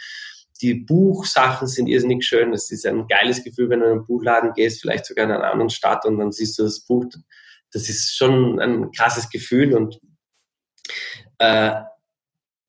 Die 0.61 0.75
Buchsachen 0.75 1.67
sind 1.67 1.87
irrsinnig 1.87 2.25
schön. 2.25 2.53
Das 2.53 2.71
ist 2.71 2.87
ein 2.87 3.07
geiles 3.07 3.43
Gefühl, 3.43 3.71
wenn 3.71 3.81
du 3.81 3.87
in 3.87 3.93
einen 3.93 4.05
Buchladen 4.05 4.53
gehst, 4.53 4.81
vielleicht 4.83 5.07
sogar 5.07 5.25
in 5.25 5.33
einer 5.33 5.51
anderen 5.51 5.71
Stadt 5.71 6.05
und 6.05 6.19
dann 6.19 6.33
siehst 6.33 6.59
du 6.59 6.65
das 6.65 6.81
Buch. 6.81 7.07
Das 7.73 7.89
ist 7.89 8.17
schon 8.17 8.61
ein 8.61 8.91
krasses 8.91 9.31
Gefühl 9.31 9.75
und 9.75 10.01
äh, 11.39 11.73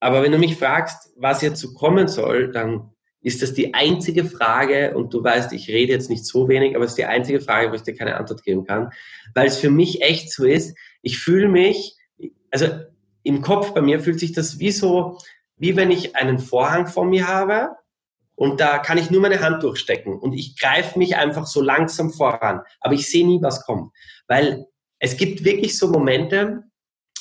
aber 0.00 0.22
wenn 0.22 0.32
du 0.32 0.38
mich 0.38 0.56
fragst, 0.56 1.12
was 1.16 1.42
jetzt 1.42 1.60
so 1.60 1.74
kommen 1.74 2.08
soll, 2.08 2.50
dann 2.50 2.90
ist 3.20 3.40
das 3.40 3.54
die 3.54 3.72
einzige 3.72 4.24
Frage, 4.24 4.96
und 4.96 5.14
du 5.14 5.22
weißt, 5.22 5.52
ich 5.52 5.68
rede 5.68 5.92
jetzt 5.92 6.10
nicht 6.10 6.26
so 6.26 6.48
wenig, 6.48 6.74
aber 6.74 6.84
es 6.84 6.92
ist 6.92 6.98
die 6.98 7.04
einzige 7.04 7.40
Frage, 7.40 7.70
wo 7.70 7.76
ich 7.76 7.82
dir 7.82 7.94
keine 7.94 8.16
Antwort 8.16 8.42
geben 8.42 8.64
kann, 8.64 8.90
weil 9.34 9.46
es 9.46 9.58
für 9.58 9.70
mich 9.70 10.02
echt 10.02 10.32
so 10.32 10.44
ist, 10.44 10.76
ich 11.02 11.18
fühle 11.18 11.48
mich, 11.48 11.96
also 12.50 12.66
im 13.22 13.42
Kopf 13.42 13.74
bei 13.74 13.80
mir 13.80 14.00
fühlt 14.00 14.18
sich 14.18 14.32
das 14.32 14.58
wie 14.58 14.72
so, 14.72 15.18
wie 15.56 15.76
wenn 15.76 15.92
ich 15.92 16.16
einen 16.16 16.40
Vorhang 16.40 16.88
vor 16.88 17.04
mir 17.04 17.28
habe 17.28 17.76
und 18.34 18.60
da 18.60 18.78
kann 18.78 18.98
ich 18.98 19.10
nur 19.10 19.20
meine 19.20 19.40
Hand 19.40 19.62
durchstecken 19.62 20.18
und 20.18 20.32
ich 20.32 20.58
greife 20.58 20.98
mich 20.98 21.16
einfach 21.16 21.46
so 21.46 21.60
langsam 21.60 22.10
voran, 22.10 22.62
aber 22.80 22.94
ich 22.94 23.08
sehe 23.08 23.26
nie, 23.26 23.40
was 23.42 23.64
kommt, 23.64 23.92
weil 24.26 24.66
es 24.98 25.16
gibt 25.16 25.44
wirklich 25.44 25.78
so 25.78 25.88
Momente, 25.88 26.62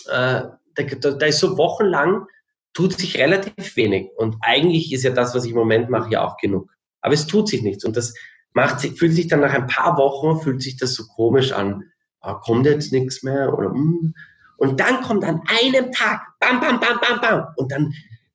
äh, 0.07 0.43
da, 0.75 1.11
da 1.11 1.25
ist 1.25 1.39
so 1.39 1.57
wochenlang, 1.57 2.27
tut 2.73 2.97
sich 2.97 3.17
relativ 3.17 3.75
wenig. 3.75 4.09
Und 4.17 4.37
eigentlich 4.41 4.93
ist 4.93 5.03
ja 5.03 5.11
das, 5.11 5.35
was 5.35 5.45
ich 5.45 5.51
im 5.51 5.57
Moment 5.57 5.89
mache, 5.89 6.11
ja 6.11 6.25
auch 6.25 6.37
genug. 6.37 6.71
Aber 7.01 7.13
es 7.13 7.27
tut 7.27 7.49
sich 7.49 7.61
nichts. 7.61 7.83
Und 7.83 7.97
das 7.97 8.13
macht 8.53 8.81
fühlt 8.81 9.13
sich 9.13 9.27
dann 9.27 9.41
nach 9.41 9.53
ein 9.53 9.67
paar 9.67 9.97
Wochen, 9.97 10.41
fühlt 10.41 10.61
sich 10.61 10.77
das 10.77 10.93
so 10.93 11.05
komisch 11.07 11.51
an. 11.51 11.83
Ah, 12.19 12.35
kommt 12.35 12.65
jetzt 12.65 12.91
nichts 12.91 13.23
mehr? 13.23 13.57
Oder, 13.57 13.69
mm. 13.69 14.13
Und 14.57 14.79
dann 14.79 15.01
kommt 15.01 15.23
an 15.23 15.41
einem 15.47 15.91
Tag, 15.91 16.21
bam, 16.39 16.59
bam, 16.59 16.79
bam, 16.79 16.99
bam, 17.01 17.19
bam. 17.19 17.47
Und 17.55 17.71
dann 17.71 17.93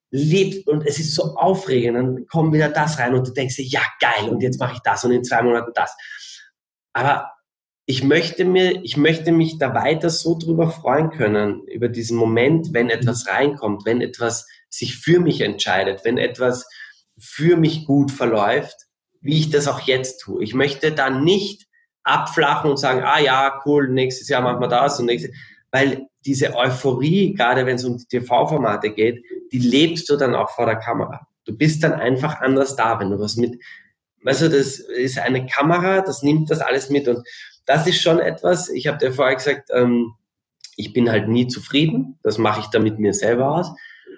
lebt, 0.09 0.67
und 0.67 0.85
es 0.85 0.99
ist 0.99 1.15
so 1.15 1.35
aufregend, 1.35 1.97
dann 1.97 2.27
kommt 2.27 2.53
wieder 2.53 2.69
das 2.69 2.99
rein 2.99 3.13
und 3.13 3.27
du 3.27 3.31
denkst 3.31 3.57
dir, 3.57 3.65
ja, 3.65 3.81
geil, 3.99 4.29
und 4.29 4.41
jetzt 4.41 4.59
mache 4.59 4.73
ich 4.75 4.79
das 4.79 5.03
und 5.03 5.11
in 5.11 5.23
zwei 5.23 5.41
Monaten 5.41 5.71
das. 5.75 5.95
Aber 6.93 7.31
ich 7.85 8.03
möchte 8.03 8.43
mir, 8.43 8.83
ich 8.83 8.97
möchte 8.97 9.31
mich 9.31 9.57
da 9.57 9.73
weiter 9.73 10.09
so 10.09 10.37
drüber 10.37 10.69
freuen 10.69 11.09
können, 11.09 11.63
über 11.67 11.89
diesen 11.89 12.17
Moment, 12.17 12.73
wenn 12.73 12.89
etwas 12.89 13.27
reinkommt, 13.27 13.85
wenn 13.85 14.01
etwas 14.01 14.47
sich 14.69 14.97
für 14.97 15.19
mich 15.19 15.41
entscheidet, 15.41 16.03
wenn 16.03 16.17
etwas 16.17 16.67
für 17.17 17.55
mich 17.55 17.85
gut 17.85 18.11
verläuft, 18.11 18.75
wie 19.21 19.39
ich 19.39 19.49
das 19.49 19.67
auch 19.67 19.79
jetzt 19.81 20.19
tue. 20.19 20.43
Ich 20.43 20.53
möchte 20.53 20.91
da 20.91 21.09
nicht 21.09 21.67
abflachen 22.03 22.71
und 22.71 22.77
sagen, 22.77 23.03
ah 23.03 23.19
ja, 23.19 23.61
cool, 23.65 23.89
nächstes 23.89 24.27
Jahr 24.29 24.41
machen 24.41 24.61
wir 24.61 24.67
das 24.67 24.99
und 24.99 25.05
nächstes, 25.05 25.31
weil 25.71 26.07
diese 26.25 26.55
Euphorie, 26.55 27.33
gerade 27.33 27.65
wenn 27.65 27.75
es 27.75 27.85
um 27.85 27.97
die 27.97 28.05
TV-Formate 28.05 28.91
geht, 28.91 29.23
die 29.51 29.59
lebst 29.59 30.09
du 30.09 30.17
dann 30.17 30.35
auch 30.35 30.49
vor 30.51 30.65
der 30.65 30.77
Kamera. 30.77 31.27
Du 31.45 31.57
bist 31.57 31.83
dann 31.83 31.93
einfach 31.93 32.41
anders 32.41 32.75
da, 32.75 32.99
wenn 32.99 33.09
du 33.09 33.19
was 33.19 33.37
mit, 33.37 33.61
weißt 34.23 34.43
du, 34.43 34.49
das 34.49 34.79
ist 34.79 35.19
eine 35.19 35.45
Kamera, 35.45 36.01
das 36.01 36.23
nimmt 36.23 36.51
das 36.51 36.59
alles 36.59 36.89
mit 36.89 37.07
und 37.07 37.25
das 37.65 37.87
ist 37.87 38.01
schon 38.01 38.19
etwas, 38.19 38.69
ich 38.69 38.87
habe 38.87 38.97
dir 38.97 39.11
vorher 39.11 39.35
gesagt, 39.35 39.69
ähm, 39.73 40.13
ich 40.77 40.93
bin 40.93 41.09
halt 41.09 41.27
nie 41.27 41.47
zufrieden, 41.47 42.19
das 42.23 42.37
mache 42.37 42.61
ich 42.61 42.67
dann 42.67 42.83
mit 42.83 42.99
mir 42.99 43.13
selber 43.13 43.51
aus. 43.51 43.71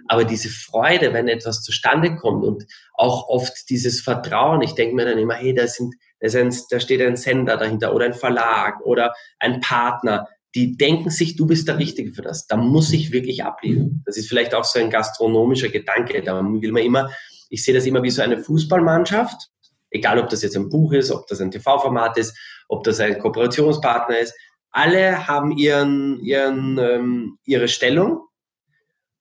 Aber 0.08 0.24
diese 0.24 0.50
Freude, 0.50 1.14
wenn 1.14 1.28
etwas 1.28 1.62
zustande 1.62 2.16
kommt 2.16 2.44
und 2.44 2.66
auch 2.94 3.30
oft 3.30 3.70
dieses 3.70 4.02
Vertrauen, 4.02 4.62
ich 4.62 4.74
denke 4.74 4.96
mir 4.96 5.06
dann 5.06 5.18
immer, 5.20 5.36
hey, 5.36 5.54
da, 5.54 5.68
sind, 5.68 5.96
da, 6.20 6.30
sind, 6.30 6.56
da 6.70 6.80
steht 6.80 7.02
ein 7.02 7.16
Sender 7.16 7.58
dahinter 7.58 7.94
oder 7.94 8.06
ein 8.06 8.14
Verlag 8.14 8.82
oder 8.82 9.14
ein 9.40 9.62
Partner, 9.62 10.28
die 10.56 10.78
denken 10.78 11.10
sich, 11.10 11.36
du 11.36 11.46
bist 11.46 11.68
der 11.68 11.78
Richtige 11.78 12.12
für 12.12 12.22
das. 12.22 12.48
Da 12.48 12.58
muss 12.58 12.92
ich 12.92 13.12
wirklich 13.12 13.44
abliefern. 13.44 14.02
Das 14.06 14.18
ist 14.18 14.28
vielleicht 14.28 14.54
auch 14.56 14.64
so 14.64 14.80
ein 14.80 14.90
gastronomischer 14.90 15.70
Gedanke. 15.70 16.22
Da 16.24 16.42
will 16.44 16.72
man 16.72 16.84
immer, 16.84 17.12
ich 17.50 17.64
sehe 17.64 17.74
das 17.74 17.86
immer 17.86 18.02
wie 18.04 18.10
so 18.10 18.22
eine 18.22 18.42
Fußballmannschaft, 18.42 19.50
egal 19.92 20.20
ob 20.20 20.30
das 20.30 20.42
jetzt 20.42 20.56
ein 20.56 20.70
Buch 20.70 20.94
ist, 20.94 21.12
ob 21.12 21.28
das 21.28 21.40
ein 21.42 21.52
TV-Format 21.52 22.18
ist 22.18 22.36
ob 22.70 22.84
das 22.84 23.02
ein 23.02 23.20
Kooperationspartner 23.20 24.20
ist. 24.20 24.34
Alle 24.72 25.28
haben 25.28 25.52
ihren, 25.52 26.20
ihren, 26.22 26.78
ähm, 26.78 27.40
ihre 27.44 27.68
Stellung 27.68 28.22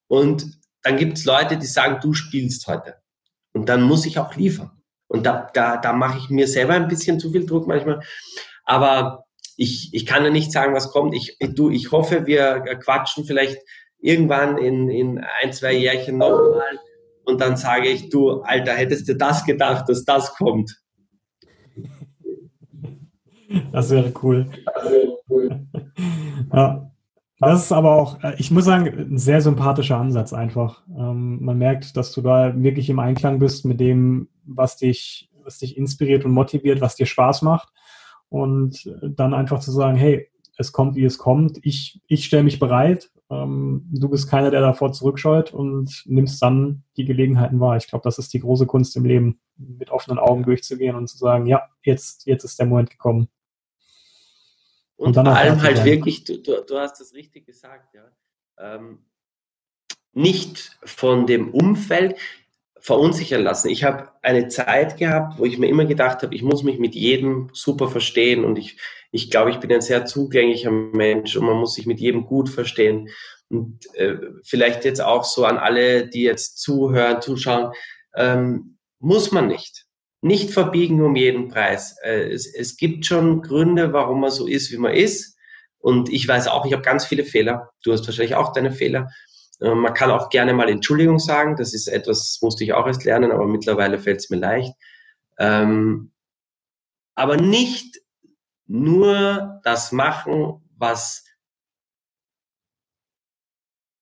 und 0.06 0.46
dann 0.82 0.96
gibt 0.96 1.18
es 1.18 1.24
Leute, 1.24 1.56
die 1.56 1.66
sagen, 1.66 1.98
du 2.00 2.14
spielst 2.14 2.66
heute. 2.68 2.96
Und 3.52 3.68
dann 3.68 3.82
muss 3.82 4.06
ich 4.06 4.18
auch 4.18 4.36
liefern. 4.36 4.70
Und 5.08 5.24
da, 5.24 5.50
da, 5.52 5.78
da 5.78 5.92
mache 5.92 6.18
ich 6.18 6.28
mir 6.28 6.46
selber 6.46 6.74
ein 6.74 6.86
bisschen 6.86 7.18
zu 7.18 7.32
viel 7.32 7.46
Druck 7.46 7.66
manchmal. 7.66 8.00
Aber 8.64 9.24
ich, 9.58 9.92
ich 9.92 10.06
kann 10.06 10.24
ja 10.24 10.30
nicht 10.30 10.52
sagen, 10.52 10.72
was 10.72 10.92
kommt. 10.92 11.14
Ich, 11.14 11.36
du, 11.40 11.68
ich 11.68 11.90
hoffe, 11.90 12.26
wir 12.26 12.60
quatschen 12.80 13.24
vielleicht 13.24 13.58
irgendwann 14.00 14.56
in, 14.56 14.88
in 14.88 15.18
ein, 15.42 15.52
zwei 15.52 15.74
Jährchen 15.74 16.16
nochmal 16.16 16.78
und 17.24 17.40
dann 17.40 17.56
sage 17.56 17.88
ich, 17.88 18.08
du, 18.08 18.42
Alter, 18.42 18.72
hättest 18.72 19.08
du 19.08 19.16
das 19.16 19.44
gedacht, 19.44 19.88
dass 19.88 20.04
das 20.04 20.34
kommt? 20.36 20.80
Das 23.72 23.90
wäre 23.90 24.12
cool. 24.22 24.48
ja. 26.52 26.84
Das 27.40 27.62
ist 27.62 27.72
aber 27.72 27.94
auch, 27.94 28.22
äh, 28.24 28.34
ich 28.38 28.50
muss 28.50 28.64
sagen, 28.64 29.12
ein 29.12 29.18
sehr 29.18 29.40
sympathischer 29.40 29.96
Ansatz 29.96 30.32
einfach. 30.32 30.82
Ähm, 30.88 31.38
man 31.40 31.56
merkt, 31.56 31.96
dass 31.96 32.10
du 32.10 32.20
da 32.20 32.52
wirklich 32.60 32.90
im 32.90 32.98
Einklang 32.98 33.38
bist 33.38 33.64
mit 33.64 33.78
dem, 33.78 34.28
was 34.44 34.76
dich, 34.76 35.30
was 35.44 35.58
dich 35.58 35.76
inspiriert 35.76 36.24
und 36.24 36.32
motiviert, 36.32 36.80
was 36.80 36.96
dir 36.96 37.06
Spaß 37.06 37.42
macht. 37.42 37.68
Und 38.28 38.90
dann 39.02 39.34
einfach 39.34 39.60
zu 39.60 39.72
sagen, 39.72 39.96
hey, 39.96 40.30
es 40.58 40.72
kommt, 40.72 40.96
wie 40.96 41.04
es 41.04 41.18
kommt. 41.18 41.58
Ich, 41.62 42.00
ich 42.06 42.24
stelle 42.24 42.42
mich 42.42 42.58
bereit. 42.58 43.10
Ähm, 43.30 43.86
du 43.90 44.08
bist 44.08 44.28
keiner, 44.28 44.50
der 44.50 44.60
davor 44.60 44.92
zurückscheut 44.92 45.52
und 45.52 46.02
nimmst 46.06 46.42
dann 46.42 46.82
die 46.96 47.04
Gelegenheiten 47.04 47.60
wahr. 47.60 47.76
Ich 47.76 47.86
glaube, 47.86 48.02
das 48.02 48.18
ist 48.18 48.32
die 48.34 48.40
große 48.40 48.66
Kunst 48.66 48.96
im 48.96 49.04
Leben, 49.04 49.40
mit 49.56 49.90
offenen 49.90 50.18
Augen 50.18 50.42
durchzugehen 50.42 50.96
und 50.96 51.08
zu 51.08 51.16
sagen, 51.16 51.46
ja, 51.46 51.68
jetzt, 51.82 52.26
jetzt 52.26 52.44
ist 52.44 52.58
der 52.58 52.66
Moment 52.66 52.90
gekommen. 52.90 53.28
Und, 54.96 55.16
und 55.16 55.26
vor 55.26 55.36
allem 55.36 55.62
halt 55.62 55.84
wirklich, 55.84 56.24
du, 56.24 56.38
du, 56.42 56.76
hast 56.76 57.00
das 57.00 57.14
richtig 57.14 57.46
gesagt, 57.46 57.94
ja. 57.94 58.10
Ähm, 58.58 59.04
nicht 60.12 60.76
von 60.82 61.26
dem 61.26 61.50
Umfeld 61.50 62.16
verunsichern 62.88 63.42
lassen. 63.42 63.68
Ich 63.68 63.84
habe 63.84 64.08
eine 64.22 64.48
Zeit 64.48 64.96
gehabt, 64.96 65.38
wo 65.38 65.44
ich 65.44 65.58
mir 65.58 65.68
immer 65.68 65.84
gedacht 65.84 66.22
habe, 66.22 66.34
ich 66.34 66.42
muss 66.42 66.62
mich 66.62 66.78
mit 66.78 66.94
jedem 66.94 67.50
super 67.52 67.88
verstehen 67.88 68.46
und 68.46 68.56
ich, 68.56 68.78
ich 69.10 69.30
glaube, 69.30 69.50
ich 69.50 69.58
bin 69.58 69.70
ein 69.70 69.82
sehr 69.82 70.06
zugänglicher 70.06 70.70
Mensch 70.70 71.36
und 71.36 71.44
man 71.44 71.58
muss 71.58 71.74
sich 71.74 71.84
mit 71.84 72.00
jedem 72.00 72.24
gut 72.24 72.48
verstehen. 72.48 73.10
Und 73.50 73.94
äh, 73.94 74.16
vielleicht 74.42 74.86
jetzt 74.86 75.02
auch 75.02 75.24
so 75.24 75.44
an 75.44 75.58
alle, 75.58 76.08
die 76.08 76.22
jetzt 76.22 76.62
zuhören, 76.62 77.20
zuschauen, 77.20 77.72
ähm, 78.16 78.78
muss 79.00 79.32
man 79.32 79.48
nicht 79.48 79.84
nicht 80.20 80.50
verbiegen 80.50 81.02
um 81.02 81.14
jeden 81.14 81.48
Preis. 81.48 81.96
Äh, 82.02 82.32
es, 82.32 82.52
es 82.52 82.76
gibt 82.76 83.06
schon 83.06 83.42
Gründe, 83.42 83.92
warum 83.92 84.20
man 84.20 84.30
so 84.30 84.46
ist, 84.46 84.72
wie 84.72 84.78
man 84.78 84.94
ist. 84.94 85.36
Und 85.78 86.08
ich 86.08 86.26
weiß 86.26 86.48
auch, 86.48 86.66
ich 86.66 86.72
habe 86.72 86.82
ganz 86.82 87.04
viele 87.04 87.24
Fehler. 87.24 87.70
Du 87.84 87.92
hast 87.92 88.06
wahrscheinlich 88.06 88.34
auch 88.34 88.52
deine 88.52 88.72
Fehler. 88.72 89.10
Äh, 89.60 89.74
man 89.74 89.94
kann 89.94 90.10
auch 90.10 90.28
gerne 90.30 90.54
mal 90.54 90.68
Entschuldigung 90.68 91.18
sagen. 91.18 91.56
Das 91.56 91.74
ist 91.74 91.88
etwas, 91.88 92.18
das 92.18 92.42
musste 92.42 92.64
ich 92.64 92.72
auch 92.72 92.86
erst 92.86 93.04
lernen, 93.04 93.32
aber 93.32 93.46
mittlerweile 93.46 93.98
fällt 93.98 94.20
es 94.20 94.30
mir 94.30 94.38
leicht. 94.38 94.74
Ähm, 95.38 96.12
aber 97.14 97.36
nicht 97.36 98.00
nur 98.66 99.60
das 99.64 99.92
machen, 99.92 100.68
was 100.76 101.24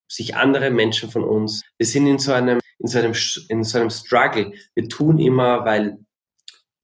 sich 0.08 0.36
andere 0.36 0.70
Menschen 0.70 1.10
von 1.10 1.24
uns. 1.24 1.62
Wir 1.78 1.86
sind 1.86 2.06
in 2.06 2.18
so 2.18 2.32
einem, 2.32 2.60
in 2.78 2.88
so 2.88 2.98
einem, 2.98 3.14
in 3.48 3.64
so 3.64 3.78
einem 3.78 3.90
Struggle. 3.90 4.52
Wir 4.74 4.88
tun 4.88 5.18
immer, 5.18 5.64
weil 5.64 5.98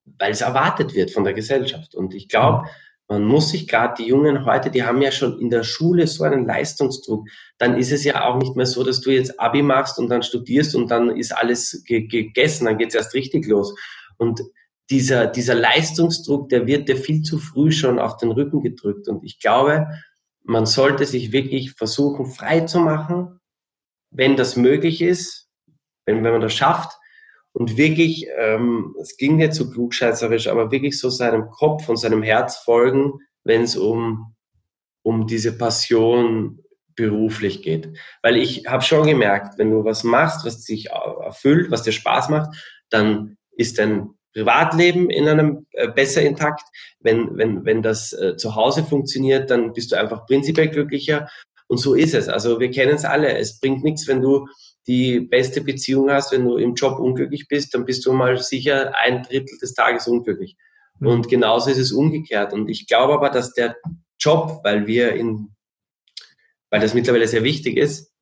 weil 0.04 0.32
es 0.32 0.40
erwartet 0.40 0.94
wird 0.94 1.10
von 1.10 1.24
der 1.24 1.34
Gesellschaft. 1.34 1.94
Und 1.94 2.14
ich 2.14 2.28
glaube, 2.28 2.68
man 3.12 3.24
muss 3.24 3.50
sich 3.50 3.68
gerade, 3.68 4.02
die 4.02 4.08
Jungen 4.08 4.46
heute, 4.46 4.70
die 4.70 4.84
haben 4.84 5.02
ja 5.02 5.12
schon 5.12 5.38
in 5.38 5.50
der 5.50 5.64
Schule 5.64 6.06
so 6.06 6.24
einen 6.24 6.46
Leistungsdruck. 6.46 7.28
Dann 7.58 7.76
ist 7.76 7.92
es 7.92 8.04
ja 8.04 8.26
auch 8.26 8.38
nicht 8.38 8.56
mehr 8.56 8.64
so, 8.64 8.82
dass 8.82 9.02
du 9.02 9.10
jetzt 9.10 9.38
Abi 9.38 9.60
machst 9.60 9.98
und 9.98 10.08
dann 10.08 10.22
studierst 10.22 10.74
und 10.74 10.90
dann 10.90 11.14
ist 11.14 11.36
alles 11.36 11.82
ge 11.86 12.06
gegessen, 12.06 12.64
dann 12.64 12.78
geht 12.78 12.88
es 12.88 12.94
erst 12.94 13.12
richtig 13.12 13.46
los. 13.46 13.74
Und 14.16 14.40
dieser, 14.88 15.26
dieser 15.26 15.54
Leistungsdruck, 15.54 16.48
der 16.48 16.66
wird 16.66 16.88
dir 16.88 16.96
viel 16.96 17.20
zu 17.20 17.36
früh 17.36 17.70
schon 17.70 17.98
auf 17.98 18.16
den 18.16 18.30
Rücken 18.30 18.62
gedrückt. 18.62 19.08
Und 19.08 19.24
ich 19.24 19.38
glaube, 19.40 19.88
man 20.42 20.64
sollte 20.64 21.04
sich 21.04 21.32
wirklich 21.32 21.72
versuchen, 21.72 22.24
frei 22.24 22.60
zu 22.60 22.78
machen, 22.78 23.40
wenn 24.10 24.36
das 24.36 24.56
möglich 24.56 25.02
ist, 25.02 25.50
wenn, 26.06 26.24
wenn 26.24 26.32
man 26.32 26.40
das 26.40 26.54
schafft, 26.54 26.98
und 27.52 27.76
wirklich, 27.76 28.26
ähm, 28.38 28.94
es 29.00 29.16
ging 29.16 29.36
nicht 29.36 29.54
so 29.54 29.70
klugscheißerisch, 29.70 30.48
aber 30.48 30.70
wirklich 30.70 30.98
so 30.98 31.10
seinem 31.10 31.50
Kopf 31.50 31.88
und 31.88 31.98
seinem 31.98 32.22
Herz 32.22 32.56
folgen, 32.58 33.12
wenn 33.44 33.62
es 33.62 33.76
um, 33.76 34.34
um 35.02 35.26
diese 35.26 35.56
Passion 35.56 36.62
beruflich 36.94 37.62
geht. 37.62 37.96
Weil 38.22 38.36
ich 38.36 38.66
habe 38.66 38.82
schon 38.82 39.06
gemerkt, 39.06 39.58
wenn 39.58 39.70
du 39.70 39.84
was 39.84 40.04
machst, 40.04 40.46
was 40.46 40.64
dich 40.64 40.90
erfüllt, 40.90 41.70
was 41.70 41.82
dir 41.82 41.92
Spaß 41.92 42.28
macht, 42.30 42.56
dann 42.90 43.36
ist 43.56 43.78
dein 43.78 44.10
Privatleben 44.32 45.10
in 45.10 45.28
einem 45.28 45.66
äh, 45.72 45.88
besser 45.88 46.22
intakt. 46.22 46.64
Wenn, 47.00 47.36
wenn, 47.36 47.64
wenn 47.66 47.82
das 47.82 48.12
äh, 48.14 48.36
zu 48.36 48.54
Hause 48.54 48.82
funktioniert, 48.82 49.50
dann 49.50 49.74
bist 49.74 49.92
du 49.92 49.96
einfach 49.96 50.26
prinzipiell 50.26 50.68
glücklicher. 50.68 51.28
Und 51.72 51.78
so 51.78 51.94
ist 51.94 52.12
es. 52.12 52.28
Also 52.28 52.60
wir 52.60 52.70
kennen 52.70 52.96
es 52.96 53.06
alle. 53.06 53.34
Es 53.38 53.58
bringt 53.58 53.82
nichts, 53.82 54.06
wenn 54.06 54.20
du 54.20 54.46
die 54.86 55.20
beste 55.20 55.62
Beziehung 55.62 56.10
hast, 56.10 56.30
wenn 56.30 56.44
du 56.44 56.58
im 56.58 56.74
Job 56.74 56.98
unglücklich 56.98 57.48
bist, 57.48 57.72
dann 57.72 57.86
bist 57.86 58.04
du 58.04 58.12
mal 58.12 58.36
sicher 58.36 58.92
ein 58.98 59.22
Drittel 59.22 59.56
des 59.56 59.72
Tages 59.72 60.06
unglücklich. 60.06 60.58
Mhm. 60.98 61.06
Und 61.06 61.28
genauso 61.30 61.70
ist 61.70 61.78
es 61.78 61.90
umgekehrt. 61.90 62.52
Und 62.52 62.68
ich 62.68 62.86
glaube 62.86 63.14
aber, 63.14 63.30
dass 63.30 63.54
der 63.54 63.76
Job, 64.20 64.60
weil 64.64 64.86
wir 64.86 65.14
in, 65.14 65.56
weil 66.68 66.82
das 66.82 66.92
mittlerweile 66.92 67.26
sehr 67.26 67.42
wichtig 67.42 67.78
ist, 67.78 68.12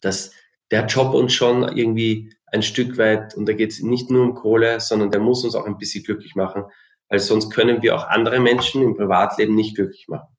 dass 0.00 0.32
der 0.70 0.86
Job 0.86 1.12
uns 1.12 1.34
schon 1.34 1.76
irgendwie 1.76 2.32
ein 2.46 2.62
Stück 2.62 2.96
weit, 2.96 3.34
und 3.34 3.46
da 3.46 3.52
geht 3.52 3.72
es 3.72 3.82
nicht 3.82 4.10
nur 4.10 4.22
um 4.22 4.34
Kohle, 4.34 4.80
sondern 4.80 5.10
der 5.10 5.20
muss 5.20 5.44
uns 5.44 5.54
auch 5.54 5.66
ein 5.66 5.76
bisschen 5.76 6.02
glücklich 6.02 6.34
machen, 6.34 6.64
weil 7.10 7.18
sonst 7.18 7.50
können 7.50 7.82
wir 7.82 7.94
auch 7.94 8.08
andere 8.08 8.40
Menschen 8.40 8.80
im 8.80 8.96
Privatleben 8.96 9.54
nicht 9.54 9.76
glücklich 9.76 10.06
machen. 10.08 10.33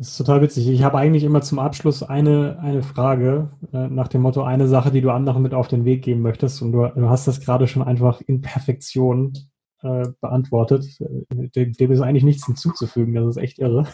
Das 0.00 0.08
ist 0.08 0.16
total 0.16 0.40
witzig. 0.40 0.66
Ich 0.66 0.82
habe 0.82 0.96
eigentlich 0.96 1.24
immer 1.24 1.42
zum 1.42 1.58
Abschluss 1.58 2.02
eine, 2.02 2.58
eine 2.62 2.82
Frage 2.82 3.50
äh, 3.70 3.86
nach 3.88 4.08
dem 4.08 4.22
Motto, 4.22 4.42
eine 4.42 4.66
Sache, 4.66 4.90
die 4.90 5.02
du 5.02 5.10
anderen 5.10 5.42
mit 5.42 5.52
auf 5.52 5.68
den 5.68 5.84
Weg 5.84 6.02
geben 6.02 6.22
möchtest. 6.22 6.62
Und 6.62 6.72
du, 6.72 6.86
du 6.86 7.10
hast 7.10 7.28
das 7.28 7.42
gerade 7.42 7.68
schon 7.68 7.82
einfach 7.82 8.22
in 8.22 8.40
Perfektion 8.40 9.34
äh, 9.82 10.08
beantwortet. 10.22 10.86
Dem, 11.28 11.74
dem, 11.74 11.92
ist 11.92 12.00
eigentlich 12.00 12.24
nichts 12.24 12.46
hinzuzufügen. 12.46 13.12
Das 13.12 13.26
ist 13.26 13.36
echt 13.36 13.58
irre. 13.58 13.86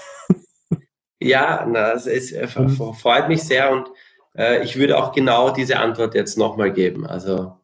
Ja, 1.18 1.66
na, 1.68 1.92
es 1.92 2.06
ist, 2.06 2.30
äh, 2.32 2.46
freut 2.46 3.26
mich 3.26 3.42
sehr 3.42 3.72
und 3.72 3.88
äh, 4.36 4.62
ich 4.62 4.76
würde 4.76 4.98
auch 4.98 5.12
genau 5.12 5.50
diese 5.50 5.78
Antwort 5.78 6.14
jetzt 6.14 6.36
nochmal 6.36 6.72
geben. 6.72 7.06
Also 7.06 7.56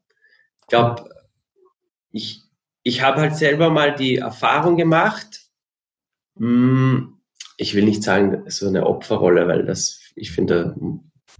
ich 0.59 0.67
glaube, 0.67 1.05
ich, 2.11 2.43
ich 2.83 3.03
habe 3.03 3.21
halt 3.21 3.37
selber 3.37 3.69
mal 3.69 3.95
die 3.95 4.17
Erfahrung 4.17 4.77
gemacht, 4.77 5.43
mh, 6.37 6.49
hm, 6.49 7.12
ich 7.63 7.75
will 7.75 7.85
nicht 7.85 8.03
sagen, 8.03 8.43
so 8.51 8.67
eine 8.67 8.87
Opferrolle, 8.87 9.47
weil 9.47 9.65
das, 9.65 10.01
ich 10.17 10.33
finde, 10.33 10.75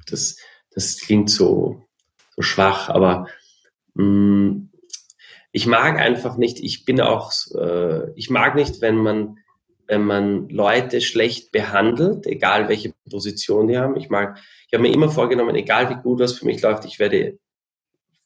das, 0.07 0.37
das 0.71 0.99
klingt 0.99 1.31
so, 1.31 1.83
so 2.31 2.43
schwach, 2.43 2.89
aber 2.89 3.27
mh, 3.95 4.05
mm, 4.05 4.69
ich 5.55 5.67
mag 5.67 5.99
einfach 5.99 6.39
nicht, 6.39 6.61
ich 6.61 6.87
bin 6.87 7.01
auch, 7.01 7.33
äh, 7.55 8.11
ich 8.15 8.31
mag 8.31 8.55
nicht, 8.55 8.81
wenn 8.81 8.97
man, 8.97 9.37
wenn 9.87 10.03
man 10.03 10.49
Leute 10.49 11.03
schlecht 11.03 11.53
behandelt, 11.53 12.27
egal 12.27 12.71
welche 12.71 12.95
Position 13.11 13.69
die 13.69 13.77
haben. 13.77 13.97
Ich 13.97 14.09
mag, 14.09 14.39
ich 14.67 14.73
habe 14.73 14.83
mir 14.83 14.95
immer 14.95 15.11
vorgenommen, 15.11 15.55
egal 15.55 15.91
wie 15.91 16.01
gut 16.01 16.21
was 16.21 16.33
für 16.33 16.47
mich 16.47 16.63
läuft, 16.63 16.87
ich 16.87 16.99
werde 16.99 17.39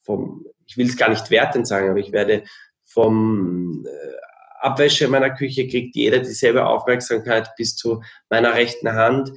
vom, 0.03 0.47
ich 0.67 0.77
will 0.77 0.87
es 0.87 0.97
gar 0.97 1.11
nicht 1.11 1.31
wertend 1.31 1.67
sagen, 1.67 1.91
aber 1.91 1.99
ich 1.99 2.13
werde 2.13 2.45
vom 2.85 3.85
äh, 3.87 4.36
Abwäsche 4.61 5.07
in 5.07 5.11
meiner 5.11 5.31
Küche 5.31 5.67
kriegt 5.69 5.97
jeder 5.97 6.19
dieselbe 6.19 6.67
Aufmerksamkeit 6.67 7.51
bis 7.57 7.77
zu 7.77 8.03
meiner 8.31 8.55
rechten 8.55 8.93
Hand. 8.93 9.33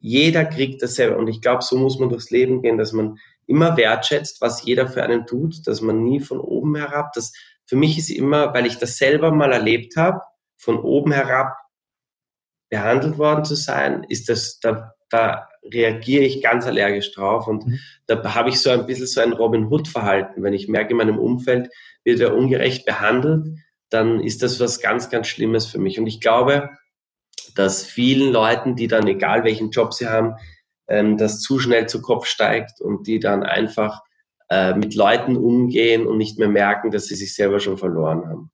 Jeder 0.00 0.44
kriegt 0.44 0.82
dasselbe. 0.82 1.16
Und 1.16 1.28
ich 1.28 1.40
glaube, 1.40 1.62
so 1.62 1.76
muss 1.76 1.98
man 1.98 2.08
durchs 2.08 2.30
Leben 2.30 2.62
gehen, 2.62 2.78
dass 2.78 2.92
man 2.92 3.18
immer 3.46 3.76
wertschätzt, 3.76 4.40
was 4.40 4.64
jeder 4.64 4.88
für 4.88 5.02
einen 5.02 5.26
tut, 5.26 5.66
dass 5.66 5.80
man 5.80 6.02
nie 6.02 6.20
von 6.20 6.40
oben 6.40 6.76
herab, 6.76 7.12
das 7.14 7.32
für 7.66 7.76
mich 7.76 7.98
ist 7.98 8.10
immer, 8.10 8.52
weil 8.52 8.66
ich 8.66 8.78
das 8.78 8.98
selber 8.98 9.30
mal 9.30 9.52
erlebt 9.52 9.96
habe, 9.96 10.20
von 10.56 10.78
oben 10.78 11.12
herab 11.12 11.56
behandelt 12.70 13.18
worden 13.18 13.44
zu 13.44 13.54
sein, 13.54 14.04
ist 14.08 14.28
das, 14.28 14.58
da, 14.60 14.94
da 15.08 15.48
reagiere 15.62 16.24
ich 16.24 16.42
ganz 16.42 16.66
allergisch 16.66 17.12
drauf 17.12 17.46
und 17.46 17.66
mhm. 17.66 17.78
da 18.06 18.34
habe 18.34 18.50
ich 18.50 18.60
so 18.60 18.70
ein 18.70 18.86
bisschen 18.86 19.06
so 19.06 19.20
ein 19.20 19.32
Robin 19.32 19.66
Hood 19.66 19.88
Verhalten, 19.88 20.42
wenn 20.42 20.52
ich 20.52 20.68
merke, 20.68 20.90
in 20.90 20.96
meinem 20.98 21.18
Umfeld 21.18 21.70
wird 22.04 22.20
er 22.20 22.34
ungerecht 22.34 22.84
behandelt, 22.84 23.46
dann 23.94 24.20
ist 24.20 24.42
das 24.42 24.60
was 24.60 24.80
ganz, 24.80 25.08
ganz 25.08 25.28
Schlimmes 25.28 25.66
für 25.66 25.78
mich. 25.78 25.98
Und 25.98 26.06
ich 26.06 26.20
glaube, 26.20 26.70
dass 27.54 27.84
vielen 27.84 28.32
Leuten, 28.32 28.74
die 28.74 28.88
dann, 28.88 29.06
egal 29.06 29.44
welchen 29.44 29.70
Job 29.70 29.94
sie 29.94 30.08
haben, 30.08 30.34
ähm, 30.88 31.16
das 31.16 31.40
zu 31.40 31.60
schnell 31.60 31.88
zu 31.88 32.02
Kopf 32.02 32.26
steigt 32.26 32.80
und 32.80 33.06
die 33.06 33.20
dann 33.20 33.44
einfach 33.44 34.02
äh, 34.50 34.74
mit 34.74 34.94
Leuten 34.94 35.36
umgehen 35.36 36.06
und 36.06 36.18
nicht 36.18 36.38
mehr 36.38 36.48
merken, 36.48 36.90
dass 36.90 37.06
sie 37.06 37.14
sich 37.14 37.34
selber 37.34 37.60
schon 37.60 37.78
verloren 37.78 38.26
haben. 38.28 38.50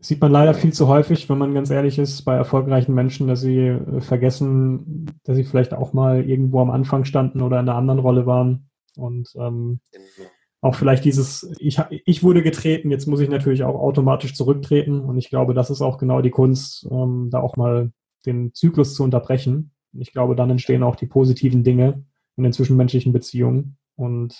Sieht 0.00 0.20
man 0.20 0.32
leider 0.32 0.54
viel 0.54 0.72
zu 0.72 0.88
häufig, 0.88 1.28
wenn 1.28 1.38
man 1.38 1.54
ganz 1.54 1.70
ehrlich 1.70 1.98
ist, 1.98 2.22
bei 2.22 2.34
erfolgreichen 2.34 2.94
Menschen, 2.94 3.28
dass 3.28 3.42
sie 3.42 3.58
äh, 3.58 4.00
vergessen, 4.00 5.20
dass 5.24 5.36
sie 5.36 5.44
vielleicht 5.44 5.74
auch 5.74 5.92
mal 5.92 6.28
irgendwo 6.28 6.60
am 6.60 6.70
Anfang 6.70 7.04
standen 7.04 7.42
oder 7.42 7.60
in 7.60 7.68
einer 7.68 7.78
anderen 7.78 8.00
Rolle 8.00 8.26
waren. 8.26 8.70
Und 8.96 9.28
ähm, 9.36 9.80
genau 9.92 10.28
auch 10.64 10.74
vielleicht 10.74 11.04
dieses, 11.04 11.52
ich, 11.58 11.78
ich 11.90 12.22
wurde 12.22 12.42
getreten, 12.42 12.90
jetzt 12.90 13.06
muss 13.06 13.20
ich 13.20 13.28
natürlich 13.28 13.64
auch 13.64 13.78
automatisch 13.78 14.34
zurücktreten. 14.34 15.00
Und 15.00 15.18
ich 15.18 15.28
glaube, 15.28 15.52
das 15.52 15.68
ist 15.68 15.82
auch 15.82 15.98
genau 15.98 16.22
die 16.22 16.30
Kunst, 16.30 16.88
ähm, 16.90 17.28
da 17.30 17.40
auch 17.40 17.58
mal 17.58 17.92
den 18.24 18.54
Zyklus 18.54 18.94
zu 18.94 19.04
unterbrechen. 19.04 19.72
Ich 19.92 20.10
glaube, 20.12 20.34
dann 20.34 20.48
entstehen 20.48 20.82
auch 20.82 20.96
die 20.96 21.04
positiven 21.04 21.64
Dinge 21.64 22.06
in 22.38 22.44
den 22.44 22.54
zwischenmenschlichen 22.54 23.12
Beziehungen 23.12 23.76
und 23.94 24.34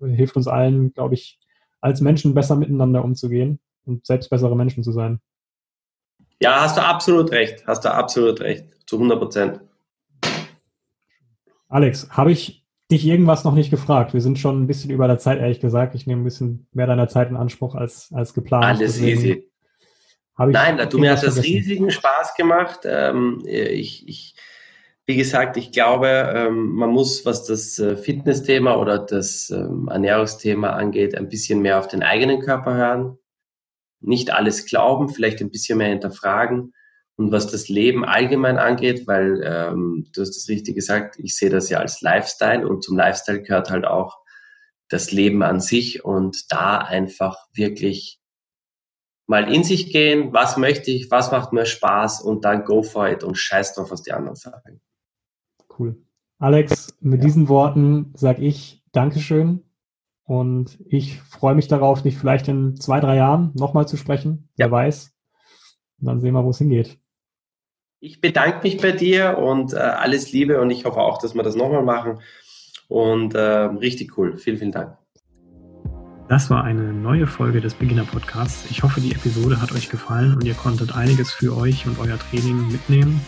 äh, 0.00 0.08
hilft 0.08 0.36
uns 0.36 0.48
allen, 0.48 0.94
glaube 0.94 1.12
ich, 1.12 1.38
als 1.82 2.00
Menschen 2.00 2.32
besser 2.32 2.56
miteinander 2.56 3.04
umzugehen 3.04 3.60
und 3.84 4.06
selbst 4.06 4.30
bessere 4.30 4.56
Menschen 4.56 4.82
zu 4.82 4.92
sein. 4.92 5.20
Ja, 6.40 6.62
hast 6.62 6.78
du 6.78 6.82
absolut 6.82 7.30
recht. 7.30 7.66
Hast 7.66 7.84
du 7.84 7.92
absolut 7.92 8.40
recht. 8.40 8.64
Zu 8.86 8.96
100 8.96 9.18
Prozent. 9.18 9.60
Alex, 11.68 12.08
habe 12.08 12.32
ich 12.32 12.64
dich 12.90 13.06
irgendwas 13.06 13.44
noch 13.44 13.54
nicht 13.54 13.70
gefragt? 13.70 14.14
Wir 14.14 14.20
sind 14.20 14.38
schon 14.38 14.62
ein 14.62 14.66
bisschen 14.66 14.90
über 14.90 15.06
der 15.06 15.18
Zeit, 15.18 15.38
ehrlich 15.38 15.60
gesagt. 15.60 15.94
Ich 15.94 16.06
nehme 16.06 16.22
ein 16.22 16.24
bisschen 16.24 16.66
mehr 16.72 16.86
deiner 16.86 17.08
Zeit 17.08 17.28
in 17.28 17.36
Anspruch 17.36 17.74
als, 17.74 18.10
als 18.12 18.34
geplant. 18.34 18.64
Alles 18.64 18.94
Deswegen 18.94 19.18
easy. 19.18 19.50
Nein, 20.38 20.88
du, 20.88 20.98
mir 20.98 21.10
hat 21.10 21.22
das 21.22 21.34
vergessen. 21.34 21.54
riesigen 21.56 21.90
Spaß 21.90 22.34
gemacht. 22.34 22.80
Ähm, 22.84 23.42
ich, 23.44 24.06
ich, 24.08 24.36
wie 25.04 25.16
gesagt, 25.16 25.56
ich 25.56 25.72
glaube, 25.72 26.06
ähm, 26.06 26.74
man 26.74 26.90
muss, 26.90 27.26
was 27.26 27.44
das 27.44 27.78
äh, 27.78 27.96
Fitnessthema 27.96 28.76
oder 28.76 28.98
das 28.98 29.50
ähm, 29.50 29.88
Ernährungsthema 29.90 30.70
angeht, 30.70 31.16
ein 31.16 31.28
bisschen 31.28 31.60
mehr 31.60 31.78
auf 31.78 31.88
den 31.88 32.02
eigenen 32.02 32.40
Körper 32.40 32.74
hören. 32.74 33.18
Nicht 34.00 34.32
alles 34.32 34.66
glauben, 34.66 35.08
vielleicht 35.08 35.40
ein 35.40 35.50
bisschen 35.50 35.78
mehr 35.78 35.88
hinterfragen. 35.88 36.72
Und 37.18 37.32
was 37.32 37.48
das 37.48 37.68
Leben 37.68 38.04
allgemein 38.04 38.58
angeht, 38.58 39.08
weil 39.08 39.42
ähm, 39.44 40.06
du 40.14 40.20
hast 40.20 40.36
das 40.36 40.48
richtig 40.48 40.76
gesagt, 40.76 41.18
ich 41.18 41.36
sehe 41.36 41.50
das 41.50 41.68
ja 41.68 41.78
als 41.78 42.00
Lifestyle 42.00 42.66
und 42.66 42.84
zum 42.84 42.96
Lifestyle 42.96 43.42
gehört 43.42 43.70
halt 43.70 43.84
auch 43.84 44.18
das 44.88 45.10
Leben 45.10 45.42
an 45.42 45.58
sich 45.58 46.04
und 46.04 46.50
da 46.52 46.78
einfach 46.78 47.36
wirklich 47.52 48.20
mal 49.26 49.52
in 49.52 49.64
sich 49.64 49.92
gehen, 49.92 50.32
was 50.32 50.56
möchte 50.56 50.92
ich, 50.92 51.10
was 51.10 51.32
macht 51.32 51.52
mir 51.52 51.66
Spaß 51.66 52.22
und 52.22 52.44
dann 52.44 52.64
go 52.64 52.84
for 52.84 53.08
it 53.08 53.24
und 53.24 53.36
scheiß 53.36 53.74
drauf, 53.74 53.90
was 53.90 54.02
die 54.02 54.12
anderen 54.12 54.36
sagen. 54.36 54.80
Cool. 55.76 56.00
Alex, 56.38 56.96
mit 57.00 57.18
ja. 57.20 57.26
diesen 57.26 57.48
Worten 57.48 58.12
sage 58.14 58.42
ich 58.42 58.84
Dankeschön 58.92 59.64
und 60.22 60.78
ich 60.86 61.20
freue 61.20 61.56
mich 61.56 61.66
darauf, 61.66 62.02
dich 62.02 62.16
vielleicht 62.16 62.46
in 62.46 62.76
zwei, 62.76 63.00
drei 63.00 63.16
Jahren 63.16 63.50
nochmal 63.54 63.88
zu 63.88 63.96
sprechen. 63.96 64.48
Ja. 64.56 64.66
Wer 64.66 64.70
weiß. 64.70 65.12
Und 66.00 66.06
dann 66.06 66.20
sehen 66.20 66.34
wir, 66.34 66.44
wo 66.44 66.50
es 66.50 66.58
hingeht. 66.58 66.96
Ich 68.00 68.20
bedanke 68.20 68.60
mich 68.62 68.80
bei 68.80 68.92
dir 68.92 69.38
und 69.38 69.72
äh, 69.72 69.78
alles 69.78 70.30
Liebe 70.32 70.60
und 70.60 70.70
ich 70.70 70.84
hoffe 70.84 71.00
auch, 71.00 71.20
dass 71.20 71.34
wir 71.34 71.42
das 71.42 71.56
nochmal 71.56 71.82
machen. 71.82 72.20
Und 72.86 73.34
äh, 73.34 73.40
richtig 73.40 74.16
cool. 74.16 74.36
Vielen, 74.36 74.56
vielen 74.58 74.72
Dank. 74.72 74.96
Das 76.28 76.48
war 76.48 76.62
eine 76.62 76.92
neue 76.92 77.26
Folge 77.26 77.60
des 77.60 77.74
Beginner 77.74 78.04
Podcasts. 78.04 78.70
Ich 78.70 78.82
hoffe, 78.82 79.00
die 79.00 79.12
Episode 79.12 79.60
hat 79.60 79.72
euch 79.72 79.88
gefallen 79.88 80.34
und 80.34 80.44
ihr 80.44 80.54
konntet 80.54 80.94
einiges 80.94 81.32
für 81.32 81.56
euch 81.56 81.86
und 81.86 81.98
euer 81.98 82.18
Training 82.18 82.70
mitnehmen. 82.70 83.20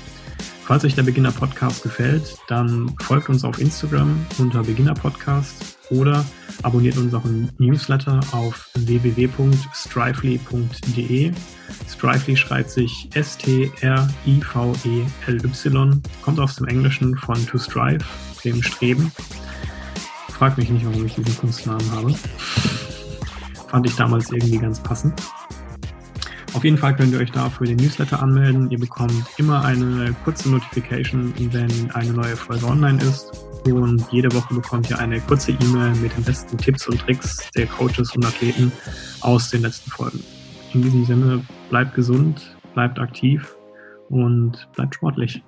Falls 0.62 0.84
euch 0.84 0.94
der 0.94 1.02
Beginner 1.02 1.32
Podcast 1.32 1.82
gefällt, 1.82 2.36
dann 2.46 2.94
folgt 3.00 3.28
uns 3.28 3.42
auf 3.44 3.58
Instagram 3.58 4.24
unter 4.38 4.62
Beginner 4.62 4.94
Podcast 4.94 5.69
oder 5.90 6.24
abonniert 6.62 6.96
unseren 6.96 7.50
Newsletter 7.58 8.20
auf 8.32 8.70
www.strively.de. 8.74 11.32
Strively 11.88 12.36
schreibt 12.36 12.70
sich 12.70 13.08
S-T-R-I-V-E-L-Y, 13.14 13.72
kommt 16.22 16.40
aus 16.40 16.56
dem 16.56 16.66
Englischen 16.68 17.16
von 17.16 17.46
to 17.46 17.58
strive, 17.58 18.04
dem 18.44 18.62
Streben. 18.62 19.10
Fragt 20.28 20.58
mich 20.58 20.68
nicht, 20.70 20.86
warum 20.86 21.04
ich 21.04 21.14
diesen 21.14 21.36
Kunstnamen 21.36 21.90
habe. 21.92 22.14
Fand 23.68 23.86
ich 23.86 23.96
damals 23.96 24.32
irgendwie 24.32 24.58
ganz 24.58 24.82
passend. 24.82 25.20
Auf 26.54 26.64
jeden 26.64 26.78
Fall 26.78 26.96
könnt 26.96 27.12
ihr 27.12 27.20
euch 27.20 27.30
da 27.30 27.48
für 27.48 27.64
den 27.64 27.76
Newsletter 27.76 28.20
anmelden. 28.20 28.68
Ihr 28.70 28.80
bekommt 28.80 29.24
immer 29.36 29.64
eine 29.64 30.12
kurze 30.24 30.50
Notification, 30.50 31.32
wenn 31.52 31.92
eine 31.92 32.12
neue 32.12 32.36
Folge 32.36 32.66
online 32.66 33.00
ist. 33.02 33.49
Und 33.64 34.06
jede 34.10 34.32
Woche 34.34 34.54
bekommt 34.54 34.90
ihr 34.90 34.98
eine 34.98 35.20
kurze 35.20 35.52
E-Mail 35.52 35.94
mit 35.96 36.16
den 36.16 36.24
besten 36.24 36.56
Tipps 36.56 36.88
und 36.88 36.98
Tricks 37.00 37.50
der 37.56 37.66
Coaches 37.66 38.14
und 38.16 38.24
Athleten 38.24 38.72
aus 39.20 39.50
den 39.50 39.62
letzten 39.62 39.90
Folgen. 39.90 40.22
In 40.72 40.82
diesem 40.82 41.04
Sinne, 41.04 41.44
bleibt 41.68 41.94
gesund, 41.94 42.56
bleibt 42.74 42.98
aktiv 42.98 43.54
und 44.08 44.68
bleibt 44.74 44.94
sportlich. 44.94 45.42